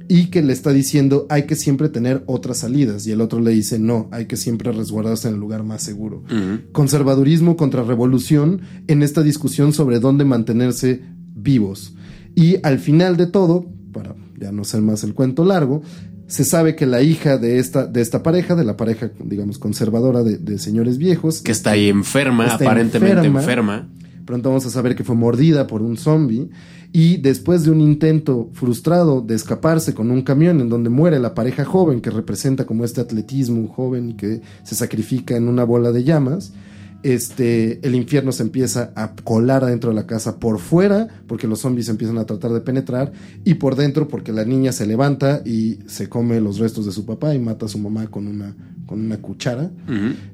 [0.08, 3.52] y que le está diciendo hay que siempre tener otras salidas y el otro le
[3.52, 6.24] dice no, hay que siempre resguardarse en el lugar más seguro
[6.72, 11.02] conservadurismo contra revolución en esta discusión sobre dónde mantenerse
[11.36, 11.96] vivos.
[12.36, 15.82] Y al final de todo, para ya no ser más el cuento largo,
[16.30, 20.24] se sabe que la hija de esta, de esta pareja, de la pareja, digamos, conservadora
[20.24, 23.40] de, de señores viejos, Que está ahí enferma, Está aparentemente enferma.
[23.42, 23.90] enferma.
[24.26, 26.50] Pronto vamos a saber que fue mordida por un zombie
[26.92, 31.34] y después de un intento frustrado de escaparse con un camión en donde muere la
[31.34, 35.92] pareja joven que representa como este atletismo joven y que se sacrifica en una bola
[35.92, 36.54] de llamas,
[37.02, 41.60] este, el infierno se empieza a colar adentro de la casa por fuera porque los
[41.60, 43.14] zombies empiezan a tratar de penetrar
[43.46, 47.06] y por dentro porque la niña se levanta y se come los restos de su
[47.06, 49.72] papá y mata a su mamá con una, con una cuchara.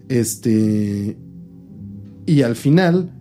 [0.10, 1.18] Este.
[2.26, 3.12] Y al final,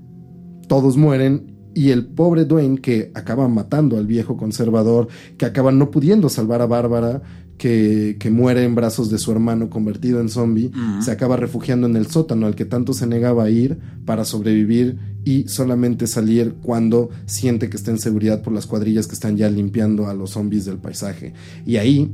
[0.66, 1.52] todos mueren.
[1.76, 6.62] Y el pobre Dwayne, que acaba matando al viejo conservador, que acaba no pudiendo salvar
[6.62, 7.20] a Bárbara,
[7.58, 11.96] que, que muere en brazos de su hermano convertido en zombie, se acaba refugiando en
[11.96, 17.10] el sótano al que tanto se negaba a ir para sobrevivir y solamente salir cuando
[17.26, 20.64] siente que está en seguridad por las cuadrillas que están ya limpiando a los zombies
[20.64, 21.32] del paisaje.
[21.64, 22.12] Y ahí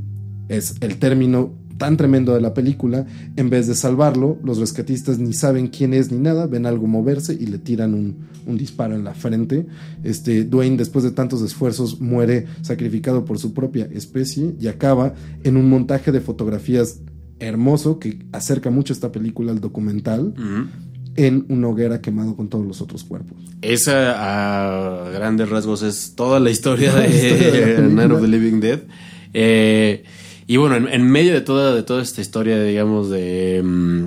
[0.48, 3.06] es el término tan tremendo de la película,
[3.36, 7.32] en vez de salvarlo, los rescatistas ni saben quién es ni nada, ven algo moverse
[7.32, 9.66] y le tiran un, un disparo en la frente.
[10.04, 15.56] Este Dwayne, después de tantos esfuerzos, muere sacrificado por su propia especie y acaba en
[15.56, 17.00] un montaje de fotografías
[17.38, 20.34] hermoso que acerca mucho esta película al documental
[21.16, 23.38] en una hoguera quemado con todos los otros cuerpos.
[23.62, 27.88] Esa, a grandes rasgos, es toda la historia Toda la historia de de.
[27.94, 28.80] Night of the Living Dead.
[29.32, 30.04] Eh,
[30.52, 34.04] y bueno, en, en medio de toda, de toda esta historia, digamos, de mm,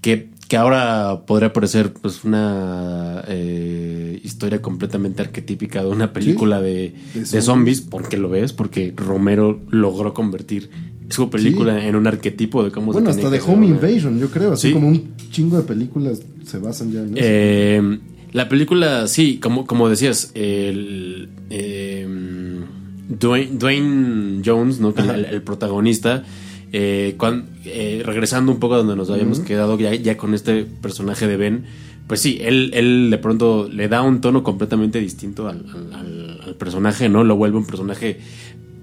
[0.00, 6.94] que, que ahora podría parecer pues una eh, historia completamente arquetípica de una película de,
[7.14, 7.80] de de zombies.
[7.80, 10.70] porque lo ves, porque Romero logró convertir
[11.08, 14.52] su película en un arquetipo de cómo Bueno, se hasta de Home Invasion, yo creo,
[14.52, 14.72] así Sí.
[14.74, 17.16] como un chingo de películas se basan ya en eso.
[17.20, 17.98] Eh,
[18.32, 22.06] la película, sí, como, como decías, el, eh,
[23.08, 24.92] Dwayne, Dwayne Jones, ¿no?
[24.96, 26.24] El, el protagonista,
[26.72, 30.64] eh, cuan- eh, regresando un poco a donde nos habíamos quedado ya, ya con este
[30.64, 31.64] personaje de Ben,
[32.08, 36.40] pues sí, él, él de pronto le da un tono completamente distinto al, al- al-
[36.44, 37.24] al personaje, ¿no?
[37.24, 38.18] Lo vuelve un personaje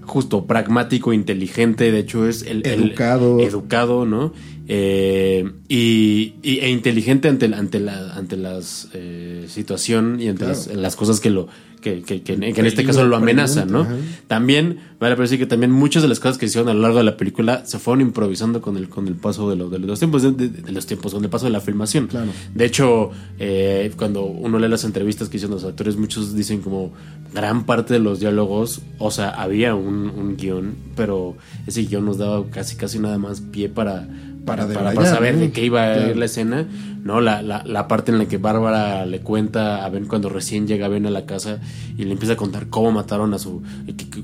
[0.02, 3.40] justo pragmático, inteligente, de hecho es el, el- Educado.
[3.40, 4.32] educado, ¿no?
[4.66, 10.44] Eh, y, y- e inteligente ante, la- ante la ante las eh, situación y ante
[10.44, 10.54] Claro.
[10.54, 11.48] las, las cosas que lo
[11.82, 13.80] que, que- que- que en este caso lo amenazan, ¿no?
[13.82, 13.94] Ajá.
[14.26, 16.96] También vale decir que también muchas de las cosas que se hicieron a lo largo
[16.96, 19.98] de la película se fueron improvisando con el con el paso de, lo- de los
[19.98, 22.06] tiempos de, de- de los tiempos con el paso de la filmación.
[22.06, 22.30] Claro.
[22.54, 26.94] De hecho, eh, cuando uno lee las entrevistas que hicieron los actores, muchos dicen como
[27.34, 31.36] gran parte de los diálogos, o sea, había un, un guion, pero
[31.66, 34.08] ese guion nos daba casi casi nada más pie para
[34.44, 36.66] para, para, debrayar, para saber de qué iba a ir la escena,
[37.04, 37.20] ¿no?
[37.20, 40.88] La, la, la parte en la que Bárbara le cuenta a Ben cuando recién llega
[40.88, 41.60] Ben a la casa
[41.96, 43.62] y le empieza a contar cómo mataron a su...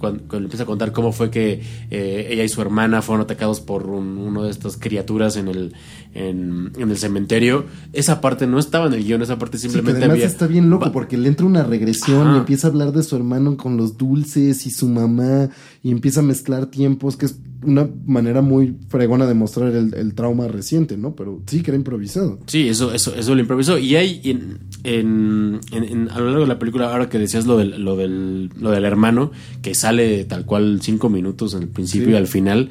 [0.01, 1.61] cuando, cuando le empieza a contar cómo fue que
[1.91, 5.75] eh, ella y su hermana fueron atacados por un- uno de estas criaturas en el,
[6.15, 7.67] en, en el cementerio.
[7.93, 10.27] Esa parte no estaba en el guion, esa parte Sí, simplemente además había...
[10.27, 12.37] está bien loco porque le entra una regresión Ajá.
[12.37, 15.51] y empieza a hablar de su hermano con los dulces y su mamá
[15.83, 20.15] y empieza a mezclar tiempos, que es una manera muy fregona de mostrar el, el
[20.15, 21.15] trauma reciente, ¿no?
[21.15, 22.39] Pero sí que era improvisado.
[22.47, 23.79] Sí, eso, eso, eso lo improvisó.
[23.79, 27.83] Y hay en, en, a lo largo de la película, ahora que decías lo del,
[27.85, 29.31] lo del, lo del hermano,
[29.63, 32.13] que sale tal cual cinco minutos en el principio Sí.
[32.13, 32.71] y al final,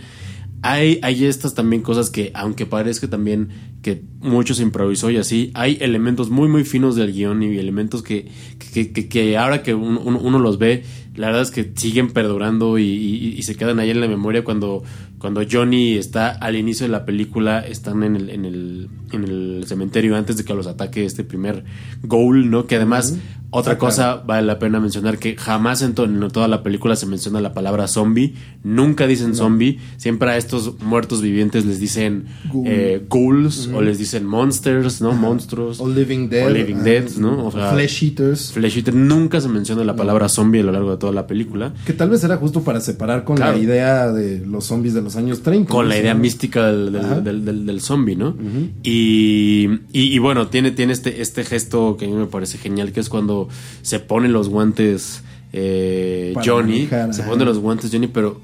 [0.62, 3.48] hay, hay estas también cosas que, aunque parezca también
[3.82, 8.04] que mucho se improvisó y así, hay elementos muy, muy finos del guion y elementos
[8.04, 8.28] que,
[8.74, 10.84] que, que, que ahora que uno- uno los ve,
[11.20, 14.84] la verdad es que siguen perdurando y, se quedan ahí en la memoria cuando,
[15.18, 19.66] cuando Johnny está al inicio de la película, están en el, en el, en el
[19.68, 21.66] cementerio antes de que los ataque este primer
[22.04, 22.68] goal, ¿no?
[22.68, 23.18] Que además,
[23.52, 27.06] otra cosa vale la pena mencionar que jamás en, to- en toda la película se
[27.06, 28.34] menciona la palabra zombie,
[28.64, 32.68] nunca dicen zombie, siempre a estos muertos vivientes les dicen Ghoul.
[32.68, 35.14] eh, ghouls o les dicen monsters, ¿no?
[35.14, 35.80] Monstruos.
[35.80, 36.46] O Living Dead.
[36.46, 37.48] O Living Dead, ¿no?
[37.48, 38.52] O sea, Flesh Eaters.
[38.52, 38.94] Flesh Eater.
[38.94, 41.74] Nunca se menciona la palabra zombie a lo largo de toda la película.
[41.86, 43.54] Que tal vez era justo para separar con Claro.
[43.58, 45.70] la idea de los zombies de los años 30.
[45.72, 45.90] Con ¿no?
[45.90, 47.22] la idea mística del, del, Ajá.
[47.22, 48.36] del, del- del zombie, ¿no?
[48.84, 52.92] y, y, y bueno, tiene, tiene este, este gesto que a mí me parece genial,
[52.92, 53.39] que es cuando
[53.82, 55.24] se ponen los guantes
[55.54, 56.74] eh, Johnny.
[56.90, 58.42] manejar, se ponen los guantes Johnny, pero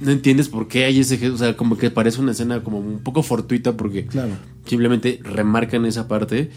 [0.00, 1.34] no entiendes por qué hay ese gesto.
[1.34, 4.32] O sea, como que parece una escena como un poco fortuita porque Claro.
[4.66, 6.50] simplemente remarcan esa parte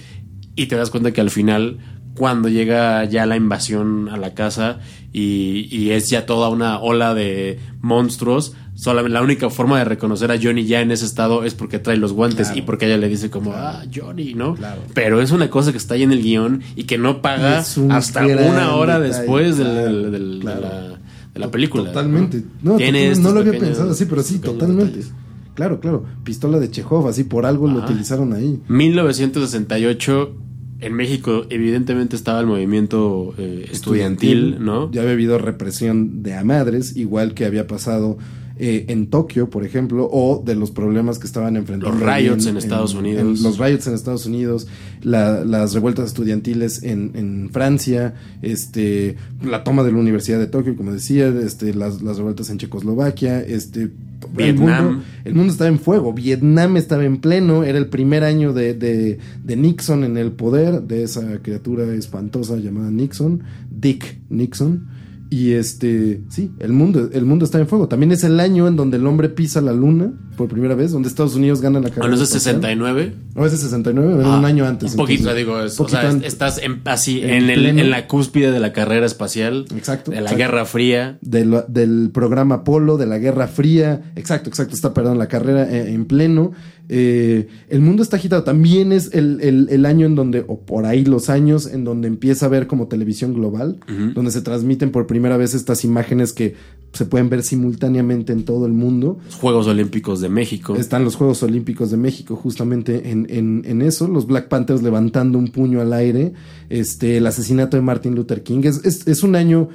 [0.56, 1.78] y te das cuenta que al final
[2.16, 4.80] cuando llega ya la invasión a la casa
[5.12, 10.32] y, y es ya toda una ola de monstruos solamente la única forma de reconocer
[10.32, 12.60] a Johnny ya en ese estado es porque trae los guantes Claro.
[12.60, 14.82] y porque ella le dice como ah Johnny no Claro.
[14.94, 17.92] pero es una cosa que está ahí en el guion y que no paga un
[17.92, 20.60] hasta una hora detalle, después del- claro, del- del- claro.
[20.62, 21.00] de la
[21.34, 22.44] de la película Totalmente.
[22.62, 22.72] ¿no?
[22.74, 24.86] No, Tiene total- estos no lo había pequeños- pensado así, pero sí, totalmente.
[24.98, 25.14] detalles.
[25.54, 26.06] Claro, claro.
[26.26, 27.88] Pistola de Chekhov, así por algo lo Ajá.
[27.88, 28.60] utilizaron ahí.
[28.68, 30.36] 1968
[30.82, 34.92] en México evidentemente estaba el movimiento eh, estudiantil, ¿no?
[34.92, 38.18] Ya había habido represión de a madres, igual que había pasado
[38.58, 41.98] eh, en Tokio, por ejemplo, o de los problemas que estaban enfrentando.
[41.98, 43.42] Los riots en Estados Unidos.
[43.42, 44.68] los riots en Estados Unidos,
[45.02, 50.92] la- las revueltas estudiantiles en, Francia, este, la toma de la Universidad de Tokio, como
[50.94, 53.92] decía, este, las, las revueltas en Checoslovaquia, este, El
[54.36, 54.86] Vietnam.
[54.86, 58.74] mundo, el mundo estaba en fuego, Vietnam estaba en pleno, era el primer año de,
[58.74, 64.88] de, de Nixon en el poder, de esa criatura espantosa llamada Nixon, Dick Nixon.
[65.30, 67.88] Y este, sí, el mundo, el mundo está en fuego.
[67.88, 71.08] También es el año en donde el hombre pisa la luna por primera vez, donde
[71.10, 72.02] Estados Unidos gana la carrera.
[72.04, 72.56] Bueno, es de espacial.
[72.62, 73.14] 69.
[73.36, 74.92] No, es de 69, era Ah, un año antes.
[74.92, 76.28] Un poquito, entonces, digo, es- poquito o sea, antes.
[76.34, 80.18] estás en- así En en, el- en la cúspide de la carrera espacial, Exacto, de
[80.18, 80.38] la exacto.
[80.38, 81.18] Guerra Fría.
[81.22, 84.12] de lo- del programa Apolo, de la Guerra Fría.
[84.16, 86.52] Exacto, exacto, está, perdón, la carrera eh, en pleno.
[86.88, 88.44] Eh, el mundo está agitado.
[88.44, 92.08] También es el, el- el año en donde, o por ahí los años, en donde
[92.08, 93.80] empieza a ver como televisión global,
[94.14, 96.54] donde se transmiten por primera vez estas imágenes que
[96.96, 99.20] se pueden ver simultáneamente en todo el mundo.
[99.26, 100.76] Los Juegos Olímpicos de México.
[100.76, 105.38] Están los Juegos Olímpicos de México justamente en, en- en eso, los Black Panthers levantando
[105.38, 106.34] un puño al aire,
[106.70, 108.62] este, el asesinato de Martin Luther King.
[108.64, 109.70] Es, es- es un año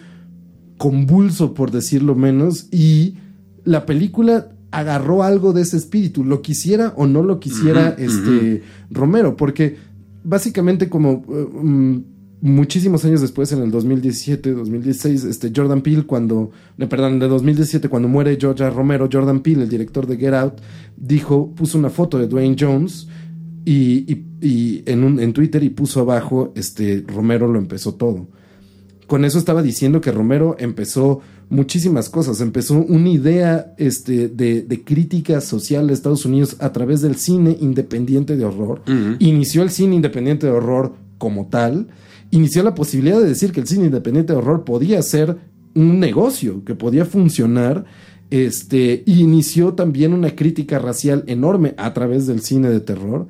[0.79, 3.17] convulso, por decirlo menos, y
[3.65, 9.37] la película agarró algo de ese espíritu, lo quisiera o no lo quisiera este, Romero,
[9.37, 9.77] porque
[10.25, 11.25] básicamente como...
[11.29, 11.99] eh, mm,
[12.43, 17.89] Muchísimos años después, en el 2017, 2016, este Jordan Peele, cuando, eh, perdón, de 2017,
[17.91, 18.73] cuando muere George R.
[18.75, 20.55] Romero, Jordan Peele, el director de Get Out,
[20.97, 23.09] dijo, puso una foto de Dwayne Jones
[23.67, 28.29] y, y- y en, un, en Twitter y puso abajo, este, Romero lo empezó todo.
[29.07, 31.21] Con eso estaba diciendo que Romero empezó
[31.51, 32.41] muchísimas cosas.
[32.41, 37.55] Empezó una idea este, de, de crítica social de Estados Unidos a través del cine
[37.61, 38.81] independiente de horror.
[39.19, 41.89] Inició el cine independiente de horror como tal.
[42.31, 45.39] Inició la posibilidad de decir que el cine independiente de horror podía ser
[45.75, 47.85] un negocio, que podía funcionar.
[48.31, 53.27] Este, y inició también una crítica racial enorme a través del cine de terror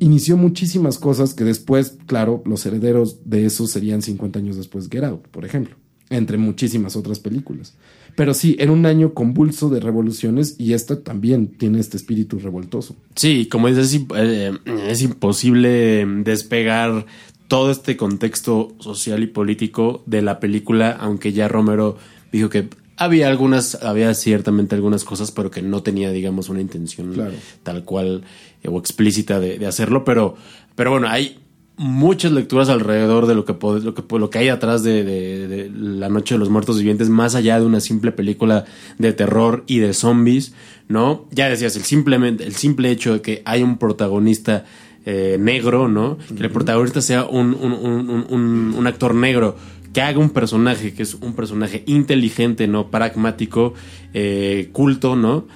[0.00, 5.04] inició muchísimas cosas que después, claro, los herederos de eso serían 50 años después Get
[5.04, 5.76] Out, por ejemplo,
[6.08, 7.76] entre muchísimas otras películas.
[8.16, 12.96] Pero sí, era un año convulso de revoluciones y esta también tiene este espíritu revoltoso.
[13.14, 14.52] Sí, como dices, es, eh,
[14.88, 17.06] es imposible despegar
[17.50, 21.96] todo este contexto social y político de la película, aunque ya Romero
[22.32, 27.12] dijo que había algunas, había ciertamente algunas cosas, pero que no tenía, digamos, una intención
[27.12, 27.32] Claro.
[27.64, 28.22] tal cual
[28.62, 30.36] eh, o explícita de, de hacerlo, pero,
[30.76, 31.38] pero bueno, hay
[31.76, 35.70] muchas lecturas alrededor de lo que, lo que, lo que hay atrás de, de- de
[35.74, 38.64] La Noche de los Muertos Vivientes, más allá de una simple película
[38.98, 40.52] de terror y de zombies,
[40.88, 41.26] ¿no?
[41.32, 44.66] Ya decías, el, simplemente, el simple hecho de que hay un protagonista
[45.06, 46.18] eh, negro, ¿no?
[46.36, 49.56] Que el protagonista sea un, un, actor negro
[49.92, 52.90] que haga un personaje que es un personaje inteligente, ¿no?
[52.90, 53.74] Pragmático,
[54.14, 55.46] eh, culto, ¿no?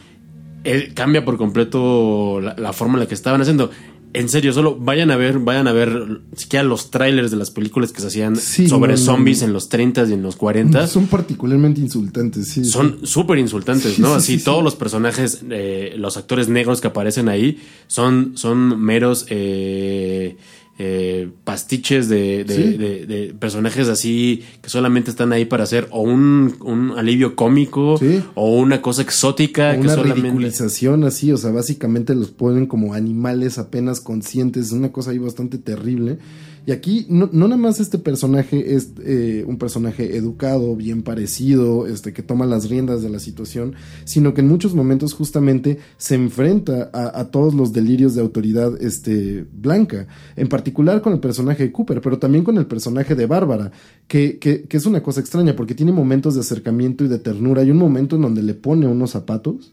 [0.64, 3.70] eh, cambia por completo la, la forma en la que estaban haciendo.
[4.14, 7.90] En serio, solo vayan a ver, vayan a ver siquiera los trailers de las películas
[7.92, 9.48] que se hacían Sí, sobre no, zombies no.
[9.48, 10.86] en los 30 y en los 40.
[10.86, 12.64] Son particularmente insultantes, sí.
[12.64, 14.08] Son súper insultantes, Sí, ¿no?
[14.10, 14.44] sí, Así sí, sí.
[14.44, 17.58] todos los personajes, eh, los actores negros que aparecen ahí
[17.88, 20.36] son, son meros eh,
[20.78, 22.76] eh, pastiches de, de- Sí.
[22.76, 27.96] de- de personajes así que solamente están ahí para hacer o un, un alivio cómico
[27.98, 28.22] Sí.
[28.34, 30.22] o una cosa exótica que una solamente...
[30.22, 35.18] ridiculización así, o sea, básicamente los ponen como animales apenas conscientes, es una cosa ahí
[35.18, 36.18] bastante terrible.
[36.66, 41.86] Y aquí no, no nada más este personaje es eh, un personaje educado, bien parecido,
[41.86, 46.14] este, que toma las riendas de la situación, sino que en muchos momentos justamente se
[46.14, 50.06] enfrenta a, a todos los delirios de autoridad este, blanca,
[50.36, 53.70] en particular con el personaje de Cooper, pero también con el personaje de Bárbara,
[54.08, 57.62] que, que, que es una cosa extraña, porque tiene momentos de acercamiento y de ternura.
[57.62, 59.72] Hay un momento en donde le pone unos zapatos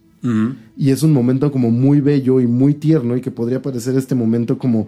[0.78, 4.14] y es un momento como muy bello y muy tierno y que podría parecer este
[4.14, 4.88] momento como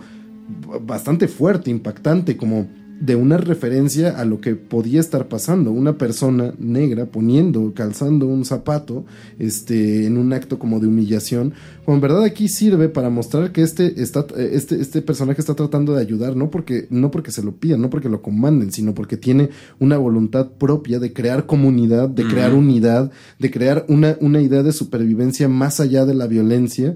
[0.82, 2.68] bastante fuerte, impactante, como
[3.04, 8.46] de una referencia a lo que podía estar pasando, una persona negra poniendo, calzando un
[8.46, 9.04] zapato,
[9.40, 13.62] este, en un acto como de humillación, cuando en verdad aquí sirve para mostrar que
[13.62, 17.52] este, está, este, este personaje está tratando de ayudar, no porque, no porque se lo
[17.52, 22.26] pidan, no porque lo comanden, sino porque tiene una voluntad propia de crear comunidad, de
[22.26, 26.96] crear unidad, de crear una, una idea de supervivencia más allá de la violencia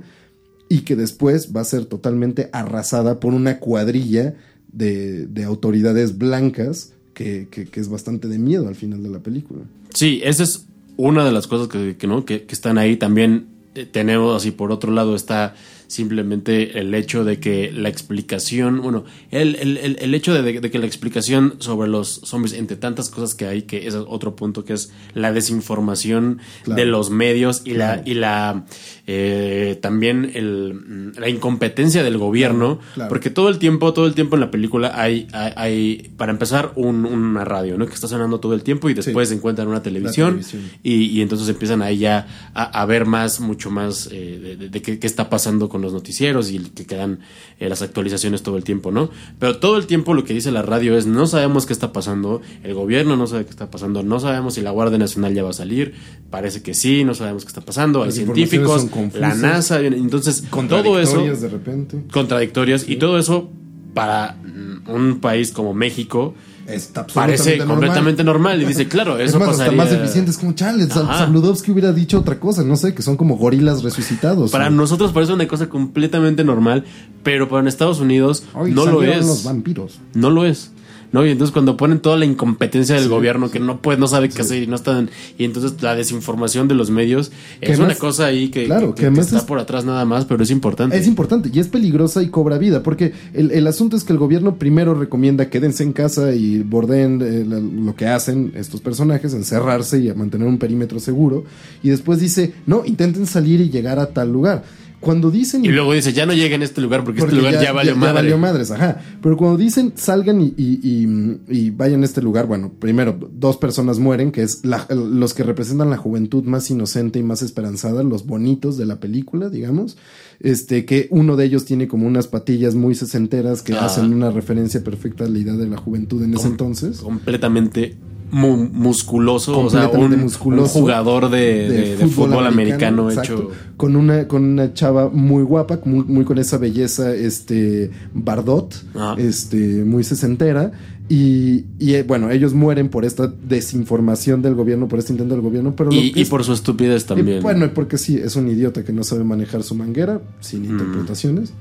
[0.70, 4.36] y que después va a ser totalmente arrasada por una cuadrilla
[4.72, 9.62] de, de autoridades blancas que, que- es bastante de miedo al final de la película.
[9.94, 10.66] Sí, esa es
[10.98, 12.26] una de las cosas que, que, ¿no?
[12.26, 12.98] que, que están ahí.
[12.98, 15.56] También eh, tenemos así, por otro lado, está
[15.88, 20.72] simplemente el hecho de que la explicación, bueno, el, el, el, el hecho de, de
[20.72, 24.36] que la explicación sobre los zombies, entre tantas cosas que hay, que ese es otro
[24.36, 26.80] punto, que es la desinformación Claro.
[26.82, 28.02] de los medios y Claro.
[28.04, 28.66] la, y la
[29.06, 33.10] eh, también el, la incompetencia del gobierno, claro.
[33.10, 36.74] porque todo el tiempo, todo el tiempo en la película hay, hay, hay, para empezar,
[36.76, 37.86] un- una radio, ¿no?
[37.86, 39.36] Que está sonando todo el tiempo y después Sí.
[39.36, 40.64] encuentran una televisión, televisión.
[40.84, 44.70] Y, y entonces empiezan ahí ya a, a ver más, mucho más eh, de, de-
[44.70, 47.20] de qué, qué está pasando con los noticieros y que quedan
[47.60, 49.10] eh, las actualizaciones todo el tiempo, ¿no?
[49.40, 52.42] Pero todo el tiempo lo que dice la radio es no sabemos qué está pasando,
[52.64, 55.52] el gobierno no sabe qué está pasando, no sabemos si la Guardia Nacional ya va
[55.52, 55.94] a salir,
[56.30, 60.44] parece que sí, no sabemos qué está pasando, hay Las informaciones científicos, la NASA, entonces
[60.68, 62.04] todo eso Contradictorias de repente.
[62.12, 63.50] contradictorias y todo eso
[63.94, 66.34] para mm, un país como México
[66.68, 67.68] Está parece normal.
[67.76, 70.32] completamente normal y dice claro Es eso más, pasaría hasta más eficiente.
[70.32, 70.86] Es como, chale.
[70.88, 72.64] Sabludovsky hubiera dicho otra cosa.
[72.64, 74.52] No sé, que son como gorilas resucitados.
[74.52, 74.78] para ¿no?
[74.78, 76.84] nosotros parece una cosa completamente normal
[77.24, 80.00] pero para en Estados Unidos Ay, no lo los es vampiros.
[80.14, 80.72] no lo es
[81.12, 81.26] ¿no?
[81.26, 84.42] Y entonces cuando ponen toda la incompetencia del gobierno que no puede, no sabe qué
[84.42, 87.32] hacer y no están, y entonces la desinformación de los medios
[87.62, 90.06] es una cosa ahí que, claro, que- que que además está es- por atrás nada
[90.06, 90.98] más, pero es importante.
[90.98, 94.20] Es importante y es peligrosa y cobra vida, porque el, el asunto es que el
[94.20, 99.34] gobierno primero recomienda quédense en casa y bordeen eh, la- lo que hacen estos personajes,
[99.34, 101.46] encerrarse y a mantener un perímetro seguro,
[101.84, 104.64] y después dice, no, intenten salir y llegar a tal lugar.
[105.00, 105.64] Cuando dicen...
[105.64, 107.96] y luego dice, ya no lleguen a este lugar porque, porque este lugar ya, valió
[107.96, 108.14] madre.
[108.14, 109.00] valió madres, ajá.
[109.22, 113.58] Pero cuando dicen salgan y, y- y- y vayan a este lugar, bueno, primero, dos
[113.58, 118.02] personas mueren, que es la- los que representan la juventud más inocente y más esperanzada,
[118.02, 119.98] los bonitos de la película, digamos.
[120.40, 123.86] Este, que uno de ellos tiene como unas patillas muy sesenteras que Ah.
[123.86, 126.98] hacen una referencia perfecta a la idea de la juventud en ese entonces.
[127.00, 127.96] completamente
[128.32, 130.78] mu- musculoso, o sea, un, musculoso.
[130.80, 133.52] un jugador de, de- de fútbol, americano, exacto, hecho.
[133.78, 139.16] con una con una chava muy guapa muy, muy con esa belleza este bardot Ajá.
[139.18, 140.72] este muy sesentera
[141.10, 145.42] y, y, eh, bueno ellos mueren por esta desinformación del gobierno por este intento del
[145.42, 147.42] gobierno pero Y, por su estupidez y también.
[147.42, 150.72] bueno y porque sí es un idiota que no sabe manejar su manguera sin Mm.
[150.72, 151.54] interpretaciones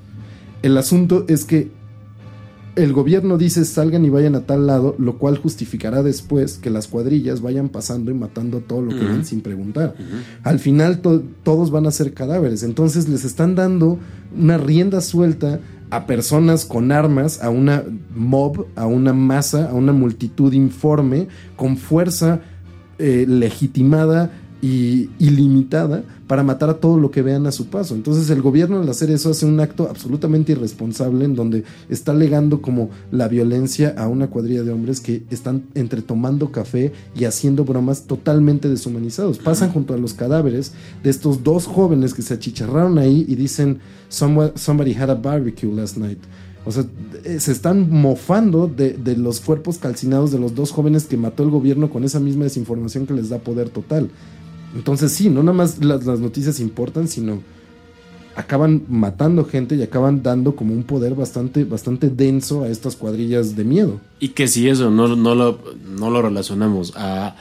[0.62, 1.70] el asunto es que
[2.76, 6.86] el gobierno dice salgan y vayan a tal lado, lo cual justificará después que las
[6.88, 9.94] cuadrillas vayan pasando y matando a todo lo que ven sin preguntar.
[10.42, 13.98] Al final to- todos van a ser cadáveres, entonces les están dando
[14.38, 15.58] una rienda suelta
[15.88, 17.82] a personas con armas, a una
[18.14, 22.40] mob, a una masa, a una multitud informe, con fuerza
[22.98, 24.32] eh, legitimada
[24.66, 27.94] y ilimitada para matar a todo lo que vean a su paso.
[27.94, 32.60] Entonces el gobierno al hacer eso hace un acto absolutamente irresponsable en donde está legando
[32.60, 37.64] como la violencia a una cuadrilla de hombres que están entre tomando café y haciendo
[37.64, 39.38] bromas totalmente deshumanizados.
[39.38, 40.72] Pasan junto a los cadáveres
[41.04, 45.96] de estos dos jóvenes que se achicharraron ahí y dicen somebody had a barbecue last
[45.96, 46.18] night.
[46.64, 46.84] O sea,
[47.22, 51.44] eh, se están mofando de, de, los cuerpos calcinados de los dos jóvenes que mató
[51.44, 54.10] el gobierno con esa misma desinformación que les da poder total.
[54.76, 57.40] Entonces sí, no nada más las, noticias importan, sino
[58.34, 63.56] acaban matando gente y acaban dando como un poder bastante, bastante denso a estas cuadrillas
[63.56, 64.00] de miedo.
[64.20, 65.58] Y que si eso no, no, lo,
[65.88, 67.36] no lo relacionamos a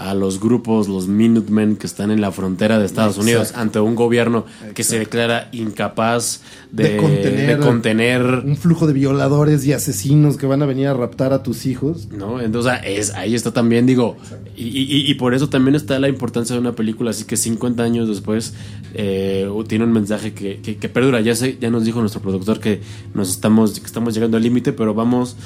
[0.00, 3.94] a los grupos, los Minutemen que están en la frontera de Estados Unidos ante un
[3.94, 6.40] gobierno que se declara incapaz
[6.72, 11.42] de, contener, un flujo de violadores y asesinos que van a venir a raptar a
[11.42, 12.08] tus hijos.
[12.10, 14.16] No, entonces es, ahí está también, digo,
[14.56, 18.54] y, por eso también está la importancia de una película, así que 50 años después
[18.94, 21.20] eh, tiene un mensaje que, que, perdura.
[21.20, 22.80] Ya, sé, ya nos dijo nuestro productor que
[23.12, 25.36] nos estamos, que estamos llegando al límite, pero vamos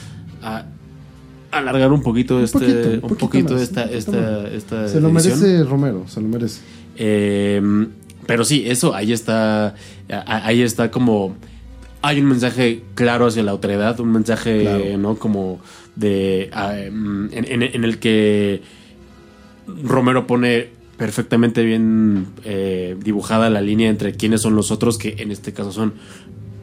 [0.43, 0.67] a
[1.59, 6.29] alargar un poquito este un poquito, esta, esta, esta, se lo merece Romero se lo
[6.29, 6.61] merece.
[6.97, 7.89] Em,
[8.27, 9.75] pero sí eso ahí está
[10.09, 11.37] ahí está como
[12.03, 15.61] hay un mensaje claro hacia la autoridad un mensaje no como
[15.97, 18.63] de em, en, el que
[19.67, 25.31] Romero pone perfectamente bien eh, dibujada la línea entre quiénes son los otros que en
[25.31, 25.95] este caso son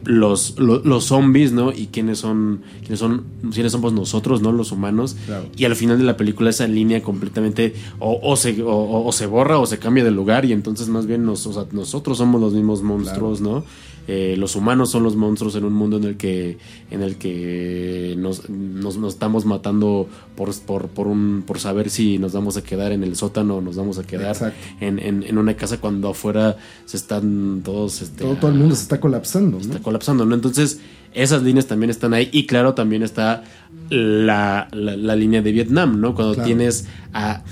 [0.06, 1.72] los, los, zombies, ¿no?
[1.72, 3.24] Y quiénes son, quiénes son,
[3.54, 4.52] quiénes somos nosotros, ¿no?
[4.52, 5.16] Los humanos.
[5.56, 9.66] Y al final de la película esa línea completamente o, se, o, se borra o
[9.66, 13.64] se cambia de lugar y entonces más bien nosotros somos los mismos monstruos, ¿no?
[14.08, 16.58] Eh, los humanos son los monstruos en un mundo en el que
[16.90, 22.34] en el que nos, nos, estamos matando por, por, por, un, por saber si nos
[22.34, 25.80] vamos a quedar en el sótano o nos vamos a quedar en, en, una casa
[25.80, 30.26] cuando afuera se están todos este, todo, todo el mundo se está colapsando está colapsando
[30.26, 30.80] no entonces
[31.14, 33.44] esas líneas también están ahí y claro también está
[33.90, 37.44] la, la, línea de Vietnam no cuando tienes a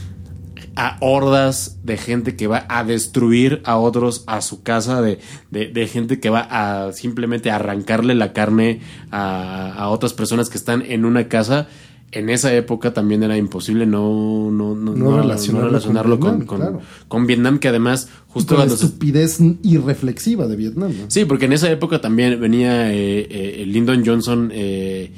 [0.80, 5.20] a hordas de gente que va a destruir a otros a su casa, de,
[5.52, 8.80] de, gente que va a simplemente arrancarle la carne
[9.12, 11.68] a, otras personas que están en una casa.
[12.12, 16.46] En esa época también era imposible no, no, no, relacionarlo, con,
[17.10, 17.60] con, Vietnam.
[17.60, 20.94] que además justo la estupidez irreflexiva de Vietnam.
[21.10, 25.12] Sí, porque en esa época también venía eh, eh, Lyndon Johnson eh,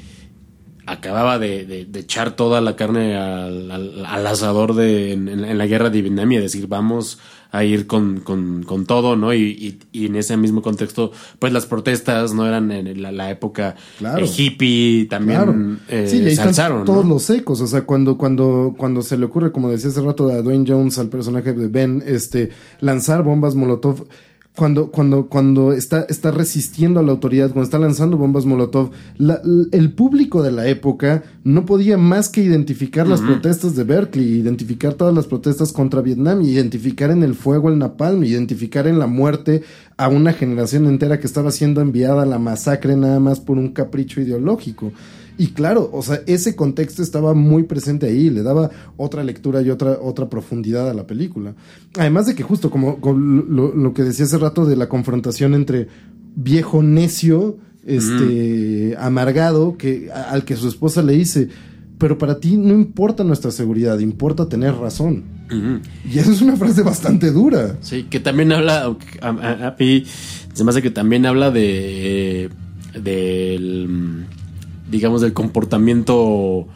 [0.86, 6.38] acababa de, echar toda la carne al, asador de, en, la guerra de Vietnam y
[6.38, 7.18] decir vamos
[7.52, 9.34] a ir con, con, todo, ¿no?
[9.34, 15.06] Y, en ese mismo contexto, pues las protestas no eran en la, época eh, hippie,
[15.08, 16.86] también eh, sí, se alzaron.
[16.86, 20.30] Todos los ecos, o sea, cuando, cuando, cuando se le ocurre, como decía hace rato
[20.30, 22.48] a Dwayne Jones, al personaje de Ben, este,
[22.80, 24.06] lanzar bombas Molotov
[24.54, 28.90] cuando, cuando, cuando está, está resistiendo a la autoridad, cuando está lanzando bombas Molotov,
[29.72, 34.92] el público de la época no podía más que identificar las protestas de Berkeley, identificar
[34.92, 39.62] todas las protestas contra Vietnam, identificar en el fuego el napalm, identificar en la muerte
[39.96, 43.68] a una generación entera que estaba siendo enviada a la masacre nada más por un
[43.72, 44.92] capricho ideológico.
[45.38, 49.70] Y claro, o sea, ese contexto estaba muy presente ahí, le daba otra lectura y
[49.70, 51.54] otra, otra profundidad a la película.
[51.98, 55.88] Además de que justo como, lo, que decía hace rato de la confrontación entre
[56.36, 61.48] viejo necio, este, amargado, que, al que su esposa le dice,
[61.98, 65.24] pero para ti no importa nuestra seguridad, importa tener razón.
[66.10, 67.76] Y eso es una frase bastante dura.
[67.80, 72.48] Sí, que también habla, a, a, se me hace que también habla de,
[73.00, 74.26] del
[74.92, 76.68] digamos, del comportamiento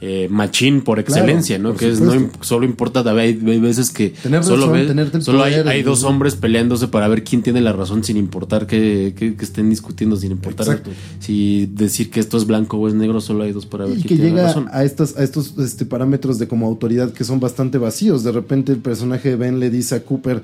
[0.00, 1.74] eh, machín por excelencia, ¿no?
[1.74, 4.72] Que es, no solo importa, hay, veces que solo,
[5.20, 9.68] solo hay, dos hombres peleándose para ver quién tiene la razón sin importar que, estén
[9.68, 10.84] discutiendo, sin importar
[11.18, 14.02] si decir que esto es blanco o es negro, solo hay dos para ver y
[14.02, 14.68] quién que tiene llega la razón.
[14.70, 18.22] a estos, a estos este, parámetros de como autoridad que son bastante vacíos.
[18.22, 20.42] De repente el personaje de Ben le dice a Cooper,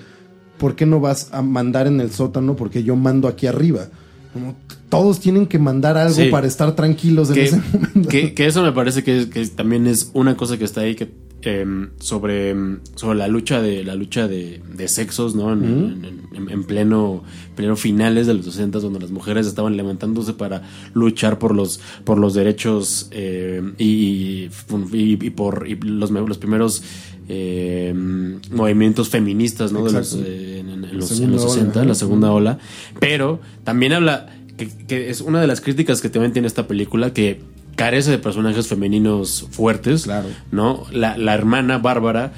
[0.58, 2.56] ¿por qué no vas a mandar en el sótano?
[2.56, 3.86] Porque yo mando aquí arriba.
[4.32, 4.56] Como
[4.98, 8.08] todos tienen que mandar algo para estar tranquilos en ese momento.
[8.08, 11.10] Que, eso me parece que, también es una cosa que está ahí que
[11.42, 12.54] em, sobre,
[12.94, 15.52] sobre la lucha de la lucha de, sexos, ¿no?
[15.52, 17.22] En, pleno,
[17.54, 20.62] pleno finales de los 60 donde las mujeres estaban levantándose para
[20.94, 24.48] luchar por los por los derechos em, y,
[24.90, 26.82] y, por los, los primeros
[27.28, 29.84] em, movimientos feministas ¿no?
[29.84, 32.58] de los, eh, en, los, 60, la segunda ola.
[33.00, 37.40] Pero también habla, que, es una de las críticas que también tiene esta película, que
[37.76, 40.04] carece de personajes femeninos fuertes.
[40.04, 40.28] Claro.
[40.50, 40.86] ¿No?
[40.92, 42.32] La, hermana Bárbara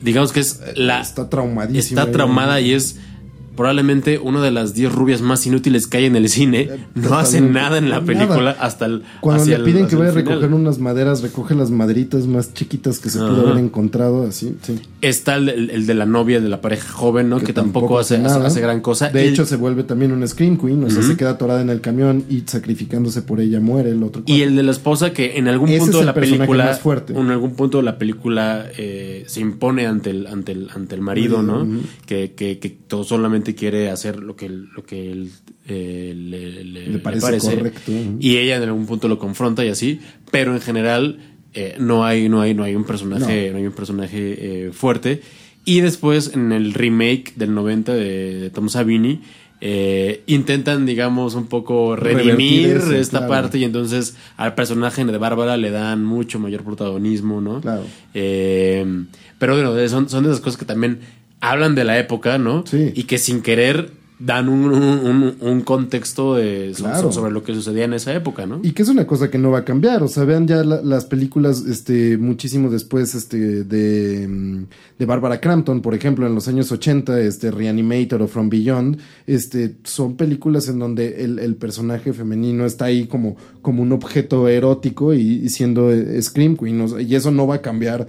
[0.00, 1.00] digamos que es la...
[1.00, 2.02] Está traumadísima.
[2.02, 2.98] Está traumada y es
[3.58, 6.60] probablemente una de las 10 rubias más inútiles que hay en el cine.
[6.62, 8.06] Eh, No hace nada en la Nada.
[8.06, 9.02] película hasta el.
[9.20, 12.98] Cuando le el- piden que vaya a recoger unas maderas, recoge las maderitas más chiquitas
[13.00, 14.78] que se pudo haber encontrado, así, sí.
[15.02, 17.40] Está el, el- el de la novia de la pareja joven, ¿no?
[17.40, 19.08] Que, tampoco, hace, hace- hace gran cosa.
[19.10, 21.80] De hecho, se vuelve también una Scream Queen, o sea, se queda atorada en el
[21.80, 24.22] camión y sacrificándose por ella muere el otro.
[24.26, 27.12] Y el de la esposa que en algún Ese punto de la película, más fuerte.
[27.12, 31.00] en algún punto de la película eh, se impone ante el ante el ante el
[31.00, 31.66] marido, ¿no?
[32.06, 35.30] Que, que todo solamente quiere hacer lo que lo que él
[35.66, 40.00] eh, le, le- Le parece correcto, y ella en algún punto lo confronta y así,
[40.30, 41.18] pero en general
[41.54, 45.22] eh, no hay no hay no hay un personaje no, hay un personaje eh, fuerte
[45.64, 49.20] y después en el remake del 90 de, de Tom Savini
[49.60, 53.32] eh, intentan digamos un poco redimir eso, esta claro.
[53.32, 57.60] parte y entonces al personaje de Bárbara le dan mucho mayor protagonismo, ¿no?
[57.60, 57.82] Claro.
[58.14, 58.86] Eh,
[59.38, 61.00] pero bueno, son, son de esas cosas que también
[61.40, 62.64] hablan de la época, ¿no?
[62.66, 62.92] Sí.
[62.94, 67.12] Y que sin querer dan un, un- contexto de, Claro.
[67.12, 68.58] sobre lo que sucedía en esa época, ¿no?
[68.64, 70.02] Y que es una cosa que no va a cambiar.
[70.02, 74.64] O sea, vean ya la- las películas, este, muchísimo después, este, de, mm,
[74.98, 79.76] de Barbara Crampton, por ejemplo, en los años 80, este, Reanimator o From Beyond, este,
[79.84, 85.14] son películas en donde el, el personaje femenino está ahí como, como un objeto erótico
[85.14, 86.80] y, y siendo eh, Scream Queen.
[86.80, 88.08] o sea, y eso no va a cambiar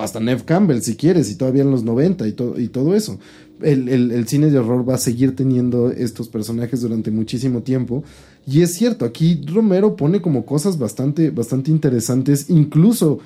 [0.00, 3.18] hasta Nev Campbell, si quieres, y todavía en los 90 y, to- y todo eso.
[3.62, 8.04] El, el- cine de horror va a seguir teniendo estos personajes durante muchísimo tiempo.
[8.46, 13.18] Y es cierto, aquí Romero pone como cosas bastante, bastante interesantes, incluso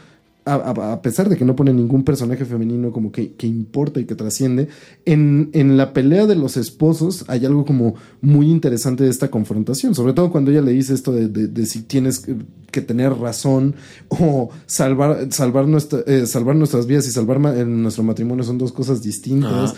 [0.47, 4.01] a, a- a pesar de que no pone ningún personaje femenino como que, que importa
[4.01, 4.69] y que trasciende,
[5.07, 9.95] en, en la pelea de los esposos hay algo como muy interesante de esta confrontación,
[9.95, 12.37] sobre todo cuando ella le dice esto de, de- de si tienes que,
[12.83, 13.77] tener razón
[14.09, 18.59] o salvar, salvar, nuestra, eh, salvar nuestras vidas y salvar ma- en nuestro matrimonio son
[18.59, 19.75] dos cosas distintas,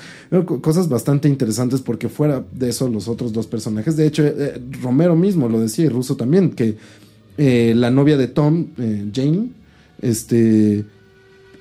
[0.62, 5.14] cosas bastante interesantes porque fuera de eso los otros dos personajes, de hecho eh, Romero
[5.14, 6.76] mismo lo decía y Russo también, que
[7.36, 8.68] eh, la novia de Tom,
[9.12, 9.50] Jane,
[10.02, 10.84] este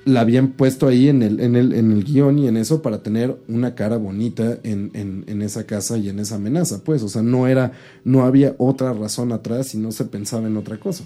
[0.04, 3.02] la habían puesto ahí en el, en el, en el guion y en eso para
[3.02, 7.02] tener una cara bonita en, en, en esa casa y en esa amenaza, pues.
[7.02, 7.72] O sea, no era,
[8.04, 11.02] no había otra razón atrás y no se pensaba en otra cosa.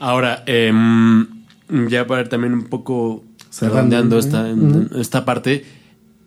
[0.00, 1.24] Ahora, em,
[1.88, 3.22] ya para ir también un poco
[3.60, 4.98] redondeando esta, Ujú.
[4.98, 5.64] esta parte,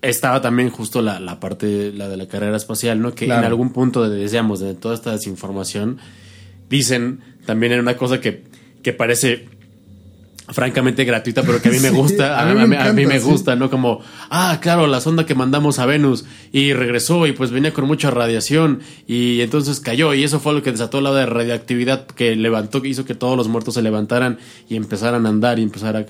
[0.02, 3.14] estaba también justo la, la parte, la de la carrera espacial, ¿no?
[3.14, 3.42] Que Claro.
[3.42, 5.98] en algún punto, de- decíamos, de toda esta desinformación,
[6.70, 8.44] dicen también en una cosa que,
[8.84, 9.50] que parece
[10.48, 13.06] francamente gratuita, pero que a mí me gusta, a a, mí mí, me a mí
[13.08, 13.26] me sí.
[13.26, 13.70] gusta, ¿no?
[13.72, 17.86] Como, ah, claro, la sonda que mandamos a Venus y regresó y pues venía con
[17.88, 22.36] mucha radiación y entonces cayó y eso fue lo que desató la de radioactividad que
[22.36, 24.38] levantó, que hizo que todos los muertos se levantaran
[24.70, 26.06] y empezaran a andar y empezar a,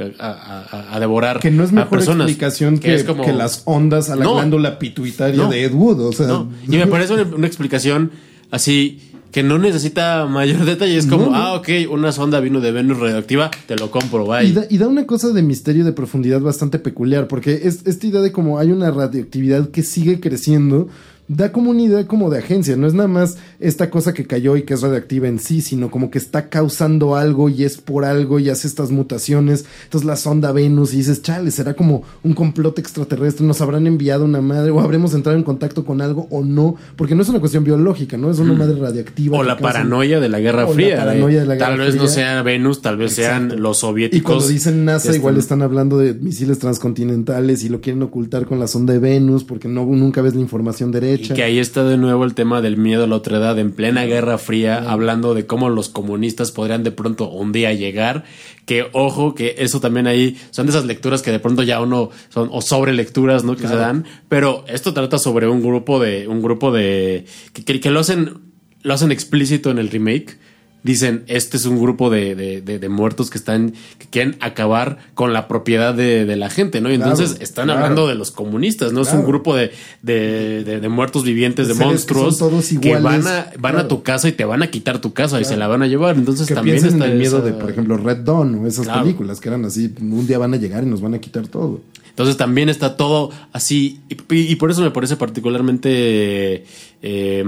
[0.94, 2.28] a- devorar Que no es a mejor personas.
[2.28, 4.34] explicación que, es como- que las ondas a la No.
[4.36, 5.50] glándula pituitaria No.
[5.50, 6.02] de Ed Wood.
[6.02, 8.12] O sea, No, Y me parece una, una explicación
[8.52, 9.00] así
[9.36, 10.96] que no necesita mayor detalle.
[10.96, 11.36] Es como, No, no.
[11.36, 14.46] ah, ok, una sonda vino de Venus radioactiva, te lo compro, bye.
[14.48, 18.08] Y da, y da una cosa de misterio de profundidad bastante peculiar, porque es, esta
[18.08, 20.88] idea de como hay una radioactividad que sigue creciendo,
[21.28, 24.58] da como una idea como de agencia, no es nada más esta cosa que cayó
[24.58, 28.06] y que es radioactiva en sí, sino como que está causando algo y es por
[28.06, 29.66] algo y hace estas mutaciones.
[29.86, 34.26] Entonces la sonda Venus y dices, chale, será como un complot extraterrestre, nos habrán enviado
[34.26, 37.40] una madre o habremos entrado en contacto con algo o no, porque no es una
[37.40, 38.30] cuestión biológica, ¿no?
[38.30, 39.38] Es una madre radioactiva.
[39.40, 40.98] o la causa- paranoia de la Guerra O la Fría.
[40.98, 41.40] paranoia eh.
[41.42, 43.50] de la tal vez no sea Venus, tal vez Exacto.
[43.50, 44.20] sean los soviéticos.
[44.20, 48.02] Y cuando dicen NASA, que igual están- están hablando de misiles transcontinentales y lo quieren
[48.04, 51.34] ocultar con la sonda de Venus porque no, nunca ves la información Y derecha.
[51.34, 54.38] que ahí está de nuevo el tema del miedo a la otredad en plena Guerra
[54.38, 58.24] Fría, hablando de cómo los comunistas podrían de pronto un día llegar.
[58.66, 62.10] Que ojo, que eso también ahí son de esas lecturas que de pronto ya uno
[62.30, 63.56] son o sobre lecturas, ¿no?
[63.56, 64.06] Que se dan.
[64.30, 68.40] Pero esto trata sobre un grupo de un grupo de que, que- que lo hacen
[68.82, 70.38] lo hacen explícito en el remake.
[70.86, 75.00] Dicen, este es un grupo de, de- de- de muertos que están, que quieren acabar
[75.16, 76.92] con la propiedad de, de la gente, ¿no?
[76.92, 77.80] Y Claro, entonces están claro.
[77.82, 79.02] hablando de los comunistas, ¿no?
[79.02, 79.72] Es un grupo de,
[80.04, 84.30] de, muertos vivientes, de que monstruos, son todos que van, a, van a tu casa
[84.30, 86.16] y te van a quitar tu casa y se la van a llevar.
[86.16, 89.40] Entonces que también está el miedo esa- de, por ejemplo, Red Dawn o esas películas
[89.42, 91.82] que eran así, un día van a llegar y nos van a quitar todo.
[92.10, 94.00] Entonces también está todo así.
[94.30, 96.64] Y, y por eso me parece particularmente
[97.02, 97.44] eh,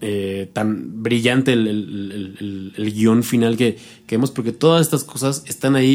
[0.00, 3.76] eh, tan brillante el, el- el- el- guion final que,
[4.06, 5.92] que vemos, porque todas estas cosas están ahí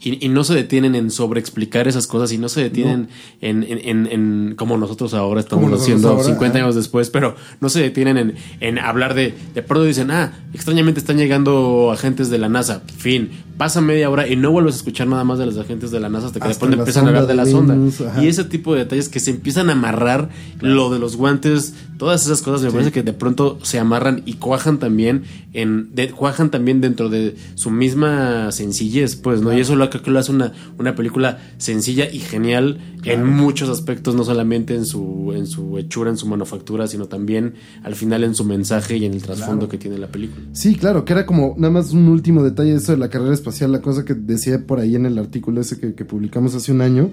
[0.00, 3.08] y, y, y no se detienen en sobreexplicar esas cosas y no se detienen
[3.42, 6.64] en, en, en, en, como nosotros ahora estamos haciendo ahora, 50 ajá.
[6.64, 11.00] años después, pero no se detienen en, en hablar de, de pronto dicen, ah, extrañamente
[11.00, 15.06] están llegando agentes de la NASA, fin, pasa media hora y no vuelves a escuchar
[15.06, 17.08] nada más de los agentes de la NASA hasta que Hasta después la empiezan a
[17.08, 17.76] hablar de la de sonda.
[18.22, 20.30] Y ese tipo de detalles que se empiezan a amarrar,
[20.60, 24.34] lo de los guantes, todas esas cosas me parece que de pronto se amarran y
[24.34, 29.56] cuajan también en de- cuajan también dentro de su misma sencillez, pues, ¿no?
[29.56, 34.14] Y eso lo que lo hace una, una película sencilla y genial en muchos aspectos,
[34.14, 38.34] no solamente en su en su hechura, en su manufactura, sino también al final en
[38.34, 40.44] su mensaje y en el trasfondo que tiene la película.
[40.52, 43.34] Sí, claro, que era como nada más un último detalle de eso de la carrera
[43.34, 46.72] espacial, la cosa que decía por ahí en el artículo ese que, que publicamos hace
[46.72, 47.10] un año,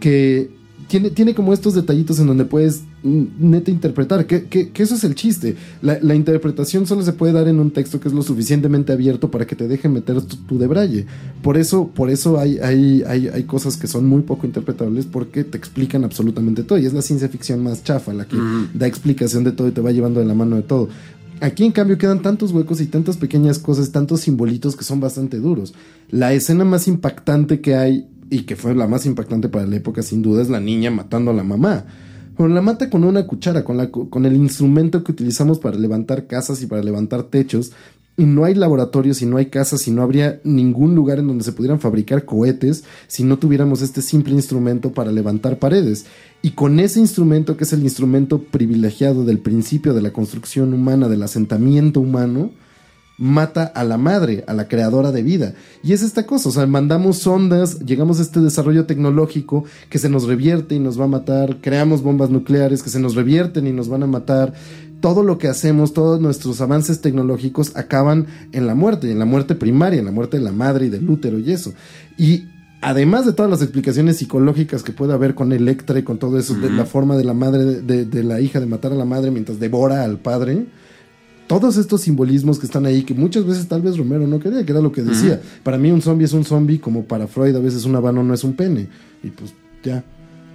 [0.00, 0.50] que
[0.88, 4.94] tiene, tiene como estos detallitos en donde puedes mm, neta interpretar, que, que- que eso
[4.94, 5.56] es el chiste.
[5.82, 9.30] La, la interpretación solo se puede dar en un texto que es lo suficientemente abierto
[9.30, 11.06] para que te deje meter tu, tu debraye.
[11.42, 15.44] Por eso, por eso hay, hay, hay, hay cosas que son muy poco interpretables porque
[15.44, 16.78] te explican absolutamente todo.
[16.78, 18.36] Y es la ciencia ficción más chafa, la que
[18.74, 20.88] da explicación de todo y te va llevando de la mano de todo.
[21.40, 25.38] Aquí en cambio quedan tantos huecos y tantas pequeñas cosas, tantos simbolitos que son bastante
[25.38, 25.74] duros.
[26.10, 30.02] La escena más impactante que hay, y que fue la más impactante para la época
[30.02, 31.84] sin duda, es la niña matando a la mamá.
[32.36, 36.26] Pero la mata con una cuchara, con, la, con el instrumento que utilizamos para levantar
[36.26, 37.72] casas y para levantar techos.
[38.16, 41.44] Y no hay laboratorios y no hay casas y no habría ningún lugar en donde
[41.44, 46.06] se pudieran fabricar cohetes si no tuviéramos este simple instrumento para levantar paredes.
[46.42, 51.08] Y con ese instrumento, que es el instrumento privilegiado del principio de la construcción humana,
[51.08, 52.52] del asentamiento humano,
[53.16, 55.54] mata a la madre, a la creadora de vida.
[55.82, 60.08] Y es esta cosa, o sea, mandamos sondas, llegamos a este desarrollo tecnológico que se
[60.08, 63.72] nos revierte y nos va a matar, creamos bombas nucleares que se nos revierten y
[63.72, 64.54] nos van a matar.
[65.00, 69.54] Todo lo que hacemos, todos nuestros avances tecnológicos acaban en la muerte, en la muerte
[69.54, 71.74] primaria, en la muerte de la madre y del útero y eso.
[72.16, 72.46] Y
[72.80, 76.54] además de todas las explicaciones psicológicas que puede haber con Electra y con todo eso,
[76.54, 79.60] de la forma de la madre, de la hija de matar a la madre mientras
[79.60, 80.66] devora al padre,
[81.60, 84.72] todos estos simbolismos que están ahí, que muchas veces tal vez Romero no quería, que
[84.72, 85.40] era lo que decía.
[85.62, 88.34] Para mí un zombie es un zombie, como para Freud a veces un habano no
[88.34, 88.88] es un pene.
[89.22, 90.04] Y pues ya.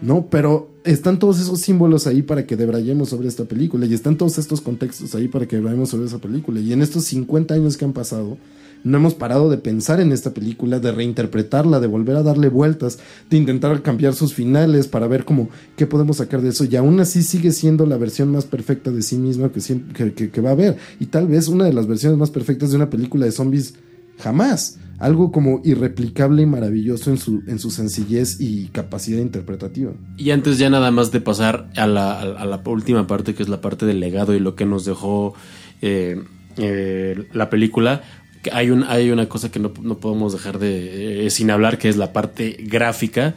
[0.02, 3.86] No, pero están todos esos símbolos ahí para que debrayemos sobre esta película.
[3.86, 6.60] Y están todos estos contextos ahí para que debrayemos sobre esa película.
[6.60, 8.38] Y en estos 50 años que han pasado,
[8.84, 13.00] no hemos parado de pensar en esta película, de reinterpretarla, de volver a darle vueltas,
[13.30, 16.66] de intentar cambiar sus finales para ver cómo qué podemos sacar de eso.
[16.66, 20.50] Y aún así sigue siendo la versión más perfecta de sí misma que, que, va
[20.50, 20.78] a haber.
[21.00, 23.76] Y tal vez una de las versiones más perfectas de una película de zombies
[24.18, 24.80] jamás.
[24.98, 29.94] Algo como irreplicable y maravilloso en su, en su sencillez y capacidad interpretativa.
[30.18, 33.48] Y antes ya nada más de pasar a la, a la- última parte, que es
[33.48, 35.36] la parte del legado y lo que nos dejó
[35.82, 36.22] eh,
[36.58, 38.04] eh, la película,
[38.52, 41.90] hay, un, hay una cosa que no, no podemos dejar de eh, sin hablar, que
[41.90, 43.36] es la parte gráfica,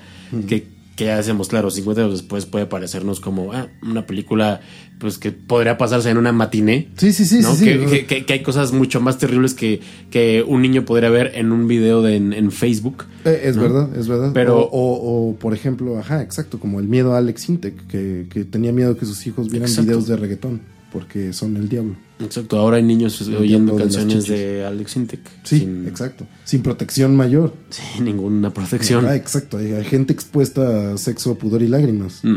[0.48, 0.66] que,
[0.96, 4.60] que ya hacemos claro, 50 años después puede parecernos como ah, una película
[4.98, 6.88] pues que podría pasarse en una matiné.
[6.96, 7.52] Sí, sí, sí, ¿no?
[7.56, 7.64] sí, sí.
[7.64, 9.80] Que, que- que- que hay cosas mucho más terribles que,
[10.12, 13.04] que un niño podría ver en un video de, en, en Facebook.
[13.24, 14.30] Eh, es verdad, es verdad.
[14.32, 18.26] Pero- o, o- o, por ejemplo, ajá, exacto, como el miedo a Alex Intec, que,
[18.30, 19.88] que tenía miedo que sus hijos vieran Exacto.
[19.90, 20.60] videos de reggaetón,
[20.92, 21.96] porque son el diablo.
[22.20, 25.20] Exacto, ahora hay niños El oyendo de canciones de Alex Intec.
[25.42, 26.26] Sí, sin, exacto.
[26.44, 27.54] Sin protección mayor.
[27.70, 29.06] sin ninguna protección.
[29.06, 29.58] Ah, exacto.
[29.58, 32.20] Hay, gente expuesta a sexo, pudor y lágrimas.
[32.22, 32.36] Mm.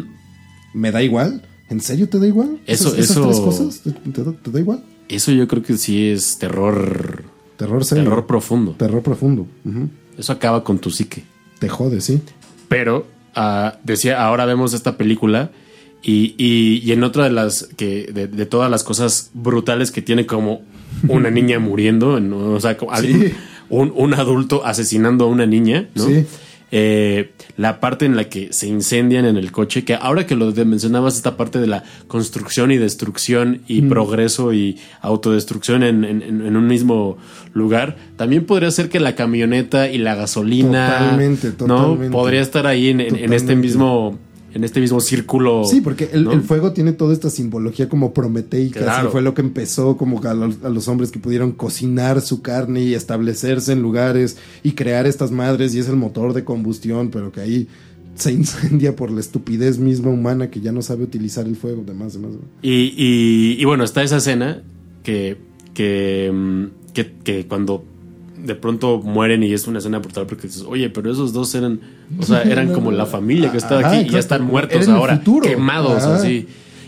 [0.73, 1.43] ¿Me da igual?
[1.69, 2.59] ¿En serio te da igual?
[2.65, 3.79] Eso- ¿Esas, esas eso- tres cosas?
[3.81, 4.83] ¿Te, te da, te da igual?
[5.07, 7.23] Eso yo creo que sí es terror,
[7.57, 8.03] Terror serio.
[8.05, 8.71] terror profundo.
[8.77, 9.47] Terror profundo.
[10.17, 11.23] Eso acaba con tu psique.
[11.59, 12.21] Te jode, sí.
[12.67, 13.05] Pero
[13.35, 15.51] ah, decía, ahora vemos esta película
[16.05, 20.01] y, y- y en otra de las que de, de todas las cosas brutales que
[20.01, 20.61] tiene como
[21.07, 23.33] una niña muriendo, en- o sea, como alguien-
[23.69, 26.05] un, un adulto asesinando a una niña, ¿no?
[26.05, 26.25] Sí.
[26.71, 30.51] Eh, la parte en la que se incendian en el coche, que ahora que lo
[30.51, 33.89] mencionabas, esta parte de la construcción y destrucción y Mm.
[33.89, 37.17] progreso y autodestrucción en, en- en- un mismo
[37.53, 41.53] lugar, también podría ser que la camioneta y la gasolina, Totalmente, ¿no?
[41.55, 42.11] totalmente.
[42.11, 44.17] Podría estar ahí en, en- este mismo
[44.55, 45.65] en este mismo círculo.
[45.65, 46.31] Sí, porque el, ¿no?
[46.31, 48.79] el fuego tiene toda esta simbología como prometeica.
[48.79, 49.11] Claro.
[49.11, 52.81] fue lo que empezó como a los, a los hombres que pudieron cocinar su carne
[52.81, 57.31] y establecerse en lugares y crear estas madres y es el motor de combustión, pero
[57.33, 57.67] que ahí
[58.15, 61.83] se incendia por la estupidez misma humana que ya no sabe utilizar el fuego.
[61.85, 62.31] Demás, demás.
[62.61, 64.63] Y, y- y bueno, está esa escena
[65.03, 65.37] que,
[65.73, 67.83] que, mm, que, que cuando
[68.45, 71.79] de pronto mueren y es una escena brutal porque dices, oye, pero esos dos eran,
[72.19, 75.21] o sea, eran como la familia que está Ajá, aquí y ya están muertos ahora,
[75.41, 76.15] quemados Ajá.
[76.15, 76.47] así.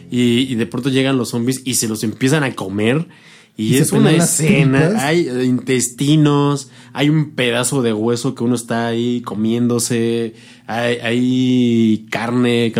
[0.10, 3.08] Y, y de pronto llegan los zombies y se los empiezan a comer.
[3.60, 9.22] Y, es una escena, hay intestinos, hay un pedazo de hueso que uno está ahí
[9.22, 10.36] comiéndose,
[10.68, 12.72] hay, hay carne.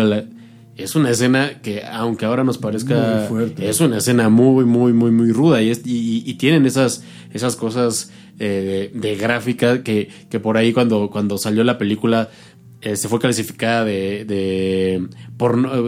[0.76, 3.68] Es una escena que, aunque ahora nos parezca, fuerte.
[3.68, 7.02] es una escena muy, muy, muy, muy ruda y, y, tienen esas,
[7.34, 12.30] esas cosas eh, de, gráfica que, que por ahí cuando, cuando salió la película
[12.80, 15.08] eh, se fue clasificada de, de,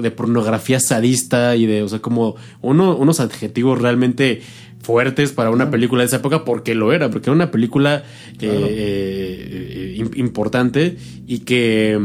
[0.02, 4.42] de pornografía sadista y de, o sea, como uno, unos adjetivos realmente
[4.80, 8.02] fuertes para una película de esa época porque lo era, porque era una película
[8.40, 10.96] eh, eh, importante
[11.28, 11.96] y que,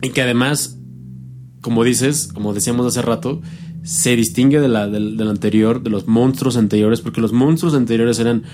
[0.00, 0.78] y que además,
[1.60, 3.42] como dices, como decíamos hace rato,
[3.82, 8.18] se distingue de la, del, del anterior, de los monstruos anteriores, porque los monstruos anteriores
[8.20, 8.44] eran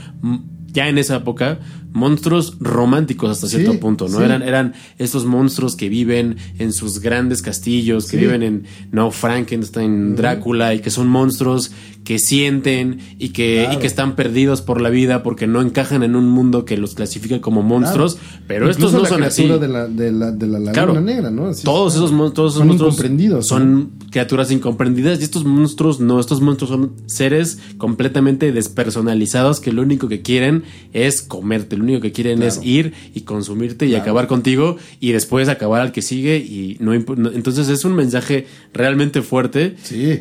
[0.72, 1.58] ya en esa época
[1.92, 4.22] monstruos románticos hasta cierto punto, ¿no?
[4.22, 10.14] Eran, eran estos monstruos que viven en sus grandes castillos, que viven en, no, Frankenstein,
[10.14, 11.72] Drácula, y que son monstruos
[12.04, 16.16] que sienten y que, y que están perdidos por la vida porque no encajan en
[16.16, 18.16] un mundo que los clasifica como monstruos,
[18.46, 19.46] pero estos no son así.
[19.46, 21.50] De la, de la, de la laguna negra, ¿no?
[21.64, 26.40] todos esos, todos esos son monstruos incomprendidos, son criaturas incomprendidas y estos monstruos no, estos
[26.40, 30.57] monstruos son seres completamente despersonalizados que lo único que quieren
[30.93, 35.48] es comerte, lo único que quieren es ir y consumirte y acabar contigo y después
[35.48, 39.76] acabar al que sigue y no, entonces es un mensaje realmente fuerte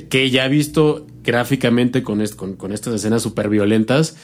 [0.09, 4.15] que ya visto gráficamente con, con, estas escenas súper violentas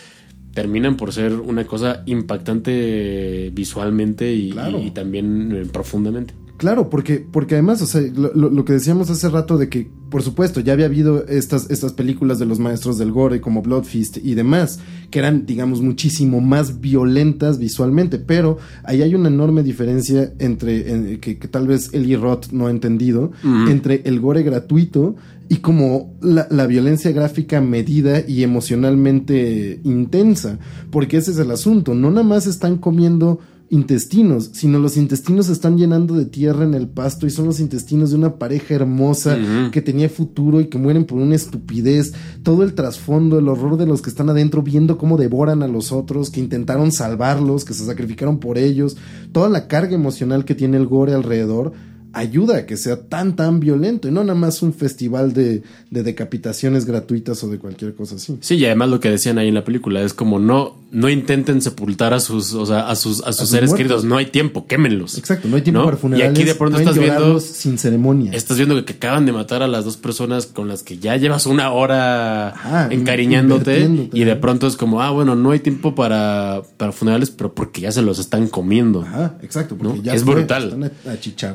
[0.54, 4.52] terminan por ser una cosa impactante visualmente y
[4.92, 6.34] también eh, profundamente.
[6.64, 10.62] Claro, porque, porque además, o sea, lo, que decíamos hace rato de que, por supuesto,
[10.62, 14.34] ya había habido estas, estas películas de los maestros del gore como Blood Feast y
[14.34, 14.80] demás,
[15.12, 21.36] que eran, digamos, muchísimo más violentas visualmente, pero ahí hay una enorme diferencia entre, que,
[21.36, 23.34] tal vez Eli Roth no ha entendido,
[23.68, 25.18] entre el gore gratuito
[25.50, 30.60] y como la, la, violencia gráfica medida y emocionalmente intensa,
[30.92, 33.40] porque ese es el asunto, no nada más están comiendo
[33.74, 37.60] intestinos, sino los intestinos se están llenando de tierra en el pasto y son los
[37.60, 39.36] intestinos de una pareja hermosa
[39.72, 42.14] que tenía futuro y que mueren por una estupidez.
[42.44, 45.92] Todo el trasfondo, el horror de los que están adentro viendo cómo devoran a los
[45.92, 48.96] otros, que intentaron salvarlos, que se sacrificaron por ellos,
[49.32, 51.74] toda la carga emocional que tiene el gore alrededor
[52.14, 56.04] ayuda a que sea tan, tan violento y no nada más un festival de, de,
[56.04, 58.38] decapitaciones gratuitas o de cualquier cosa así.
[58.40, 61.62] Sí, y además lo que decían ahí en la película es como no, no intenten
[61.62, 65.18] sepultar a sus, o sea, a sus, a sus, seres queridos, no hay tiempo, quémenlos.
[65.18, 66.38] Exacto, no hay tiempo para funerales.
[66.38, 68.32] Y aquí de pronto estás viendo sin ceremonia.
[68.32, 71.48] Estás viendo que, acaban de matar a las dos personas con las que ya llevas
[71.48, 76.92] una hora encariñándote y de pronto es como, ah, bueno, no hay tiempo para, para
[76.92, 79.02] funerales, pero porque ya se los están comiendo.
[79.02, 80.92] Ajá, exacto, porque ya es brutal.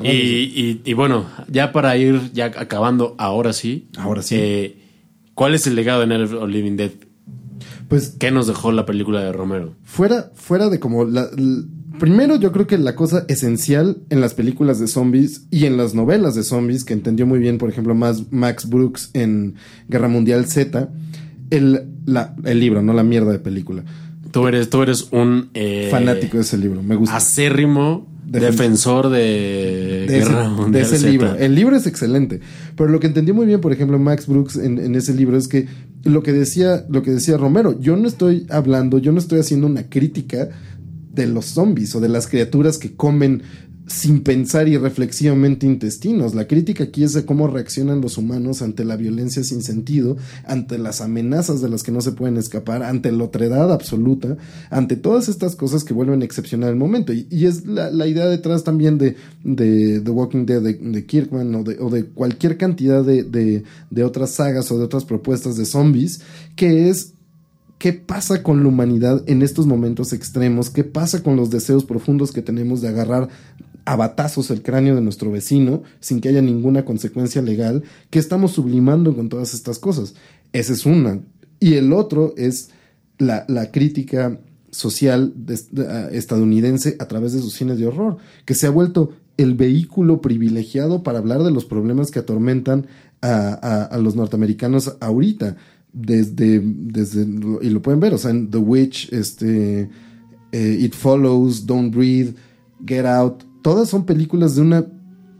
[0.03, 3.89] y, y, bueno, ya para ir ya acabando, ahora sí.
[3.97, 4.35] Ahora sí.
[4.37, 4.77] Eh,
[5.33, 6.91] ¿Cuál es el legado de Night of Living Dead?
[7.87, 8.15] Pues.
[8.19, 9.75] ¿Qué nos dejó la película de Romero?
[9.83, 11.29] Fuera, fuera de como la,
[11.99, 15.93] Primero, yo creo que la cosa esencial en las películas de zombies y en las
[15.93, 19.55] novelas de zombies, que entendió muy bien, por ejemplo, Max Brooks en
[19.89, 20.89] Guerra Mundial Z,
[21.49, 23.83] el, la, el libro, no la mierda de película.
[24.31, 27.17] Tú eres, tú eres un eh, fanático de ese libro, me gusta.
[27.17, 31.35] Acérrimo defensor de, de ese, libro.
[31.35, 32.39] El libro es excelente,
[32.75, 35.67] pero lo que entendí muy bien, por ejemplo, Max Brooks en, ese libro es que
[36.03, 39.67] lo que decía, lo que decía Romero, yo no estoy hablando, yo no estoy haciendo
[39.67, 40.49] una crítica
[41.13, 43.43] de los zombies o de las criaturas que comen
[43.89, 46.35] sin pensar y reflexivamente intestinos.
[46.35, 50.77] La crítica aquí es de cómo reaccionan los humanos ante la violencia sin sentido, ante
[50.77, 54.37] las amenazas de las que no se pueden escapar, ante la otredad absoluta,
[54.69, 57.13] ante todas estas cosas que vuelven excepcional el momento.
[57.13, 61.75] Y, es la, idea detrás también de, de The Walking Dead de, Kirkman o de,
[61.75, 66.21] de, cualquier cantidad de, de otras sagas o de otras propuestas de zombies,
[66.55, 67.13] que es
[67.79, 72.31] qué pasa con la humanidad en estos momentos extremos, qué pasa con los deseos profundos
[72.31, 73.29] que tenemos de agarrar
[73.93, 79.15] a el cráneo de nuestro vecino sin que haya ninguna consecuencia legal, que estamos sublimando
[79.15, 80.13] con todas estas cosas.
[80.53, 81.21] Ese es una.
[81.59, 82.69] Y el otro es
[83.17, 84.39] la, crítica
[84.69, 85.33] social
[86.11, 91.01] estadounidense a través de sus cines de horror, que se ha vuelto el vehículo privilegiado
[91.01, 92.85] para hablar de los problemas que atormentan
[93.21, 95.57] a, los norteamericanos ahorita.
[95.91, 97.25] Desde, desde,
[97.63, 99.89] y lo pueden ver, o sea, en The Witch, este,
[100.51, 102.35] eh, It Follows, Don't Breathe,
[102.85, 104.85] Get Out, todas son películas de una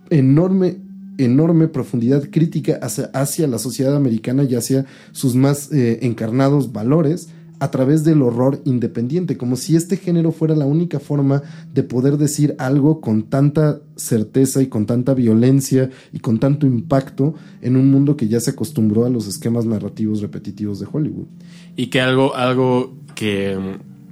[0.10, 0.78] enorme,
[1.18, 7.30] enorme profundidad crítica hacia, la sociedad americana y hacia sus más eh, encarnados valores,
[7.60, 11.44] a través del horror independiente, como si este género fuera la única forma
[11.74, 17.36] de poder decir algo con tanta certeza y con tanta violencia y con tanto impacto
[17.62, 21.28] en un mundo que ya se acostumbró a los esquemas narrativos repetitivos de Hollywood.
[21.76, 23.58] Y que algo, algo que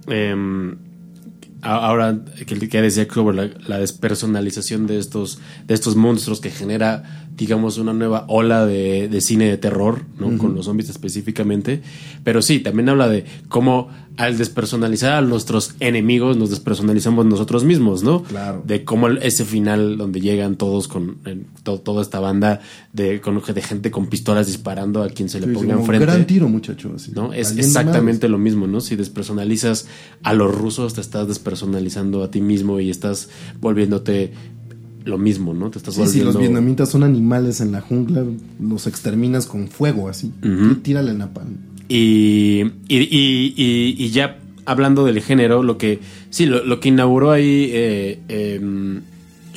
[0.07, 0.75] em,
[1.61, 7.77] ahora que, que decía sobre la, despersonalización de estos, de estos monstruos que genera digamos,
[7.77, 10.39] una nueva ola de, cine de terror, ¿no?
[10.39, 11.83] Con los zombies específicamente.
[12.23, 18.03] Pero sí, también habla de cómo al despersonalizar a nuestros enemigos nos despersonalizamos nosotros mismos,
[18.03, 18.23] ¿no?
[18.23, 18.63] Claro.
[18.65, 21.17] De cómo ese final donde llegan todos con
[21.63, 22.59] toda esta banda
[22.93, 26.05] de, con, de gente con pistolas disparando a quien se le ponga enfrente.
[26.05, 27.09] Un gran tiro, muchachos.
[27.13, 27.31] ¿no?
[27.31, 28.81] Es exactamente lo mismo, ¿no?
[28.81, 29.87] Si despersonalizas
[30.23, 33.29] a los rusos, te estás despersonalizando a ti mismo y estás
[33.61, 34.33] volviéndote
[35.05, 35.69] lo mismo, ¿no?
[35.69, 38.25] Te estás sí, Si los vietnamitas son animales en la jungla,
[38.59, 40.33] los exterminas con fuego, así.
[40.81, 41.66] Tírale napalm.
[41.89, 45.99] Y, y, y, y, ya hablando del género, lo que
[46.29, 49.01] sí, lo, que inauguró ahí eh, em,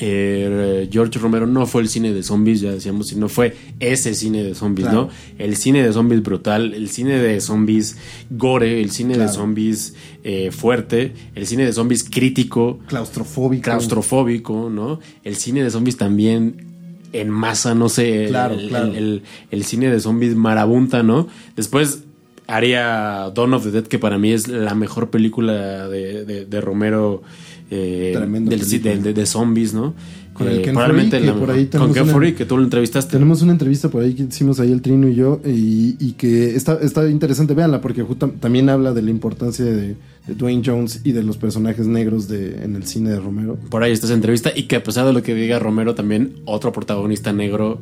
[0.02, 4.42] eh, George Romero no fue el cine de zombies, ya decíamos, sino fue ese cine
[4.42, 5.10] de zombies, ¿no?
[5.38, 7.98] El cine de zombies brutal, el cine de zombies
[8.30, 9.94] gore, el cine de zombies
[10.24, 12.78] eh, fuerte, el cine de zombies crítico.
[12.86, 13.64] Claustrofóbico.
[13.64, 15.00] Claustrofóbico, ¿no?
[15.22, 16.70] El cine de zombies también
[17.12, 18.26] en masa, no sé.
[18.28, 21.26] Claro, el, El, cine de zombies marabunta, ¿no?
[21.56, 22.04] Después
[22.50, 27.22] haría Dawn of the Dead, que para mí es la mejor película de, de Romero
[27.70, 29.94] eh, del, de, zombies, ¿no?
[30.32, 33.12] Con el eh, Ken probablemente que por ahí con Ken Fury, que tú lo entrevistaste.
[33.12, 36.78] Tenemos una entrevista por ahí que hicimos ahí el Trino y yo, y, que está,
[36.82, 38.04] está interesante, véanla, porque
[38.40, 39.94] también habla de la importancia de,
[40.26, 43.56] Dwayne Jones y de los personajes negros de, en el cine de Romero.
[43.68, 46.34] Por ahí está esa entrevista, y que a pesar de lo que diga Romero, también
[46.44, 47.80] otro protagonista negro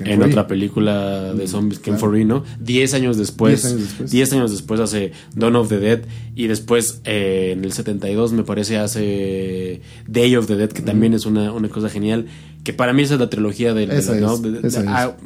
[0.00, 2.24] en otra película de mm, zombies, Ken claro.
[2.24, 2.44] ¿no?
[2.60, 4.10] Diez años después.
[4.10, 4.80] Diez años después.
[4.80, 6.00] hace Dawn of the Dead.
[6.34, 11.14] Y después, eh, en el 72, me parece, hace Day of the Dead, que también
[11.14, 12.26] es una, una cosa genial
[12.66, 13.86] que para mí esa es la trilogía de,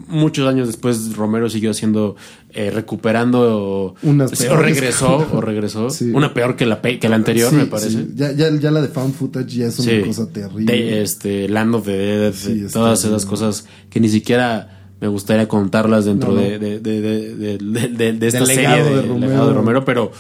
[0.09, 2.15] muchos años después Romero siguió haciendo
[2.51, 5.89] eh, recuperando Unas o regresó o regresó.
[6.13, 8.09] Una peor que la que la anterior me parece.
[8.15, 11.01] ya, ya, ya, la de found footage ya es una cosa terrible.
[11.01, 12.35] Este Land of the Dead
[12.71, 18.85] todas esas cosas que ni siquiera me gustaría contarlas dentro de, de, de, esta serie
[18.85, 19.47] de, Romero.
[19.47, 19.85] de Romero.
[19.87, 20.13] Pero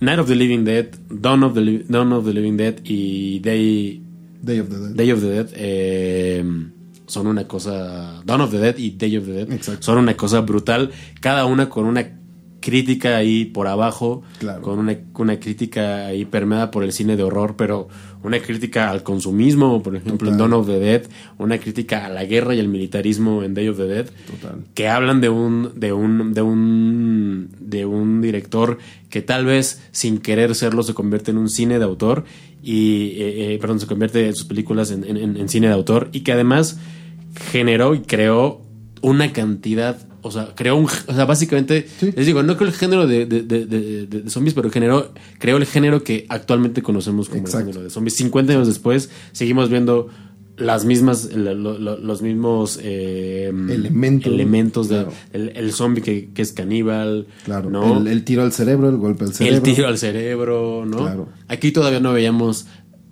[0.00, 4.02] Night of the Living Dead Dawn of the, Dawn of the Living Dead y Day
[4.40, 4.94] Day of the Dead.
[4.94, 6.44] Day of the Dead eh,
[7.06, 8.22] son una cosa.
[8.24, 10.90] Dawn of the Dead y Day of the Dead son una cosa brutal.
[11.20, 12.18] Cada una con una
[12.60, 14.22] crítica ahí por abajo,
[14.62, 17.88] con una, una, crítica ahí permeada por el cine de horror, pero
[18.22, 21.02] una crítica al consumismo, por ejemplo, en Dawn of the Dead,
[21.38, 24.06] una crítica a la guerra y al militarismo en Day of the Dead,
[24.74, 28.78] que hablan de un, de un, de un, de un director
[29.10, 32.24] que tal vez sin querer serlo se convierte en un cine de autor
[32.62, 36.32] y, eh, eh, perdón, se convierte en sus películas en, cine de autor y que
[36.32, 36.78] además
[37.50, 38.60] generó y creó
[39.00, 43.06] una cantidad, o sea, creó un, o sea, básicamente, les digo, no creo el género
[43.06, 47.90] de, de, zombies, pero generó, creó el género que actualmente conocemos como el género de
[47.90, 48.16] zombies.
[48.16, 50.08] 50 años después seguimos viendo
[50.56, 58.06] las mismas, los mismos eh, elementos, elementos de el, zombie que, es caníbal, claro, ¿no?
[58.06, 61.28] el, tiro al cerebro, el golpe al cerebro, el tiro al cerebro, ¿no?
[61.46, 62.66] Aquí todavía no veíamos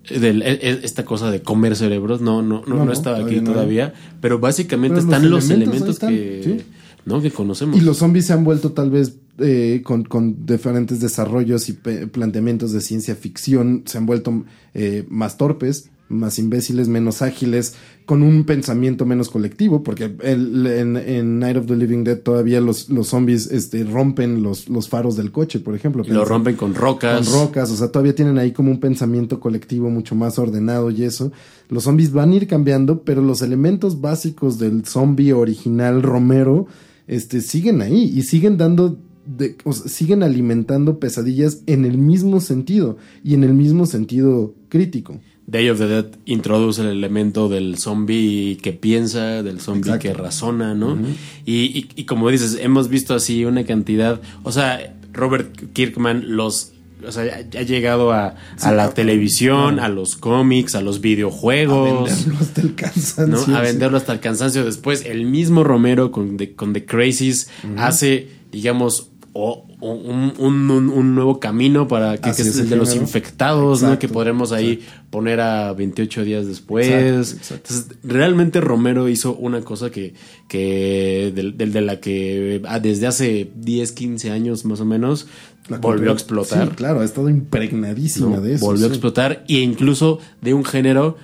[0.09, 4.38] e, e, esta cosa de comer cerebros, no, no, no, no, estaba aquí todavía, pero
[4.38, 6.64] básicamente están los elementos, que,
[7.07, 7.23] ¿no?
[7.23, 7.77] que conocemos.
[7.77, 12.73] Y los zombies se han vuelto tal vez eh, con, con, diferentes desarrollos y planteamientos
[12.73, 17.74] de ciencia ficción, se han vuelto eh, más torpes más imbéciles, menos ágiles,
[18.05, 23.09] con un pensamiento menos colectivo, porque en, Night of the Living Dead todavía los, los
[23.09, 26.05] zombies este, rompen los, los faros del coche, por ejemplo.
[26.07, 27.28] lo rompen con rocas.
[27.28, 31.03] Con rocas, o sea, todavía tienen ahí como un pensamiento colectivo mucho más ordenado y
[31.03, 31.33] eso.
[31.69, 36.69] Los zombies van a ir cambiando, pero los elementos básicos del zombie original Romero
[37.07, 39.57] este, siguen ahí y siguen dando de,
[39.87, 45.20] siguen alimentando pesadillas en el mismo sentido y en el mismo sentido crítico.
[45.47, 50.74] Day of the Dead introduce el elemento del zombie que piensa, del zombie que razona,
[50.74, 50.99] ¿no?
[51.45, 56.73] y, y, como dices, hemos visto así una cantidad, o sea, Robert Kirkman los...
[57.06, 62.10] O sea, ha llegado a, a la televisión, a los cómics, a los videojuegos.
[62.10, 63.56] A venderlo hasta el cansancio.
[63.56, 64.64] A venderlo hasta el cansancio.
[64.64, 71.14] Después, el mismo Romero con The, con The Crazies hace, digamos, o, o un, un-
[71.14, 73.98] nuevo camino para que, que es el de los infectados, ¿no?
[73.98, 76.89] Que podremos ahí poner a 28 días después.
[76.89, 77.55] Exacto.
[77.74, 80.14] Entonces, realmente Romero hizo una cosa que,
[80.48, 85.27] que del, del- de la que ah, desde hace 10, 15 años más o menos
[85.68, 86.68] La volvió a explotar.
[86.68, 88.40] Sí, claro, ha estado impregnadísima ¿no?
[88.40, 88.66] de eso.
[88.66, 91.16] Volvió a explotar e incluso de un género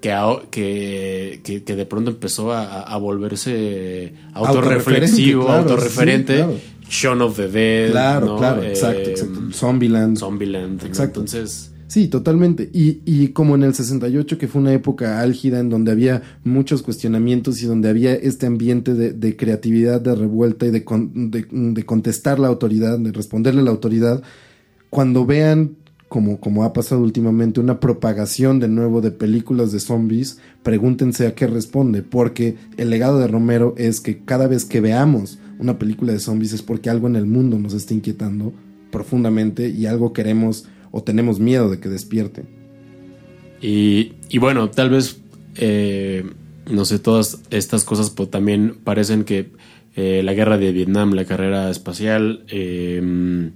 [0.00, 6.32] que, que, que, de pronto empezó a, a volverse autorreflexivo, Autorreferente, claro, autorreferente.
[6.34, 6.74] sí, claro.
[6.90, 7.90] Shaun of the Dead.
[7.90, 8.36] Claro, ¿no?
[8.36, 9.40] claro, Eh, exacto, exacto.
[9.52, 10.18] Zombieland.
[10.18, 10.82] Zombieland.
[10.82, 10.86] ¿no?
[10.86, 11.20] Exacto.
[11.20, 12.70] Entonces, Sí, totalmente.
[12.72, 16.82] Y, y como en el 68, que fue una época álgida en donde había muchos
[16.82, 21.84] cuestionamientos y donde había este ambiente de, creatividad, de revuelta y de, con- de, de
[21.84, 24.22] contestar la autoridad, de responderle a la autoridad,
[24.90, 25.76] cuando vean,
[26.08, 31.34] como, como ha pasado últimamente, una propagación de nuevo de películas de zombies, pregúntense a
[31.34, 36.12] qué responde, porque el legado de Romero es que cada vez que veamos una película
[36.12, 38.52] de zombies es porque algo en el mundo nos está inquietando
[38.90, 40.66] profundamente y algo queremos
[40.96, 42.44] o tenemos miedo de que despierte.
[43.60, 45.20] Y, y bueno, tal vez,
[45.56, 46.24] eh,
[46.70, 49.50] no sé, todas estas cosas pues, también parecen que
[49.96, 53.50] eh, la guerra de Vietnam, la carrera espacial, eh,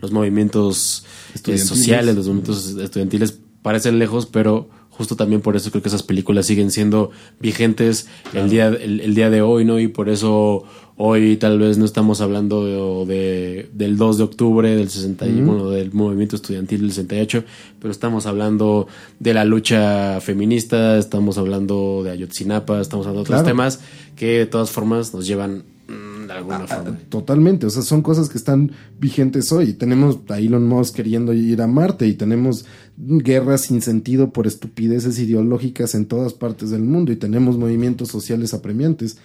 [0.00, 1.04] los movimientos
[1.46, 6.02] eh, sociales, los movimientos estudiantiles parecen lejos, pero justo también por eso creo que esas
[6.02, 9.78] películas siguen siendo vigentes el, día, el, el día de hoy, ¿no?
[9.78, 10.64] Y por eso
[11.00, 15.92] hoy tal vez no estamos hablando de, de- del 2 de octubre del 61, del
[15.92, 17.44] movimiento estudiantil del 68,
[17.80, 18.88] pero estamos hablando
[19.20, 23.80] de la lucha feminista, estamos hablando de Ayotzinapa, estamos hablando de otros temas
[24.16, 26.98] que de todas formas nos llevan mm, de alguna forma.
[27.08, 29.74] Totalmente, o sea, son cosas que están vigentes hoy.
[29.74, 32.64] Tenemos a Elon Musk queriendo ir a Marte y tenemos
[32.96, 38.52] guerras sin sentido por estupideces ideológicas en todas partes del mundo y tenemos movimientos sociales
[38.52, 39.18] apremiantes.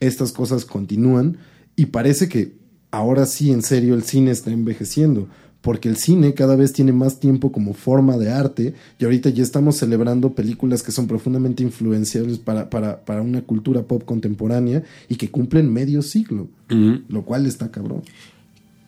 [0.00, 1.38] Estas cosas continúan
[1.76, 2.54] y parece que
[2.90, 5.28] ahora sí, en serio, el cine está envejeciendo.
[5.62, 9.42] Porque el cine cada vez tiene más tiempo como forma de arte y ahorita ya
[9.42, 15.16] estamos celebrando películas que son profundamente influenciables para, para, para una cultura pop contemporánea y
[15.16, 16.48] que cumplen medio siglo.
[16.68, 18.02] Lo cual está cabrón.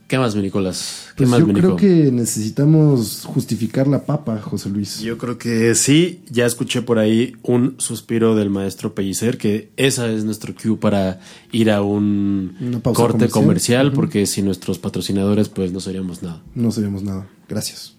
[0.09, 1.09] ¿Qué más, mi Nicolás?
[1.10, 1.76] ¿Qué Pues más, yo mi creo Nico?
[1.76, 5.01] que necesitamos justificar la papa, José Luis.
[5.01, 10.10] Yo creo que sí, ya escuché por ahí un suspiro del maestro Pellicer, que esa
[10.10, 11.20] es nuestro cue para
[11.52, 13.93] ir a un corte comercial.
[13.93, 16.43] porque sin nuestros patrocinadores pues no seríamos nada.
[16.55, 17.28] No sabemos nada.
[17.47, 17.98] Gracias.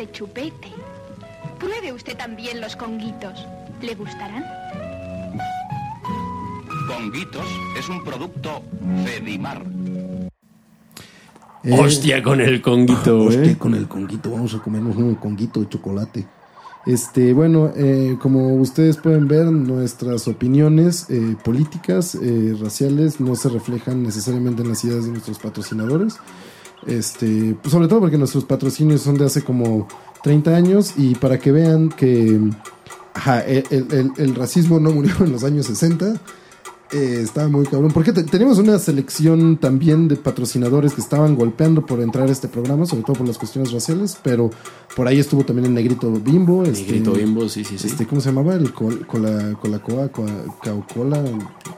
[0.00, 0.72] Rechupete.
[1.58, 3.46] Pruebe usted también los conguitos.
[3.82, 4.44] ¿Le gustarán?
[6.88, 7.46] Conguitos
[7.78, 8.62] es un producto
[9.04, 9.62] Fedimar.
[11.62, 13.58] Eh, Hostia con el conguito, hostia, ¿eh?
[13.58, 14.30] con el conguito.
[14.30, 16.26] Vamos a comernos un conguito de chocolate.
[16.86, 23.50] Este, bueno, eh, como ustedes pueden ver, nuestras opiniones eh, políticas, eh, raciales, no se
[23.50, 26.16] reflejan necesariamente en las ideas de nuestros patrocinadores.
[26.86, 29.86] Este, pues sobre todo porque nuestros patrocinios son de hace como
[30.22, 32.40] 30 años y para que vean que
[34.16, 36.14] el racismo no murió en los años 60.
[36.92, 37.92] Eh, estaba muy cabrón.
[37.92, 42.48] Porque te- tenemos una selección también de patrocinadores que estaban golpeando por entrar a este
[42.48, 44.50] programa, sobre todo por las cuestiones raciales, pero
[44.96, 46.64] por ahí estuvo también el Negrito Bimbo.
[46.64, 47.86] este, Negrito Bimbo, sí, sí, sí.
[47.86, 48.54] Este, ¿Cómo se llamaba?
[48.54, 51.22] El col, cola, colacoa, coa- caucola,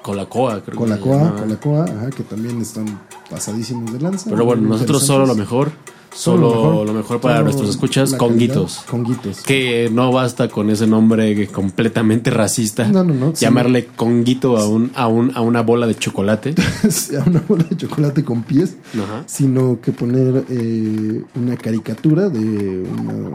[0.03, 1.41] Colacoa, creo que colacoa, llamaba.
[1.43, 4.31] colacoa, ajá, que también están pasadísimos de lanza.
[4.31, 5.71] Pero bueno, nosotros solo lo mejor,
[6.15, 8.75] solo lo mejor, para nuestros escuchas, conguitos.
[8.77, 9.43] calidad, Conguitos.
[9.43, 12.87] Que no basta con ese nombre completamente racista.
[12.89, 13.45] No, no, no, sí.
[13.45, 16.55] Llamarle conguito a un, a un, a una bola de chocolate.
[17.21, 19.25] a una bola de chocolate con pies, Ajá.
[19.27, 22.39] sino que poner eh, una caricatura de
[22.83, 23.31] una-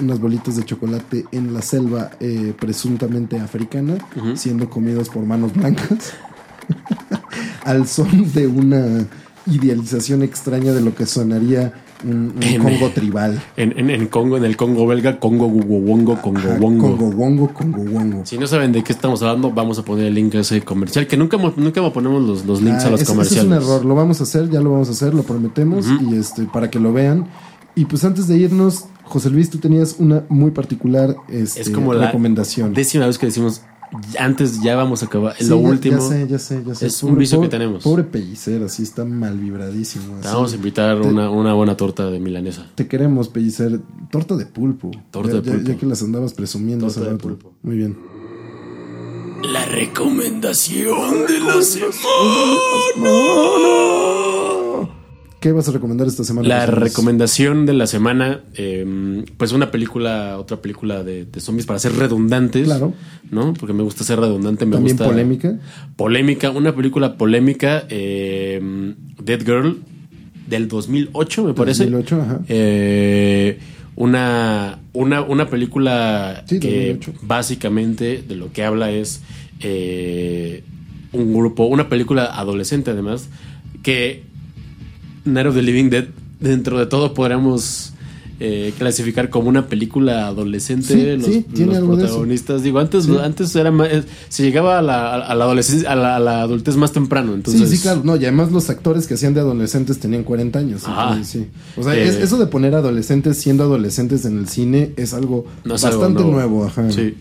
[0.00, 3.96] unas bolitas de chocolate en la selva eh, presuntamente africana,
[4.34, 6.12] siendo comidos por manos blancas,
[7.64, 9.06] al son de una
[9.46, 11.72] idealización extraña de lo que sonaría
[12.04, 13.42] un, un En- Congo tribal.
[13.56, 16.96] En, en, en Congo, en el Congo belga, Congo Wongo, Congo Wongo.
[16.96, 18.26] Congo Wongo, Congo Wongo.
[18.26, 21.06] Si no saben de qué estamos hablando, vamos a poner el link a ese comercial,
[21.06, 23.44] que nunca, nunca ponemos los, los links Ah, a los ese comerciales.
[23.44, 26.14] es un error, lo vamos a hacer, ya lo vamos a hacer, lo prometemos y
[26.16, 27.26] este para que lo vean.
[27.76, 31.92] Y pues antes de irnos, José Luis, tú tenías una muy particular este, Es como
[31.92, 32.72] la recomendación.
[32.72, 33.62] décima vez que decimos
[34.18, 35.34] antes ya vamos a acabar.
[35.38, 35.96] Sí, lo ya- último.
[35.98, 36.86] Ya sé, ya sé, ya sé.
[36.86, 37.82] es un vicio que tenemos.
[37.84, 40.14] Pobre pellicer, así está mal vibradísimo.
[40.20, 40.34] Te así.
[40.34, 42.66] vamos a invitar Te- una, una buena torta de milanesa.
[42.74, 43.80] Te queremos, pellicer.
[44.10, 44.90] Torta de pulpo.
[45.10, 45.68] Torta Ya- de pulpo.
[45.72, 47.52] Ya, que las andabas presumiendo Torta de pulpo.
[47.62, 47.96] Muy bien.
[49.52, 51.60] La recomendación de la
[55.44, 56.48] ¿Qué vas a recomendar esta semana?
[56.48, 61.78] La recomendación de la semana, eh, pues una película, otra película de, de zombies para
[61.78, 62.64] ser redundantes.
[62.64, 62.94] Claro.
[63.30, 63.52] ¿No?
[63.52, 65.04] Porque me gusta ser redundante, me También gusta.
[65.10, 65.58] polémica.
[65.96, 68.58] Polémica, una película polémica, eh,
[69.22, 69.82] Dead Girl,
[70.48, 71.84] del 2008, me parece.
[71.90, 72.40] 2008, ajá.
[72.48, 73.58] Eh,
[73.96, 77.12] una, una, una película Sí, que 2008.
[77.20, 79.20] básicamente de lo que habla es
[79.60, 80.64] eh,
[81.12, 83.28] un grupo, una película adolescente además,
[83.82, 84.22] que
[85.24, 86.06] Night of the Living Dead,
[86.40, 87.90] dentro de todo podríamos
[88.40, 90.88] eh, clasificar como una película adolescente.
[90.94, 92.12] Sí, los, sí, tiene los algo de eso.
[92.14, 92.62] protagonistas.
[92.64, 93.16] Digo, antes, Sí.
[93.22, 96.42] antes era más, eh, se llegaba a la, a la adolescencia, a la, a la
[96.42, 97.32] adultez más temprano.
[97.32, 98.02] Entonces, sí, sí, claro.
[98.04, 100.82] No, y además los actores que hacían de adolescentes tenían 40 años.
[100.86, 101.46] Entonces, sí.
[101.76, 105.46] O sea, Eh, es- eso de poner adolescentes siendo adolescentes en el cine es algo
[105.64, 106.64] No es algo bastante nuevo.
[106.66, 106.90] Ajá.
[106.90, 107.14] Sí.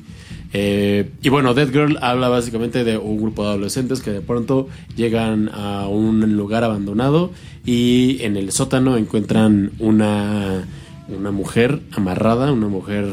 [0.55, 4.67] Eh, y bueno, Dead Girl habla básicamente de un grupo de adolescentes que de pronto
[4.95, 7.31] llegan a un lugar abandonado
[7.65, 10.63] y en el sótano encuentran una,
[11.09, 13.07] una mujer amarrada, una mujer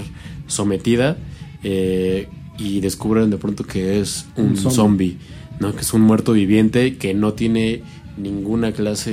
[0.48, 1.16] sometida
[1.64, 4.74] eh, y descubren de pronto que es un, Un zombie.
[4.74, 5.16] zombie,
[5.60, 5.72] ¿no?
[5.72, 7.82] que es un muerto viviente que no tiene
[8.22, 9.10] ninguna clase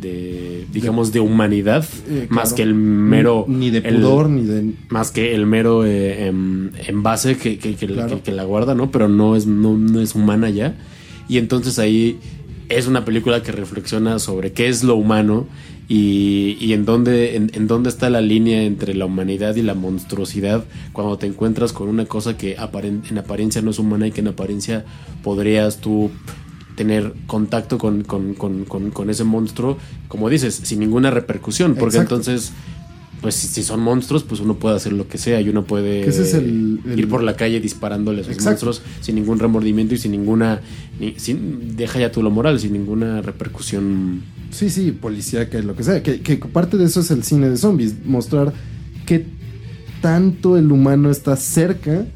[0.00, 3.44] de, digamos, de humanidad, Eh, más que el mero...
[3.48, 4.72] Ni de el- pudor, ni de.
[4.88, 8.16] más que el mero eh, em, envase que, que, que- Claro.
[8.16, 8.90] que- que la guarda, ¿no?
[8.90, 10.76] Pero no es, no, no es humana ya.
[11.28, 12.18] Y entonces ahí
[12.68, 15.46] es una película que reflexiona sobre qué es lo humano
[15.88, 19.74] y, y en, dónde, en, en dónde está la línea entre la humanidad y la
[19.74, 24.12] monstruosidad cuando te encuentras con una cosa que aparen- en apariencia no es humana y
[24.12, 24.84] que en apariencia
[25.24, 26.10] podrías tú
[26.80, 29.76] tener contacto con, con, con, con, ese monstruo,
[30.08, 32.14] como dices, sin ninguna repercusión, porque Exacto.
[32.14, 32.52] entonces
[33.20, 36.08] pues si, son monstruos, pues uno puede hacer lo que sea y uno puede Que
[36.08, 38.64] ese es el- el- ir por la calle disparándole a esos Exacto.
[38.64, 40.62] monstruos sin ningún remordimiento y sin ninguna,
[40.98, 44.22] ni- sin, deja ya tú lo moral, sin ninguna repercusión.
[44.50, 46.02] Sí, sí, policía, que lo que sea.
[46.02, 47.94] Que, que parte de eso es el cine de zombies.
[48.06, 48.54] Mostrar
[49.04, 49.26] qué
[50.00, 52.06] tanto el humano está cerca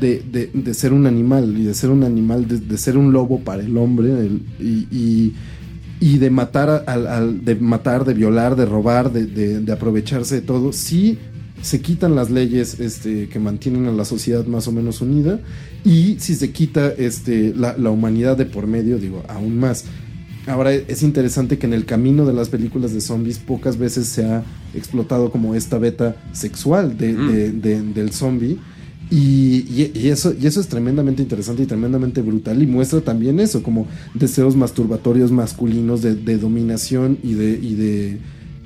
[0.00, 1.56] de, de- de ser un animal.
[1.58, 4.10] Y de ser un animal, de, de ser un lobo para el hombre.
[4.10, 5.32] el- y, y-
[6.00, 10.72] y de matar, al, al- de matar, de violar, de robar, de, aprovecharse de todo.
[10.72, 11.18] Sí
[11.60, 15.38] se quitan las leyes este, que mantienen a la sociedad más o menos unida.
[15.84, 19.84] Y si se quita este, la, la humanidad de por medio, digo, aún más.
[20.48, 24.24] Ahora es interesante que en el camino de las películas de zombies pocas veces se
[24.24, 24.42] ha
[24.74, 27.28] explotado como esta beta sexual de, Mm.
[27.32, 28.58] de- de- del zombie.
[29.10, 32.62] Y, eso, y eso es tremendamente interesante y tremendamente brutal.
[32.62, 37.58] Y muestra también eso, como deseos masturbatorios masculinos de, de dominación y de.
[37.62, 38.18] Y de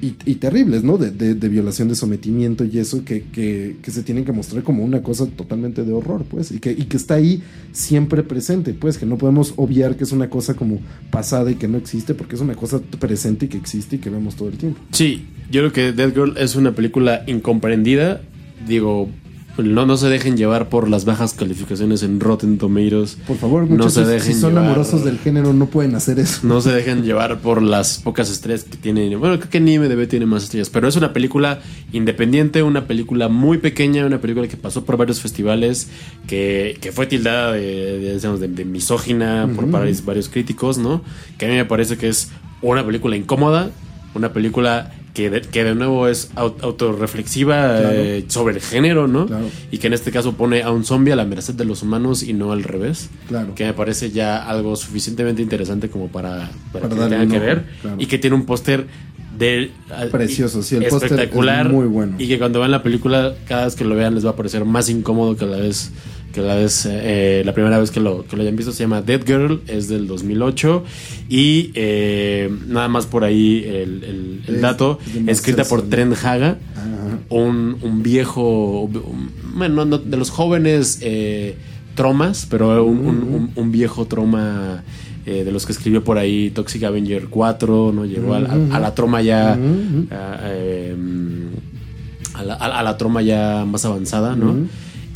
[0.02, 0.98] y, y terribles, ¿no?
[0.98, 4.62] De, de- de violación, de sometimiento y eso que, que- que se tienen que mostrar
[4.62, 7.42] como una cosa totalmente de horror, pues, y que, y que está ahí
[7.72, 10.80] siempre presente, pues, que no podemos obviar que es una cosa como
[11.10, 14.10] pasada y que no existe, porque es una cosa presente y que existe y que
[14.10, 14.78] vemos todo el tiempo.
[14.92, 18.20] Sí, yo creo que Dead Girl es una película incomprendida.
[18.68, 19.08] Digo,
[19.58, 23.16] no, no se dejen llevar por las bajas calificaciones en Rotten Tomatoes.
[23.26, 26.18] Por favor, no muchachos, se si dejen son llevar- amorosos del género, no pueden hacer
[26.18, 26.40] eso.
[26.46, 29.14] No se dejen llevar por las pocas estrellas que tiene.
[29.16, 31.60] Bueno, creo que ni MDB tiene más estrellas, pero es una película
[31.92, 35.88] independiente, una película muy pequeña, una película que pasó por varios festivales,
[36.26, 37.60] que, que fue tildada de,
[37.98, 41.02] de, digamos, de- de misógina por varios, varios críticos, ¿no?
[41.38, 42.30] Que a mí me parece que es
[42.62, 43.70] una película incómoda,
[44.14, 47.88] una película que de, que de nuevo es au- autorreflexiva Claro.
[47.90, 49.26] eh, sobre el género, ¿no?
[49.26, 49.46] Claro.
[49.70, 52.22] Y que en este caso pone a un zombie a la merced de los humanos
[52.22, 53.54] y no al revés Claro.
[53.54, 57.64] que me parece ya algo suficientemente interesante como para, para, Para que tenga que ver
[57.80, 57.96] claro.
[57.98, 58.86] y que tiene un póster
[59.38, 59.70] de
[60.10, 62.14] Precioso, sí, el póster espectacular es muy bueno.
[62.18, 64.64] y que cuando vean la película cada vez que lo vean les va a parecer
[64.64, 65.90] más incómodo que la vez
[66.36, 69.00] que la vez eh, la primera vez que lo, que lo hayan visto se llama
[69.00, 70.84] Dead Girl es del 2008
[71.30, 75.80] y eh, nada más por ahí el, el- el Es dato escrita por.
[75.88, 76.58] Trent Haga
[77.30, 81.54] un, un viejo, un- bueno, no- de los jóvenes eh,
[81.94, 84.84] tromas, pero un, un- viejo troma
[85.24, 88.04] eh, de los que escribió por ahí Toxic Avenger 4, ¿no?
[88.04, 90.06] Llegó a, la- a la troma ya, Ujú.
[90.14, 90.94] a, eh,
[92.34, 94.54] a la, a- a la troma ya más avanzada, ¿no?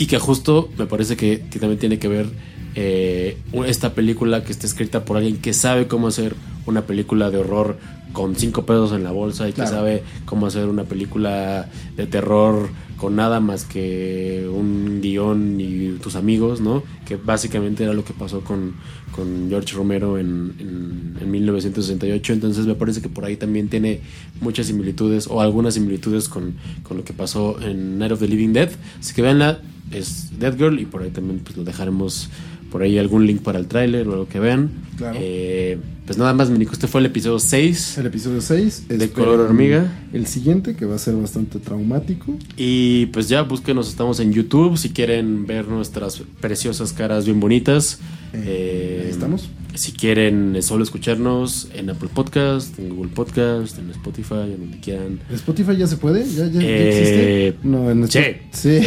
[0.01, 2.27] Y que justo me parece que, que también tiene que ver
[2.75, 3.37] eh,
[3.67, 6.35] esta película que está escrita por alguien que sabe cómo hacer
[6.67, 7.77] una película de horror
[8.13, 9.71] con cinco pesos en la bolsa y Claro.
[9.71, 15.93] que sabe cómo hacer una película de terror con nada más que un guion y
[16.03, 16.83] tus amigos, ¿no?
[17.07, 18.75] Que básicamente era lo que pasó con,
[19.15, 22.33] con George Romero en, en, en 1968.
[22.33, 24.01] Entonces me parece que por ahí también tiene
[24.41, 28.53] muchas similitudes o algunas similitudes con, con lo que pasó en Night of the Living
[28.53, 28.71] Dead.
[28.99, 29.61] Así que veanla,
[29.91, 32.29] es Dead Girl y por ahí también pues lo dejaremos
[32.71, 34.71] por ahí algún link para el tráiler o algo que vean.
[34.97, 35.19] Claro.
[35.21, 37.99] Eh, pues nada más, Minico, este fue el episodio 6.
[37.99, 38.89] El episodio 6.
[38.89, 39.87] De color hormiga.
[40.13, 42.37] El siguiente, que va a ser bastante traumático.
[42.57, 47.99] Y pues ya búsquenos, estamos en YouTube si quieren ver nuestras preciosas caras bien bonitas.
[48.33, 49.49] Eh, Eh, ahí estamos.
[49.75, 55.21] Si quieren solo escucharnos en Apple Podcast, en Google Podcast, en Spotify, en donde quieran.
[55.29, 56.25] ¿En ¿Spotify ya se puede?
[56.29, 57.69] ¿Ya, ya, ya Eh, existe?
[57.69, 58.19] No, en sí.
[58.19, 58.81] Spo- Sí,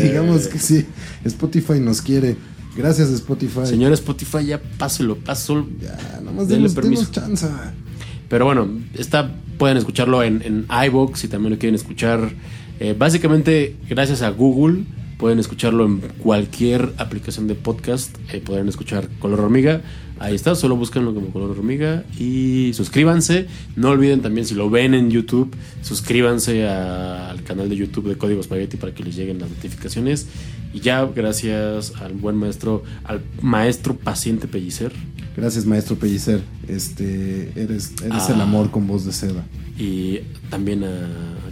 [0.04, 0.86] digamos que sí.
[1.24, 2.36] Spotify nos quiere.
[2.76, 3.66] Gracias, Spotify.
[3.66, 5.66] Señor Spotify, ya páselo, páselo.
[5.80, 7.02] Ya, nomás Denle denos, permiso.
[7.02, 7.46] denos chance.
[8.28, 12.30] Pero bueno, está, pueden escucharlo en, en iVoox si también lo quieren escuchar.
[12.78, 14.84] Eh, básicamente, gracias a Google,
[15.18, 18.16] pueden escucharlo en cualquier aplicación de podcast.
[18.32, 19.82] eh, podrán escuchar Color Hormiga.
[20.20, 23.46] Ahí está, solo búsquenlo como Color Hormiga y suscríbanse.
[23.74, 25.50] No olviden también, si lo ven en YouTube,
[25.82, 30.26] suscríbanse a- al canal de YouTube de Código Spaghetti para que les lleguen las notificaciones.
[30.72, 34.92] Y ya, gracias al buen maestro, al maestro paciente Pellicer.
[35.36, 36.42] Gracias, maestro Pellicer.
[36.68, 38.32] Este, eres, eres Ah.
[38.34, 39.44] el amor con voz de seda.
[39.78, 40.18] Y
[40.50, 40.88] también a.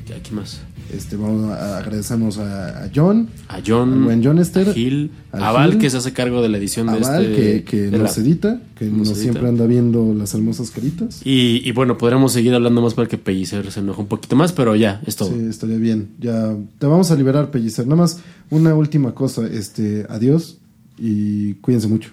[0.09, 0.63] ¿A quién más?
[0.93, 5.11] Este, vamos a agradecemos a, a John, A John, Al buen John Esther, a Gil,
[5.33, 7.37] a Val, Gil, que se hace cargo de la edición a de Val, este.
[7.37, 9.23] que, que de nos la- edita, que nos nos edita.
[9.23, 11.21] siempre anda viendo las hermosas caritas.
[11.25, 14.53] Y, y bueno, podremos seguir hablando más para que Pellicer se enoje un poquito más,
[14.53, 15.29] pero ya, es todo.
[15.31, 16.09] Sí, estaría bien.
[16.21, 17.87] Ya te vamos a liberar, Pellicer.
[17.87, 18.21] Nada más
[18.51, 19.47] una última cosa.
[19.47, 20.59] Este, adiós
[20.99, 22.11] y cuídense mucho.